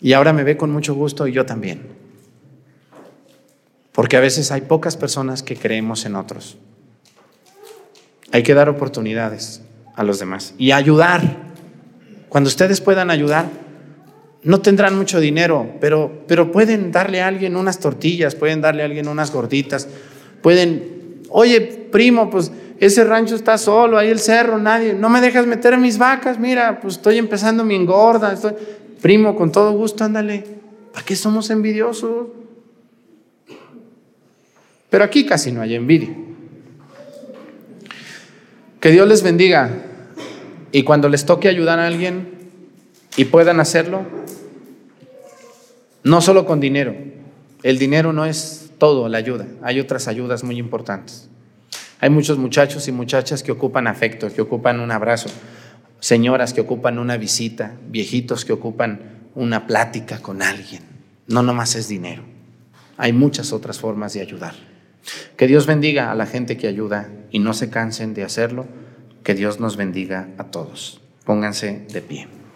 Y 0.00 0.12
ahora 0.12 0.32
me 0.32 0.44
ve 0.44 0.56
con 0.56 0.70
mucho 0.70 0.94
gusto 0.94 1.26
y 1.26 1.32
yo 1.32 1.46
también. 1.46 1.82
Porque 3.92 4.16
a 4.16 4.20
veces 4.20 4.52
hay 4.52 4.60
pocas 4.60 4.96
personas 4.96 5.42
que 5.42 5.56
creemos 5.56 6.04
en 6.04 6.14
otros. 6.14 6.58
Hay 8.30 8.42
que 8.42 8.54
dar 8.54 8.68
oportunidades 8.68 9.62
a 9.96 10.04
los 10.04 10.18
demás 10.18 10.54
y 10.58 10.72
ayudar. 10.72 11.22
Cuando 12.28 12.48
ustedes 12.48 12.80
puedan 12.80 13.10
ayudar, 13.10 13.46
no 14.42 14.60
tendrán 14.60 14.96
mucho 14.96 15.20
dinero, 15.20 15.74
pero, 15.80 16.24
pero 16.26 16.52
pueden 16.52 16.92
darle 16.92 17.22
a 17.22 17.28
alguien 17.28 17.56
unas 17.56 17.78
tortillas, 17.78 18.34
pueden 18.34 18.60
darle 18.60 18.82
a 18.82 18.86
alguien 18.86 19.08
unas 19.08 19.32
gorditas, 19.32 19.88
pueden 20.42 21.00
Oye, 21.30 21.60
primo, 21.60 22.28
pues 22.28 22.50
ese 22.80 23.04
rancho 23.04 23.36
está 23.36 23.56
solo, 23.56 23.96
ahí 23.96 24.08
el 24.08 24.18
cerro, 24.18 24.58
nadie, 24.58 24.94
no 24.94 25.08
me 25.08 25.20
dejas 25.20 25.46
meter 25.46 25.78
mis 25.78 25.96
vacas, 25.96 26.38
mira, 26.38 26.80
pues 26.80 26.96
estoy 26.96 27.18
empezando 27.18 27.64
mi 27.64 27.76
engorda, 27.76 28.32
estoy... 28.32 28.54
primo, 29.00 29.36
con 29.36 29.52
todo 29.52 29.72
gusto, 29.72 30.04
ándale, 30.04 30.44
¿para 30.92 31.06
qué 31.06 31.14
somos 31.14 31.50
envidiosos? 31.50 32.28
Pero 34.90 35.04
aquí 35.04 35.24
casi 35.24 35.52
no 35.52 35.60
hay 35.60 35.76
envidia. 35.76 36.10
Que 38.80 38.90
Dios 38.90 39.06
les 39.06 39.22
bendiga 39.22 39.70
y 40.72 40.82
cuando 40.82 41.08
les 41.08 41.24
toque 41.24 41.48
ayudar 41.48 41.78
a 41.78 41.86
alguien 41.86 42.28
y 43.16 43.26
puedan 43.26 43.60
hacerlo, 43.60 44.02
no 46.02 46.20
solo 46.20 46.44
con 46.44 46.58
dinero, 46.58 46.94
el 47.62 47.78
dinero 47.78 48.12
no 48.12 48.24
es 48.24 48.69
todo 48.80 49.08
la 49.08 49.18
ayuda, 49.18 49.46
hay 49.62 49.78
otras 49.78 50.08
ayudas 50.08 50.42
muy 50.42 50.58
importantes. 50.58 51.28
Hay 52.00 52.08
muchos 52.08 52.38
muchachos 52.38 52.88
y 52.88 52.92
muchachas 52.92 53.42
que 53.42 53.52
ocupan 53.52 53.86
afecto, 53.86 54.32
que 54.32 54.40
ocupan 54.40 54.80
un 54.80 54.90
abrazo, 54.90 55.28
señoras 56.00 56.54
que 56.54 56.62
ocupan 56.62 56.98
una 56.98 57.18
visita, 57.18 57.74
viejitos 57.88 58.46
que 58.46 58.54
ocupan 58.54 59.20
una 59.34 59.66
plática 59.66 60.20
con 60.20 60.40
alguien. 60.40 60.82
No 61.26 61.42
nomás 61.42 61.76
es 61.76 61.88
dinero. 61.88 62.22
Hay 62.96 63.12
muchas 63.12 63.52
otras 63.52 63.78
formas 63.78 64.14
de 64.14 64.22
ayudar. 64.22 64.54
Que 65.36 65.46
Dios 65.46 65.66
bendiga 65.66 66.10
a 66.10 66.14
la 66.14 66.26
gente 66.26 66.56
que 66.56 66.66
ayuda 66.66 67.10
y 67.30 67.38
no 67.38 67.52
se 67.52 67.68
cansen 67.68 68.14
de 68.14 68.24
hacerlo. 68.24 68.66
Que 69.22 69.34
Dios 69.34 69.60
nos 69.60 69.76
bendiga 69.76 70.28
a 70.38 70.44
todos. 70.44 71.02
Pónganse 71.24 71.86
de 71.92 72.00
pie. 72.00 72.39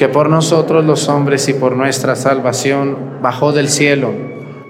que 0.00 0.08
por 0.08 0.30
nosotros 0.30 0.82
los 0.86 1.10
hombres 1.10 1.46
y 1.50 1.52
por 1.52 1.76
nuestra 1.76 2.16
salvación 2.16 3.18
bajó 3.20 3.52
del 3.52 3.68
cielo 3.68 4.10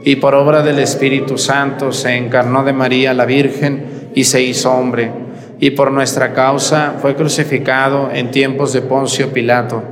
y 0.03 0.16
por 0.16 0.35
obra 0.35 0.62
del 0.62 0.81
Espíritu 0.81 1.39
Santo 1.39 1.93
se 1.93 2.16
encarnó 2.16 2.64
de 2.64 2.72
María 2.72 3.14
la 3.14 3.26
Virgen 3.26 4.11
y 4.12 4.24
se 4.24 4.43
hizo 4.43 4.72
hombre, 4.72 5.12
y 5.61 5.70
por 5.70 5.93
nuestra 5.93 6.33
causa 6.33 6.95
fue 7.01 7.14
crucificado 7.14 8.11
en 8.12 8.33
tiempos 8.33 8.72
de 8.72 8.83
Poncio 8.83 9.33
Pilato, 9.33 9.85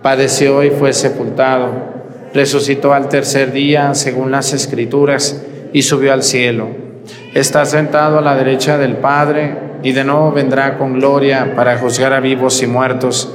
padeció 0.00 0.64
y 0.64 0.70
fue 0.70 0.94
sepultado, 0.94 1.70
resucitó 2.32 2.94
al 2.94 3.10
tercer 3.10 3.52
día 3.52 3.94
según 3.94 4.30
las 4.30 4.54
Escrituras 4.54 5.44
y 5.74 5.82
subió 5.82 6.14
al 6.14 6.22
cielo. 6.22 6.66
Está 7.34 7.66
sentado 7.66 8.20
a 8.20 8.22
la 8.22 8.36
derecha 8.36 8.78
del 8.78 8.96
Padre 8.96 9.54
y 9.82 9.92
de 9.92 10.04
nuevo 10.04 10.32
vendrá 10.32 10.78
con 10.78 10.94
gloria 10.94 11.52
para 11.54 11.76
juzgar 11.76 12.14
a 12.14 12.20
vivos 12.20 12.62
y 12.62 12.66
muertos 12.66 13.34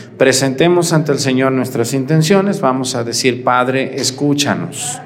presentemos 0.21 0.93
ante 0.93 1.13
el 1.13 1.17
Señor 1.17 1.51
nuestras 1.51 1.95
intenciones, 1.95 2.61
vamos 2.61 2.93
a 2.93 3.03
decir, 3.03 3.43
Padre, 3.43 3.95
escúchanos. 3.95 5.01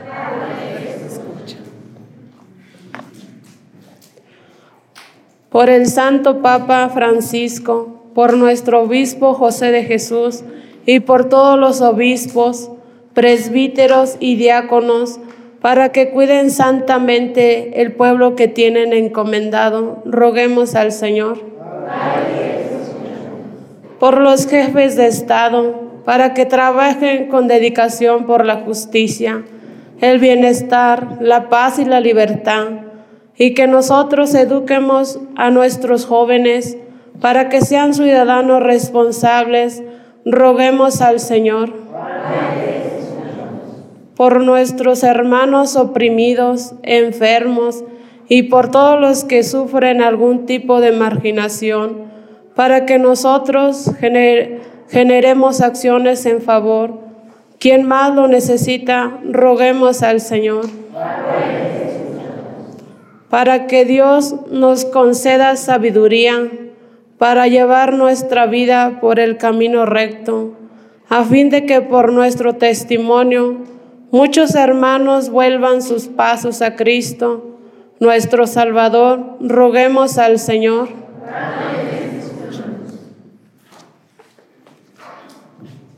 Por 5.50 5.70
el 5.70 5.86
Santo 5.86 6.42
Papa 6.42 6.90
Francisco, 6.90 8.12
por 8.14 8.36
nuestro 8.36 8.82
obispo 8.82 9.34
José 9.34 9.72
de 9.72 9.86
Jesús 9.86 10.44
y 10.86 11.00
por 11.00 11.30
todos 11.30 11.58
los 11.58 11.80
obispos, 11.80 12.70
presbíteros 13.14 14.18
y 14.20 14.36
diáconos, 14.36 15.22
para 15.62 15.94
que 15.94 16.10
cuiden 16.10 16.52
santamente 16.52 17.82
el 17.82 17.94
pueblo 17.94 18.36
que 18.36 18.50
tienen 18.50 18.92
encomendado, 18.92 20.04
roguemos 20.04 20.76
al 20.76 20.92
Señor 20.92 21.55
por 24.00 24.20
los 24.20 24.48
jefes 24.48 24.96
de 24.96 25.08
Estado, 25.08 25.86
para 26.06 26.34
que 26.34 26.46
trabajen 26.46 27.30
con 27.30 27.48
dedicación 27.48 28.26
por 28.26 28.46
la 28.46 28.58
justicia, 28.58 29.44
el 30.02 30.20
bienestar, 30.20 31.18
la 31.20 31.50
paz 31.50 31.80
y 31.80 31.86
la 31.86 32.00
libertad, 32.00 32.68
y 33.38 33.54
que 33.54 33.68
nosotros 33.68 34.34
eduquemos 34.34 35.20
a 35.36 35.50
nuestros 35.50 36.06
jóvenes 36.06 36.78
para 37.22 37.50
que 37.50 37.62
sean 37.62 37.94
ciudadanos 37.94 38.62
responsables, 38.62 39.84
roguemos 40.26 41.02
al 41.02 41.20
Señor. 41.20 41.74
Por 44.16 44.42
nuestros 44.42 45.04
hermanos 45.04 45.76
oprimidos, 45.76 46.76
enfermos 46.84 47.84
y 48.30 48.44
por 48.44 48.72
todos 48.72 49.00
los 49.00 49.24
que 49.24 49.44
sufren 49.44 50.02
algún 50.02 50.46
tipo 50.46 50.80
de 50.80 50.92
marginación, 50.92 52.05
para 52.56 52.86
que 52.86 52.98
nosotros 52.98 53.92
generemos 54.90 55.62
acciones 55.62 56.26
en 56.26 56.42
favor. 56.42 57.06
Quien 57.60 57.88
más 57.88 58.16
lo 58.16 58.28
necesita, 58.28 59.20
roguemos 59.30 60.04
al 60.04 60.22
Señor. 60.22 60.66
Para 63.30 63.68
que 63.68 63.86
Dios 63.86 64.36
nos 64.50 64.86
conceda 64.86 65.56
sabiduría 65.58 66.50
para 67.18 67.48
llevar 67.48 67.94
nuestra 67.94 68.46
vida 68.46 69.00
por 69.02 69.20
el 69.20 69.38
camino 69.38 69.86
recto, 69.86 70.54
a 71.10 71.24
fin 71.24 71.50
de 71.50 71.66
que 71.66 71.82
por 71.82 72.12
nuestro 72.12 72.54
testimonio 72.54 73.58
muchos 74.12 74.56
hermanos 74.56 75.30
vuelvan 75.30 75.82
sus 75.82 76.08
pasos 76.08 76.62
a 76.62 76.76
Cristo, 76.76 77.58
nuestro 78.00 78.48
Salvador. 78.48 79.38
Roguemos 79.40 80.18
al 80.18 80.40
Señor. 80.40 80.90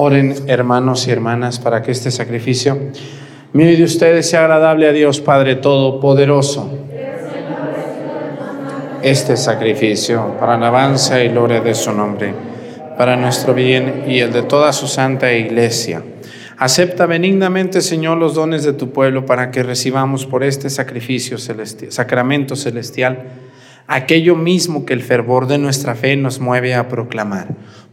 Oren 0.00 0.32
hermanos 0.46 1.08
y 1.08 1.10
hermanas 1.10 1.58
para 1.58 1.82
que 1.82 1.90
este 1.90 2.12
sacrificio 2.12 2.78
mío 3.52 3.68
y 3.68 3.74
de 3.74 3.82
ustedes 3.82 4.30
sea 4.30 4.42
agradable 4.42 4.86
a 4.86 4.92
Dios 4.92 5.20
Padre 5.20 5.56
Todopoderoso. 5.56 6.70
Este 9.02 9.36
sacrificio 9.36 10.36
para 10.38 10.54
alabanza 10.54 11.20
y 11.24 11.30
gloria 11.30 11.60
de 11.60 11.74
su 11.74 11.90
nombre, 11.90 12.32
para 12.96 13.16
nuestro 13.16 13.54
bien 13.54 14.04
y 14.06 14.20
el 14.20 14.32
de 14.32 14.42
toda 14.42 14.72
su 14.72 14.86
santa 14.86 15.32
iglesia. 15.32 16.04
Acepta 16.58 17.06
benignamente, 17.06 17.80
Señor, 17.80 18.18
los 18.18 18.34
dones 18.34 18.62
de 18.62 18.74
tu 18.74 18.92
pueblo 18.92 19.26
para 19.26 19.50
que 19.50 19.64
recibamos 19.64 20.26
por 20.26 20.44
este 20.44 20.70
sacrificio 20.70 21.38
celestial, 21.38 21.90
sacramento 21.90 22.54
celestial 22.54 23.24
aquello 23.88 24.36
mismo 24.36 24.84
que 24.84 24.92
el 24.92 25.02
fervor 25.02 25.48
de 25.48 25.58
nuestra 25.58 25.96
fe 25.96 26.14
nos 26.14 26.38
mueve 26.38 26.74
a 26.74 26.88
proclamar. 26.88 27.48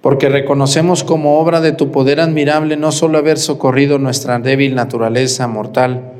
porque 0.00 0.28
reconocemos 0.28 1.02
como 1.02 1.38
obra 1.38 1.60
de 1.60 1.72
tu 1.72 1.90
poder 1.90 2.20
admirable 2.20 2.76
no 2.76 2.92
solo 2.92 3.18
haber 3.18 3.38
socorrido 3.38 3.98
nuestra 3.98 4.38
débil 4.38 4.74
naturaleza 4.74 5.48
mortal 5.48 6.12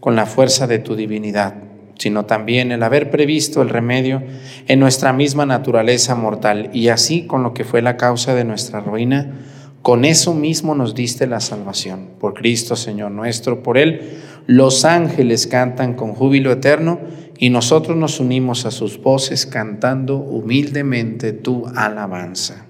con 0.00 0.16
la 0.16 0.26
fuerza 0.26 0.66
de 0.66 0.78
tu 0.78 0.96
divinidad, 0.96 1.54
sino 1.98 2.24
también 2.24 2.72
el 2.72 2.82
haber 2.82 3.10
previsto 3.10 3.62
el 3.62 3.68
remedio 3.68 4.22
en 4.66 4.80
nuestra 4.80 5.12
misma 5.12 5.46
naturaleza 5.46 6.14
mortal 6.14 6.70
y 6.72 6.88
así 6.88 7.26
con 7.26 7.42
lo 7.42 7.54
que 7.54 7.64
fue 7.64 7.82
la 7.82 7.96
causa 7.96 8.34
de 8.34 8.44
nuestra 8.44 8.80
ruina, 8.80 9.32
con 9.82 10.04
eso 10.04 10.34
mismo 10.34 10.74
nos 10.74 10.94
diste 10.94 11.26
la 11.26 11.40
salvación. 11.40 12.10
Por 12.18 12.34
Cristo, 12.34 12.76
Señor 12.76 13.12
nuestro, 13.12 13.62
por 13.62 13.78
Él 13.78 14.18
los 14.46 14.84
ángeles 14.84 15.46
cantan 15.46 15.94
con 15.94 16.14
júbilo 16.14 16.50
eterno 16.50 16.98
y 17.38 17.50
nosotros 17.50 17.96
nos 17.96 18.18
unimos 18.18 18.66
a 18.66 18.70
sus 18.70 19.00
voces 19.00 19.46
cantando 19.46 20.16
humildemente 20.16 21.32
tu 21.32 21.66
alabanza. 21.74 22.69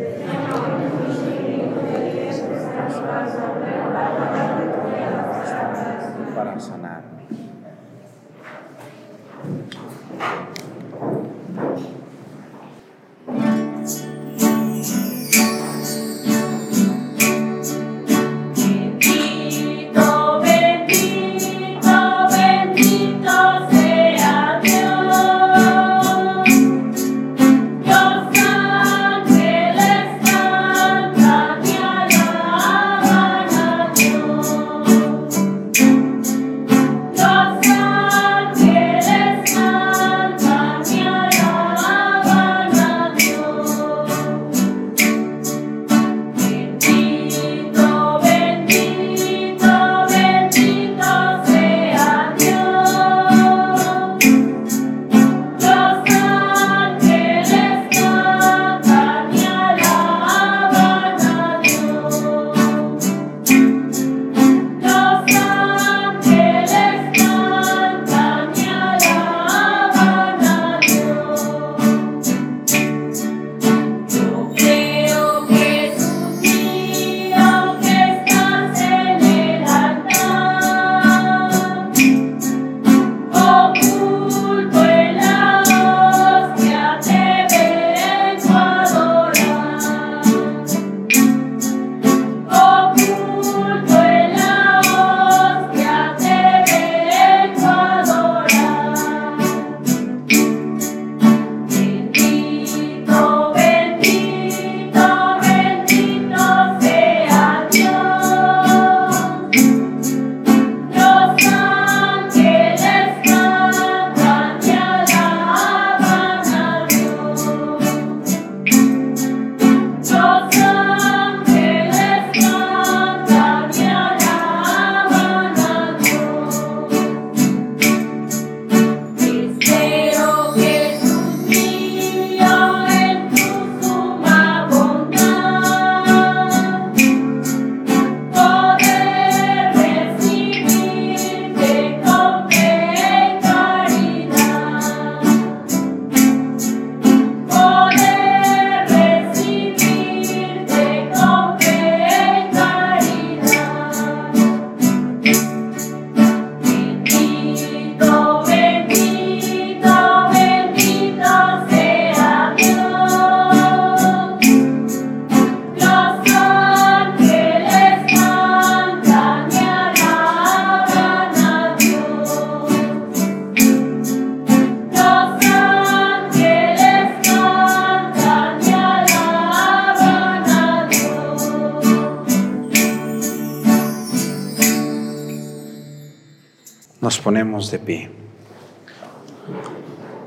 De 187.69 187.77
pie. 187.77 188.09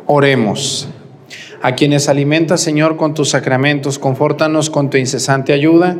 Oremos. 0.07 0.89
A 1.62 1.74
quienes 1.74 2.09
alimentas, 2.09 2.61
Señor, 2.61 2.97
con 2.97 3.14
tus 3.14 3.30
sacramentos, 3.30 3.99
confórtanos 3.99 4.68
con 4.68 4.91
tu 4.91 4.99
incesante 4.99 5.55
ayuda 5.55 5.97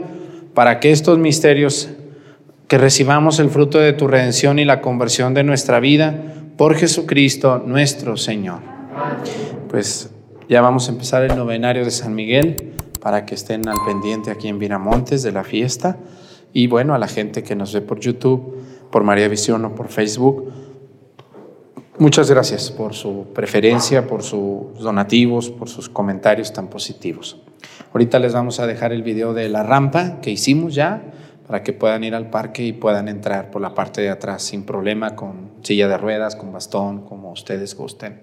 para 0.53 0.79
que 0.79 0.93
estos 0.93 1.19
misterios, 1.19 1.89
que 2.69 2.79
recibamos 2.79 3.39
el 3.41 3.49
fruto 3.49 3.79
de 3.79 3.95
tu 3.95 4.07
redención 4.07 4.59
y 4.59 4.65
la 4.65 4.83
conversión 4.83 5.33
de 5.33 5.43
nuestra 5.43 5.81
vida, 5.81 6.15
por 6.57 6.77
Jesucristo 6.77 7.63
nuestro 7.65 8.17
Señor. 8.17 8.61
Pues 9.69 10.11
ya 10.49 10.61
vamos 10.61 10.89
a 10.89 10.93
empezar 10.93 11.25
el 11.25 11.35
novenario 11.35 11.85
de 11.85 11.91
San 11.91 12.15
Miguel 12.15 12.75
para 13.01 13.27
que 13.27 13.35
estén 13.35 13.67
al 13.69 13.79
pendiente 13.87 14.31
aquí 14.31 14.49
en 14.49 14.59
Viramontes 14.59 15.23
de 15.23 15.33
la 15.33 15.45
fiesta. 15.45 15.97
Y 16.53 16.69
bueno, 16.69 16.95
a 16.95 16.99
la 16.99 17.09
gente 17.09 17.43
que 17.43 17.57
nos 17.57 17.73
ve 17.73 17.81
por 17.81 18.01
YouTube, 18.01 18.63
por 18.91 19.03
María 19.03 19.29
Visión 19.29 19.65
o 19.65 19.75
por 19.75 19.89
Facebook, 19.89 20.53
muchas 22.05 22.29
gracias 22.29 22.71
por 22.71 22.93
su 22.93 23.29
preferencia, 23.35 24.07
por 24.07 24.23
sus 24.23 24.79
donativos, 24.79 25.49
por 25.49 25.71
sus 25.71 25.89
comentarios 25.89 26.53
tan 26.53 26.69
positivos. 26.69 27.41
Ahorita 27.95 28.19
les 28.19 28.35
vamos 28.35 28.61
a 28.61 28.67
dejar 28.67 28.93
el 28.93 29.03
video 29.03 29.33
de 29.33 29.49
la 29.49 29.63
rampa 29.63 30.21
que 30.21 30.31
hicimos 30.31 30.75
ya 30.75 31.03
para 31.47 31.63
que 31.63 31.73
puedan 31.73 32.05
ir 32.05 32.15
al 32.15 32.29
parque 32.29 32.63
y 32.63 32.75
puedan 32.75 33.09
entrar 33.09 33.51
por 33.51 33.63
la 33.63 33.75
parte 33.75 34.03
de 34.03 34.11
atrás 34.11 34.43
sin 34.43 34.65
problema, 34.65 35.17
con 35.17 35.53
silla 35.63 35.89
de 35.89 35.97
ruedas, 35.97 36.37
con 36.37 36.53
bastón, 36.53 37.07
como 37.07 37.33
ustedes 37.33 37.75
gusten. 37.75 38.21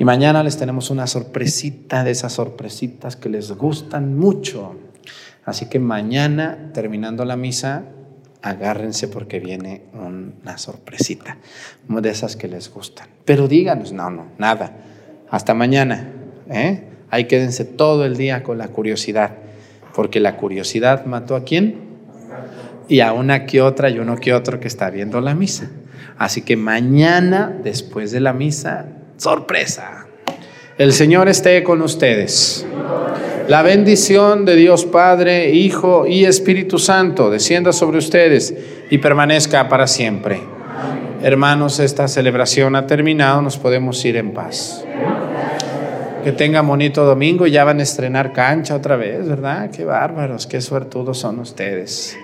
Y 0.00 0.04
mañana 0.04 0.42
les 0.42 0.56
tenemos 0.56 0.90
una 0.90 1.06
sorpresita 1.06 2.02
de 2.02 2.10
esas 2.10 2.32
sorpresitas 2.32 3.14
que 3.14 3.28
les 3.28 3.52
gustan 3.52 4.18
mucho. 4.18 4.74
Así 5.44 5.68
que 5.68 5.78
mañana, 5.78 6.72
terminando 6.74 7.24
la 7.24 7.36
misa, 7.36 7.84
agárrense 8.46 9.08
porque 9.08 9.40
viene 9.40 9.82
una 9.92 10.56
sorpresita, 10.56 11.38
de 11.88 12.08
esas 12.08 12.36
que 12.36 12.46
les 12.46 12.72
gustan. 12.72 13.08
Pero 13.24 13.48
díganos, 13.48 13.92
no, 13.92 14.08
no, 14.10 14.26
nada. 14.38 14.76
Hasta 15.30 15.52
mañana. 15.52 16.12
¿eh? 16.48 16.84
Ahí 17.10 17.24
quédense 17.24 17.64
todo 17.64 18.04
el 18.04 18.16
día 18.16 18.44
con 18.44 18.58
la 18.58 18.68
curiosidad, 18.68 19.32
porque 19.94 20.20
la 20.20 20.36
curiosidad 20.36 21.06
mató 21.06 21.34
a 21.34 21.42
quién? 21.42 21.86
Y 22.88 23.00
a 23.00 23.12
una 23.12 23.46
que 23.46 23.60
otra 23.60 23.90
y 23.90 23.98
uno 23.98 24.16
que 24.16 24.32
otro 24.32 24.60
que 24.60 24.68
está 24.68 24.90
viendo 24.90 25.20
la 25.20 25.34
misa. 25.34 25.68
Así 26.16 26.42
que 26.42 26.56
mañana, 26.56 27.52
después 27.64 28.12
de 28.12 28.20
la 28.20 28.32
misa, 28.32 28.86
sorpresa. 29.16 30.06
El 30.78 30.92
Señor 30.92 31.28
esté 31.28 31.64
con 31.64 31.82
ustedes. 31.82 32.64
La 33.48 33.62
bendición 33.62 34.44
de 34.44 34.56
Dios 34.56 34.84
Padre, 34.84 35.50
Hijo 35.50 36.04
y 36.04 36.24
Espíritu 36.24 36.80
Santo 36.80 37.30
descienda 37.30 37.72
sobre 37.72 37.98
ustedes 37.98 38.52
y 38.90 38.98
permanezca 38.98 39.68
para 39.68 39.86
siempre. 39.86 40.40
Hermanos, 41.22 41.78
esta 41.78 42.08
celebración 42.08 42.74
ha 42.74 42.88
terminado, 42.88 43.42
nos 43.42 43.56
podemos 43.56 44.04
ir 44.04 44.16
en 44.16 44.32
paz. 44.32 44.84
Que 46.24 46.32
tengan 46.32 46.66
bonito 46.66 47.04
domingo, 47.04 47.46
ya 47.46 47.62
van 47.62 47.78
a 47.78 47.84
estrenar 47.84 48.32
cancha 48.32 48.74
otra 48.74 48.96
vez, 48.96 49.28
¿verdad? 49.28 49.70
Qué 49.70 49.84
bárbaros, 49.84 50.48
qué 50.48 50.60
suertudos 50.60 51.18
son 51.18 51.38
ustedes. 51.38 52.18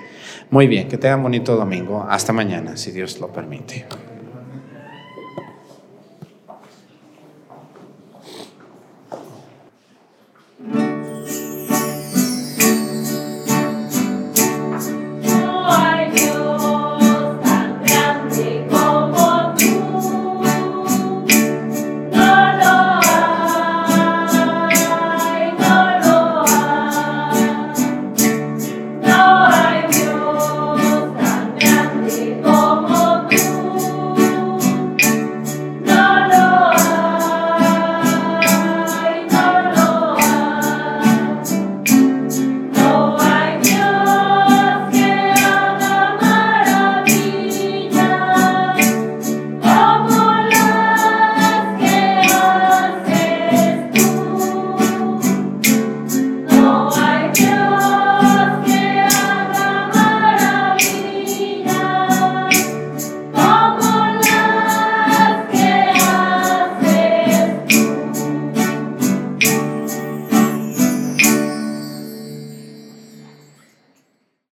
Muy 0.50 0.66
bien, 0.66 0.88
que 0.88 0.98
tengan 0.98 1.22
bonito 1.22 1.54
domingo. 1.54 2.04
Hasta 2.08 2.32
mañana, 2.32 2.76
si 2.76 2.90
Dios 2.90 3.20
lo 3.20 3.28
permite. 3.28 3.86